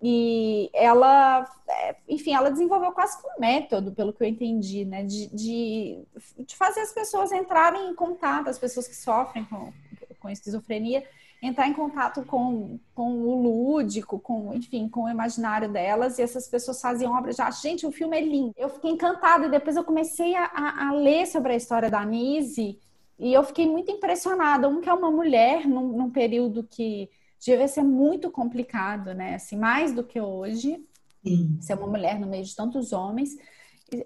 E 0.02 0.72
ela, 0.74 1.48
é, 1.70 1.96
enfim, 2.10 2.34
ela 2.34 2.50
desenvolveu 2.50 2.92
quase 2.92 3.18
um 3.20 3.40
método, 3.40 3.92
pelo 3.92 4.12
que 4.12 4.24
eu 4.24 4.28
entendi, 4.28 4.84
né? 4.84 5.04
De, 5.04 5.28
de, 5.28 6.00
de, 6.40 6.56
fazer 6.56 6.80
as 6.80 6.92
pessoas 6.92 7.32
entrarem 7.32 7.90
em 7.90 7.94
contato, 7.94 8.50
as 8.50 8.58
pessoas 8.58 8.88
que 8.88 8.96
sofrem 8.96 9.46
com, 9.46 9.72
com 10.20 10.30
esquizofrenia, 10.30 11.08
entrar 11.40 11.68
em 11.68 11.74
contato 11.74 12.26
com, 12.26 12.80
com 12.96 13.12
o 13.12 13.44
lúdico, 13.44 14.20
com, 14.20 14.52
enfim, 14.56 14.90
com 14.90 15.04
o 15.04 15.10
imaginário 15.10 15.72
delas, 15.72 16.18
e 16.18 16.24
essas 16.24 16.48
pessoas 16.48 16.82
faziam 16.82 17.14
obras 17.14 17.36
de 17.36 17.44
arte. 17.44 17.62
Gente, 17.62 17.86
o 17.86 17.92
filme 17.92 18.18
é 18.18 18.22
lindo. 18.22 18.54
Eu 18.58 18.70
fiquei 18.70 18.90
encantada, 18.90 19.46
e 19.46 19.52
depois 19.52 19.76
eu 19.76 19.84
comecei 19.84 20.34
a, 20.36 20.88
a, 20.90 20.94
ler 20.94 21.28
sobre 21.28 21.54
a 21.54 21.56
história 21.56 21.92
da 21.92 22.00
Anise, 22.00 22.80
e 23.20 23.34
eu 23.34 23.44
fiquei 23.44 23.68
muito 23.68 23.92
impressionada. 23.92 24.68
Um 24.68 24.82
que 24.82 24.90
é 24.90 24.94
uma 24.94 25.12
mulher 25.12 25.68
num, 25.68 25.96
num 25.96 26.10
período 26.10 26.64
que 26.64 27.08
devia 27.44 27.68
ser 27.68 27.84
muito 27.84 28.30
complicado, 28.30 29.14
né? 29.14 29.36
Assim, 29.36 29.58
mais 29.58 29.94
do 29.94 30.04
que 30.04 30.22
hoje, 30.22 30.84
Sim. 31.24 31.58
ser 31.60 31.74
uma 31.74 31.88
mulher 31.88 32.20
no 32.20 32.28
meio 32.28 32.44
de 32.44 32.56
tantos 32.56 32.94
homens, 32.94 33.36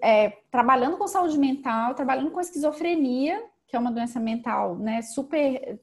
é, 0.02 0.30
trabalhando 0.50 0.96
com 0.96 1.06
saúde 1.06 1.38
mental, 1.38 1.94
trabalhando 1.94 2.30
com 2.30 2.40
esquizofrenia, 2.40 3.42
que 3.68 3.76
é 3.76 3.78
uma 3.78 3.92
doença 3.92 4.18
mental, 4.18 4.76
né? 4.78 5.02
Super, 5.02 5.80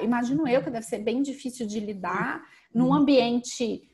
imagino 0.00 0.46
eu 0.46 0.62
que 0.62 0.70
deve 0.70 0.84
ser 0.84 0.98
bem 0.98 1.22
difícil 1.22 1.66
de 1.66 1.80
lidar 1.80 2.42
num 2.72 2.92
ambiente 2.92 3.88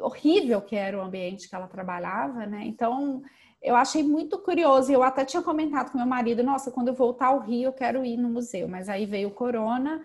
horrível 0.00 0.60
que 0.60 0.74
era 0.74 0.98
o 0.98 1.02
ambiente 1.02 1.48
que 1.48 1.54
ela 1.54 1.68
trabalhava, 1.68 2.44
né? 2.46 2.64
Então, 2.66 3.22
eu 3.62 3.76
achei 3.76 4.02
muito 4.02 4.38
curioso. 4.38 4.90
Eu 4.90 5.02
até 5.02 5.24
tinha 5.24 5.42
comentado 5.42 5.92
com 5.92 5.98
meu 5.98 6.06
marido, 6.06 6.42
nossa, 6.42 6.70
quando 6.70 6.88
eu 6.88 6.94
voltar 6.94 7.28
ao 7.28 7.40
Rio, 7.40 7.68
eu 7.68 7.72
quero 7.72 8.04
ir 8.04 8.16
no 8.16 8.28
museu. 8.28 8.68
Mas 8.68 8.88
aí 8.88 9.06
veio 9.06 9.28
o 9.28 9.32
corona 9.32 10.04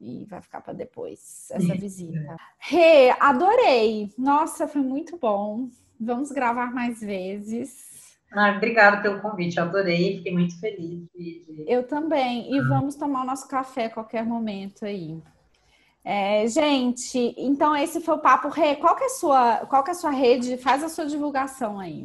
e 0.00 0.24
vai 0.26 0.40
ficar 0.40 0.60
para 0.60 0.72
depois 0.72 1.48
essa 1.50 1.74
visita. 1.74 2.36
Rê, 2.58 3.10
adorei. 3.18 4.12
Nossa, 4.18 4.68
foi 4.68 4.82
muito 4.82 5.16
bom. 5.16 5.68
Vamos 5.98 6.30
gravar 6.30 6.70
mais 6.72 7.00
vezes. 7.00 8.18
Ah, 8.32 8.52
obrigada 8.56 9.00
pelo 9.00 9.20
convite, 9.20 9.58
adorei, 9.58 10.18
fiquei 10.18 10.32
muito 10.32 10.60
feliz. 10.60 11.08
De... 11.14 11.64
Eu 11.66 11.86
também. 11.86 12.54
E 12.54 12.60
vamos 12.60 12.96
tomar 12.96 13.22
o 13.22 13.26
nosso 13.26 13.48
café 13.48 13.86
a 13.86 13.90
qualquer 13.90 14.24
momento 14.24 14.84
aí. 14.84 15.18
É, 16.04 16.46
gente, 16.46 17.34
então 17.36 17.74
esse 17.74 18.00
foi 18.00 18.14
o 18.14 18.20
papo. 18.20 18.48
Rê, 18.48 18.76
qual 18.76 18.94
que 18.94 19.04
é 19.04 19.06
a 19.06 19.10
sua, 19.10 19.66
qual 19.66 19.82
que 19.82 19.90
é 19.90 19.92
a 19.92 19.96
sua 19.96 20.10
rede? 20.10 20.58
Faz 20.58 20.84
a 20.84 20.88
sua 20.88 21.06
divulgação 21.06 21.80
aí. 21.80 22.04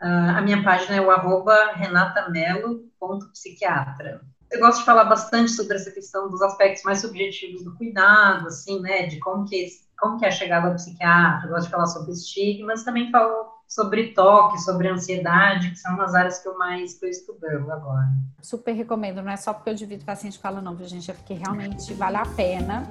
Uh, 0.00 0.36
a 0.36 0.40
minha 0.40 0.62
página 0.62 0.96
é 0.96 1.00
o 1.00 1.10
arroba 1.10 1.72
renatamelo.psiquiatra 1.74 4.22
eu 4.52 4.60
gosto 4.60 4.80
de 4.80 4.84
falar 4.84 5.04
bastante 5.04 5.50
sobre 5.50 5.76
essa 5.76 5.90
questão 5.90 6.28
dos 6.28 6.42
aspectos 6.42 6.82
mais 6.84 7.00
subjetivos 7.00 7.64
do 7.64 7.74
cuidado, 7.74 8.48
assim, 8.48 8.80
né, 8.80 9.06
de 9.06 9.18
como 9.18 9.44
que, 9.46 9.66
como 9.98 10.18
que 10.18 10.24
é 10.24 10.28
a 10.28 10.32
chegada 10.32 10.68
ao 10.68 10.74
psiquiatra, 10.74 11.46
eu 11.46 11.50
gosto 11.50 11.64
de 11.64 11.70
falar 11.70 11.86
sobre 11.86 12.12
estigmas, 12.12 12.84
também 12.84 13.10
falo 13.10 13.50
sobre 13.66 14.12
toque, 14.12 14.60
sobre 14.60 14.88
ansiedade, 14.88 15.70
que 15.70 15.78
são 15.78 15.98
as 16.00 16.14
áreas 16.14 16.38
que 16.38 16.46
eu 16.46 16.58
mais 16.58 16.92
estou 16.92 17.08
estudando 17.08 17.72
agora. 17.72 18.06
Super 18.42 18.72
recomendo, 18.72 19.22
não 19.22 19.32
é 19.32 19.36
só 19.36 19.54
porque 19.54 19.70
eu 19.70 19.74
divido 19.74 20.04
paciente 20.04 20.38
fala 20.38 20.60
não, 20.60 20.76
gente, 20.84 21.10
é 21.10 21.14
porque 21.14 21.32
realmente 21.32 21.94
vale 21.94 22.18
a 22.18 22.26
pena. 22.26 22.86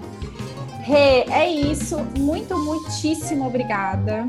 Rê, 0.79 1.23
é 1.29 1.47
isso. 1.47 1.99
Muito, 2.17 2.57
muitíssimo 2.57 3.45
obrigada. 3.45 4.27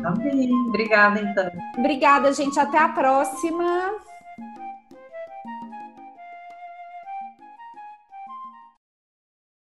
Também. 0.00 0.52
Obrigada, 0.68 1.20
então. 1.20 1.50
Obrigada, 1.76 2.32
gente. 2.32 2.60
Até 2.60 2.78
a 2.78 2.88
próxima. 2.90 4.07